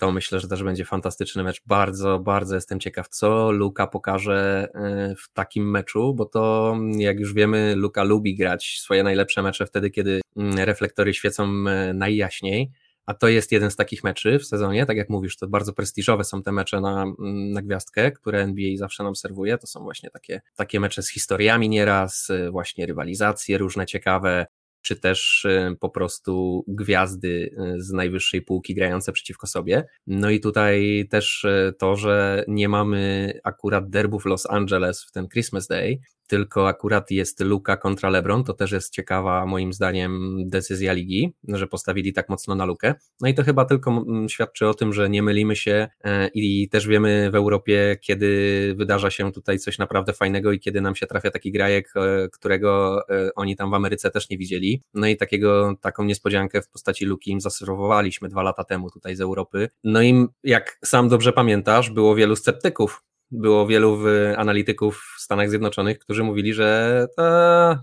To 0.00 0.12
myślę, 0.12 0.40
że 0.40 0.48
też 0.48 0.62
będzie 0.62 0.84
fantastyczny 0.84 1.42
mecz. 1.42 1.62
Bardzo, 1.66 2.18
bardzo 2.18 2.54
jestem 2.54 2.80
ciekaw, 2.80 3.08
co 3.08 3.50
Luka 3.50 3.86
pokaże 3.86 4.68
y, 5.12 5.16
w 5.16 5.32
takim 5.32 5.70
meczu, 5.70 6.14
bo 6.14 6.24
to, 6.24 6.76
jak 6.96 7.20
już 7.20 7.34
wiemy, 7.34 7.74
Luka 7.76 8.02
lubi 8.04 8.36
grać 8.36 8.78
swoje 8.80 9.02
najlepsze 9.02 9.42
mecze 9.42 9.66
wtedy, 9.66 9.90
kiedy 9.90 10.20
mm, 10.36 10.58
reflektory 10.58 11.14
świecą 11.14 11.44
y, 11.44 11.94
najjaśniej 11.94 12.70
a 13.06 13.14
to 13.14 13.28
jest 13.28 13.52
jeden 13.52 13.70
z 13.70 13.76
takich 13.76 14.04
meczy 14.04 14.38
w 14.38 14.46
sezonie, 14.46 14.86
tak 14.86 14.96
jak 14.96 15.08
mówisz, 15.08 15.36
to 15.36 15.48
bardzo 15.48 15.72
prestiżowe 15.72 16.24
są 16.24 16.42
te 16.42 16.52
mecze 16.52 16.80
na, 16.80 17.02
mm, 17.02 17.52
na 17.52 17.62
gwiazdkę, 17.62 18.12
które 18.12 18.42
NBA 18.42 18.76
zawsze 18.76 19.04
nam 19.04 19.16
serwuje, 19.16 19.58
to 19.58 19.66
są 19.66 19.80
właśnie 19.80 20.10
takie, 20.10 20.40
takie 20.56 20.80
mecze 20.80 21.02
z 21.02 21.10
historiami 21.10 21.68
nieraz, 21.68 22.30
y, 22.30 22.50
właśnie 22.50 22.86
rywalizacje 22.86 23.58
różne 23.58 23.86
ciekawe, 23.86 24.46
czy 24.82 24.96
też 24.96 25.44
y, 25.44 25.76
po 25.80 25.90
prostu 25.90 26.64
gwiazdy 26.68 27.28
y, 27.76 27.82
z 27.82 27.92
najwyższej 27.92 28.42
półki 28.42 28.74
grające 28.74 29.12
przeciwko 29.12 29.46
sobie. 29.46 29.86
No 30.06 30.30
i 30.30 30.40
tutaj 30.40 31.06
też 31.10 31.46
to, 31.78 31.96
że 31.96 32.44
nie 32.48 32.68
mamy 32.68 33.32
akurat 33.44 33.90
derbów 33.90 34.26
Los 34.26 34.50
Angeles 34.50 35.04
w 35.04 35.12
ten 35.12 35.28
Christmas 35.28 35.66
Day, 35.66 36.00
tylko 36.30 36.68
akurat 36.68 37.10
jest 37.10 37.40
Luka 37.40 37.76
kontra 37.76 38.10
LeBron, 38.10 38.44
to 38.44 38.54
też 38.54 38.72
jest 38.72 38.92
ciekawa 38.92 39.46
moim 39.46 39.72
zdaniem 39.72 40.36
decyzja 40.48 40.92
ligi, 40.92 41.34
że 41.48 41.66
postawili 41.66 42.12
tak 42.12 42.28
mocno 42.28 42.54
na 42.54 42.64
Lukę. 42.64 42.94
No 43.20 43.28
i 43.28 43.34
to 43.34 43.44
chyba 43.44 43.64
tylko 43.64 44.04
świadczy 44.28 44.68
o 44.68 44.74
tym, 44.74 44.92
że 44.92 45.10
nie 45.10 45.22
mylimy 45.22 45.56
się 45.56 45.88
e, 46.04 46.28
i 46.34 46.68
też 46.68 46.86
wiemy 46.86 47.30
w 47.30 47.34
Europie, 47.34 47.96
kiedy 48.00 48.74
wydarza 48.78 49.10
się 49.10 49.32
tutaj 49.32 49.58
coś 49.58 49.78
naprawdę 49.78 50.12
fajnego 50.12 50.52
i 50.52 50.60
kiedy 50.60 50.80
nam 50.80 50.96
się 50.96 51.06
trafia 51.06 51.30
taki 51.30 51.52
grajek, 51.52 51.92
e, 51.96 52.28
którego 52.28 53.02
e, 53.08 53.30
oni 53.34 53.56
tam 53.56 53.70
w 53.70 53.74
Ameryce 53.74 54.10
też 54.10 54.30
nie 54.30 54.38
widzieli. 54.38 54.82
No 54.94 55.06
i 55.06 55.16
takiego, 55.16 55.74
taką 55.80 56.04
niespodziankę 56.04 56.62
w 56.62 56.68
postaci 56.68 57.04
Luki 57.04 57.30
im 57.30 57.40
zaserwowaliśmy 57.40 58.28
dwa 58.28 58.42
lata 58.42 58.64
temu 58.64 58.90
tutaj 58.90 59.16
z 59.16 59.20
Europy. 59.20 59.68
No 59.84 60.02
i 60.02 60.26
jak 60.44 60.78
sam 60.84 61.08
dobrze 61.08 61.32
pamiętasz, 61.32 61.90
było 61.90 62.14
wielu 62.14 62.36
sceptyków, 62.36 63.02
było 63.30 63.66
wielu 63.66 63.98
analityków 64.36 65.04
w 65.16 65.20
Stanach 65.20 65.50
Zjednoczonych, 65.50 65.98
którzy 65.98 66.24
mówili, 66.24 66.54
że 66.54 67.06
to 67.16 67.22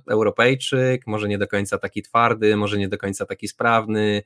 Europejczyk, 0.10 1.08
może 1.08 1.28
nie 1.28 1.38
do 1.38 1.48
końca 1.48 1.78
taki 1.78 2.02
twardy, 2.02 2.58
może 2.58 2.78
nie 2.78 2.90
do 2.90 2.98
końca 2.98 3.26
taki 3.26 3.48
sprawny, 3.48 4.24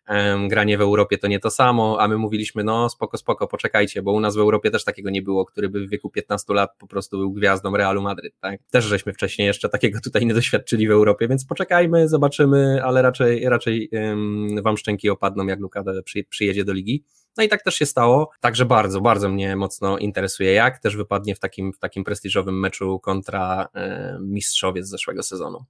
granie 0.47 0.77
w 0.77 0.81
Europie 0.81 1.17
to 1.17 1.27
nie 1.27 1.39
to 1.39 1.51
samo, 1.51 1.97
a 1.99 2.07
my 2.07 2.17
mówiliśmy, 2.17 2.63
no 2.63 2.89
spoko, 2.89 3.17
spoko, 3.17 3.47
poczekajcie, 3.47 4.01
bo 4.01 4.11
u 4.11 4.19
nas 4.19 4.35
w 4.35 4.39
Europie 4.39 4.71
też 4.71 4.83
takiego 4.83 5.09
nie 5.09 5.21
było, 5.21 5.45
który 5.45 5.69
by 5.69 5.87
w 5.87 5.89
wieku 5.89 6.09
15 6.09 6.53
lat 6.53 6.71
po 6.79 6.87
prostu 6.87 7.17
był 7.17 7.31
gwiazdą 7.33 7.77
Realu 7.77 8.01
Madryt, 8.01 8.33
tak? 8.39 8.59
Też 8.69 8.85
żeśmy 8.85 9.13
wcześniej 9.13 9.45
jeszcze 9.45 9.69
takiego 9.69 9.99
tutaj 10.03 10.25
nie 10.25 10.33
doświadczyli 10.33 10.87
w 10.87 10.91
Europie, 10.91 11.27
więc 11.27 11.45
poczekajmy, 11.45 12.07
zobaczymy, 12.07 12.81
ale 12.83 13.01
raczej, 13.01 13.49
raczej 13.49 13.89
um, 13.91 14.63
wam 14.63 14.77
szczęki 14.77 15.09
opadną, 15.09 15.47
jak 15.47 15.59
Luka 15.59 15.83
przy, 16.03 16.23
przyjedzie 16.23 16.65
do 16.65 16.73
ligi. 16.73 17.03
No 17.37 17.43
i 17.43 17.49
tak 17.49 17.63
też 17.63 17.75
się 17.75 17.85
stało. 17.85 18.29
Także 18.39 18.65
bardzo, 18.65 19.01
bardzo 19.01 19.29
mnie 19.29 19.55
mocno 19.55 19.97
interesuje, 19.97 20.53
jak 20.53 20.79
też 20.79 20.95
wypadnie 20.95 21.35
w 21.35 21.39
takim, 21.39 21.73
w 21.73 21.79
takim 21.79 22.03
prestiżowym 22.03 22.59
meczu 22.59 22.99
kontra 22.99 23.67
e, 23.73 24.17
mistrzowie 24.21 24.83
z 24.83 24.89
zeszłego 24.89 25.23
sezonu. 25.23 25.65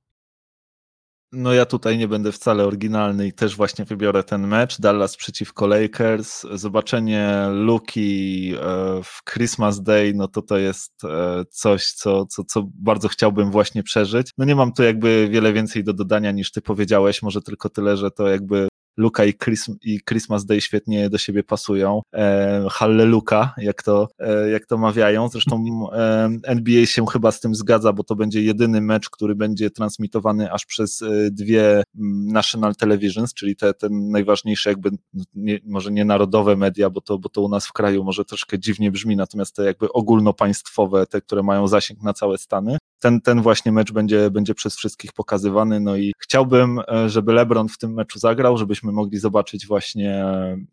No 1.34 1.54
ja 1.54 1.66
tutaj 1.66 1.98
nie 1.98 2.08
będę 2.08 2.32
wcale 2.32 2.66
oryginalny 2.66 3.28
i 3.28 3.34
też 3.34 3.56
właśnie 3.56 3.86
wybiorę 3.86 4.24
ten 4.24 4.48
mecz. 4.48 4.82
Dallas 4.82 5.18
przeciwko 5.18 5.68
Lakers. 5.68 6.46
Zobaczenie 6.54 7.48
Luki 7.52 8.54
e, 8.56 8.60
w 9.04 9.32
Christmas 9.32 9.82
Day, 9.82 10.14
no 10.16 10.28
to 10.28 10.42
to 10.42 10.58
jest 10.58 11.04
e, 11.04 11.44
coś, 11.50 11.92
co, 11.92 12.26
co, 12.26 12.44
co 12.44 12.64
bardzo 12.74 13.08
chciałbym 13.08 13.52
właśnie 13.52 13.84
przeżyć. 13.84 14.32
No 14.38 14.46
nie 14.46 14.56
mam 14.56 14.74
tu 14.74 14.84
jakby 14.84 15.28
wiele 15.32 15.54
więcej 15.54 15.84
do 15.84 15.94
dodania 15.94 16.32
niż 16.32 16.52
ty 16.52 16.62
powiedziałeś, 16.62 17.22
może 17.22 17.42
tylko 17.42 17.70
tyle, 17.70 17.98
że 17.98 18.12
to 18.12 18.28
jakby 18.28 18.68
Luka 18.98 19.26
i, 19.26 19.34
Chris, 19.34 19.66
i 19.84 20.00
Christmas 20.10 20.46
Day 20.46 20.62
świetnie 20.62 21.10
do 21.10 21.18
siebie 21.18 21.44
pasują. 21.44 22.02
E, 22.14 22.66
Halleluka, 22.72 23.54
jak 23.58 23.84
to, 23.84 24.08
e, 24.20 24.50
jak 24.50 24.66
to 24.66 24.78
mawiają. 24.78 25.28
Zresztą 25.28 25.64
e, 25.94 26.30
NBA 26.44 26.86
się 26.86 27.06
chyba 27.06 27.32
z 27.32 27.40
tym 27.40 27.56
zgadza, 27.56 27.94
bo 27.94 28.04
to 28.04 28.16
będzie 28.16 28.42
jedyny 28.42 28.82
mecz, 28.82 29.10
który 29.10 29.36
będzie 29.36 29.72
transmitowany 29.72 30.52
aż 30.52 30.66
przez 30.66 31.02
e, 31.02 31.32
dwie 31.32 31.84
national 32.26 32.76
televisions, 32.76 33.34
czyli 33.34 33.56
te, 33.56 33.74
te 33.74 33.88
najważniejsze 33.90 34.70
jakby, 34.70 34.90
nie, 35.34 35.60
może 35.66 35.92
nie 35.92 36.06
narodowe 36.06 36.56
media, 36.56 36.90
bo 36.90 37.02
to, 37.02 37.20
bo 37.20 37.30
to 37.30 37.42
u 37.42 37.50
nas 37.50 37.68
w 37.68 37.74
kraju 37.74 38.04
może 38.04 38.26
troszkę 38.26 38.60
dziwnie 38.60 38.92
brzmi, 38.92 39.16
natomiast 39.16 39.56
te 39.56 39.66
jakby 39.66 39.92
ogólnopaństwowe, 39.92 41.08
te, 41.08 41.22
które 41.22 41.44
mają 41.44 41.68
zasięg 41.68 42.04
na 42.04 42.14
całe 42.14 42.38
Stany. 42.38 42.78
Ten, 43.02 43.22
ten 43.22 43.42
właśnie 43.42 43.72
mecz 43.72 43.92
będzie, 43.92 44.32
będzie 44.32 44.56
przez 44.56 44.76
wszystkich 44.76 45.14
pokazywany, 45.14 45.80
no 45.80 45.96
i 45.96 46.14
chciałbym, 46.20 46.80
e, 46.88 47.10
żeby 47.10 47.34
LeBron 47.34 47.68
w 47.68 47.78
tym 47.78 47.94
meczu 47.94 48.20
zagrał, 48.20 48.58
żebyśmy 48.58 48.92
mogli 48.92 49.20
zobaczyć 49.20 49.68
właśnie 49.68 50.26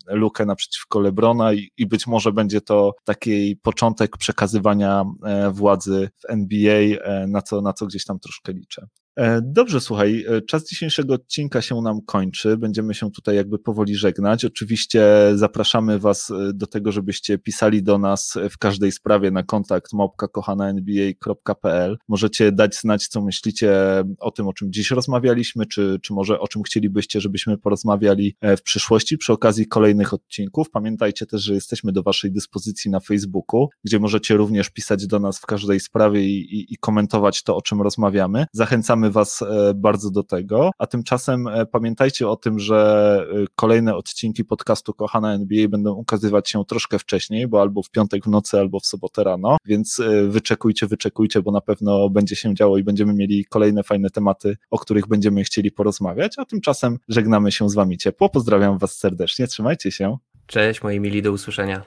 Lukę 0.06 0.46
naprzeciwko 0.46 1.00
Lebrona 1.00 1.52
i, 1.52 1.70
i 1.76 1.86
być 1.86 2.06
może 2.06 2.32
będzie 2.32 2.60
to 2.60 2.94
taki 3.04 3.56
początek 3.56 4.16
przekazywania 4.16 5.04
e, 5.24 5.50
władzy 5.50 6.10
w 6.16 6.30
NBA, 6.30 6.80
e, 6.80 7.26
na 7.26 7.42
co, 7.42 7.60
na 7.60 7.72
co 7.72 7.86
gdzieś 7.86 8.04
tam 8.04 8.18
troszkę 8.18 8.52
liczę. 8.52 8.86
E, 9.18 9.40
dobrze, 9.42 9.80
słuchaj, 9.80 10.24
e, 10.28 10.42
czas 10.42 10.68
dzisiejszego 10.68 11.14
odcinka 11.14 11.62
się 11.62 11.82
nam 11.82 12.00
kończy. 12.06 12.56
Będziemy 12.56 12.94
się 12.94 13.10
tutaj 13.10 13.36
jakby 13.36 13.58
powoli 13.58 13.96
żegnać. 13.96 14.44
Oczywiście 14.44 15.06
zapraszamy 15.34 15.98
Was 15.98 16.30
e, 16.30 16.52
do 16.54 16.66
tego, 16.66 16.92
żebyście 16.92 17.38
pisali 17.38 17.82
do 17.82 17.98
nas 17.98 18.34
w 18.50 18.58
każdej 18.58 18.92
sprawie 18.92 19.30
na 19.30 19.42
kontakt 19.42 19.92
małpka.kochana.nba.pl. 19.92 21.96
Możecie 22.08 22.52
dać 22.52 22.76
znać, 22.76 23.08
co 23.08 23.20
myślicie 23.20 23.74
o 24.18 24.30
tym, 24.30 24.48
o 24.48 24.52
czym 24.52 24.72
dziś 24.72 24.90
rozmawialiśmy, 24.90 25.66
czy, 25.66 25.98
czy 26.02 26.12
może 26.12 26.40
o 26.40 26.48
czym 26.48 26.62
chcielibyście, 26.62 27.20
żebyśmy 27.20 27.58
porozmawiali 27.58 28.36
w 28.58 28.62
przyszłości 28.62 29.18
przy 29.18 29.32
okazji 29.32 29.66
kolejnych 29.66 30.14
odcinków. 30.14 30.70
Pamiętajcie 30.70 31.26
też, 31.26 31.42
że 31.42 31.54
jesteśmy 31.54 31.92
do 31.92 32.02
Waszej 32.02 32.32
dyspozycji 32.32 32.90
na 32.90 33.00
Facebooku, 33.00 33.68
gdzie 33.84 33.98
możecie 33.98 34.36
również 34.36 34.70
pisać 34.70 35.06
do 35.06 35.18
nas 35.18 35.38
w 35.38 35.46
każdej 35.46 35.80
sprawie 35.80 36.24
i, 36.24 36.40
i, 36.40 36.74
i 36.74 36.76
komentować 36.76 37.42
to, 37.42 37.56
o 37.56 37.62
czym 37.62 37.82
rozmawiamy. 37.82 38.46
Zachęcamy 38.52 39.07
zachęcamy 39.08 39.18
Was 39.18 39.44
bardzo 39.74 40.10
do 40.10 40.22
tego, 40.22 40.70
a 40.78 40.86
tymczasem 40.86 41.48
pamiętajcie 41.72 42.28
o 42.28 42.36
tym, 42.36 42.58
że 42.58 43.26
kolejne 43.56 43.96
odcinki 43.96 44.44
podcastu 44.44 44.94
Kochana 44.94 45.34
NBA 45.34 45.68
będą 45.68 45.94
ukazywać 45.94 46.50
się 46.50 46.64
troszkę 46.64 46.98
wcześniej, 46.98 47.48
bo 47.48 47.60
albo 47.60 47.82
w 47.82 47.90
piątek 47.90 48.24
w 48.24 48.28
nocy, 48.28 48.58
albo 48.58 48.80
w 48.80 48.86
sobotę 48.86 49.24
rano, 49.24 49.56
więc 49.64 50.02
wyczekujcie, 50.28 50.86
wyczekujcie, 50.86 51.42
bo 51.42 51.52
na 51.52 51.60
pewno 51.60 52.10
będzie 52.10 52.36
się 52.36 52.54
działo 52.54 52.78
i 52.78 52.84
będziemy 52.84 53.14
mieli 53.14 53.44
kolejne 53.44 53.82
fajne 53.82 54.10
tematy, 54.10 54.56
o 54.70 54.78
których 54.78 55.08
będziemy 55.08 55.44
chcieli 55.44 55.70
porozmawiać, 55.70 56.34
a 56.38 56.44
tymczasem 56.44 56.98
żegnamy 57.08 57.52
się 57.52 57.68
z 57.68 57.74
Wami 57.74 57.98
ciepło. 57.98 58.28
Pozdrawiam 58.28 58.78
Was 58.78 58.98
serdecznie, 58.98 59.46
trzymajcie 59.46 59.90
się. 59.90 60.16
Cześć 60.46 60.82
moi 60.82 61.00
mili, 61.00 61.22
do 61.22 61.32
usłyszenia. 61.32 61.82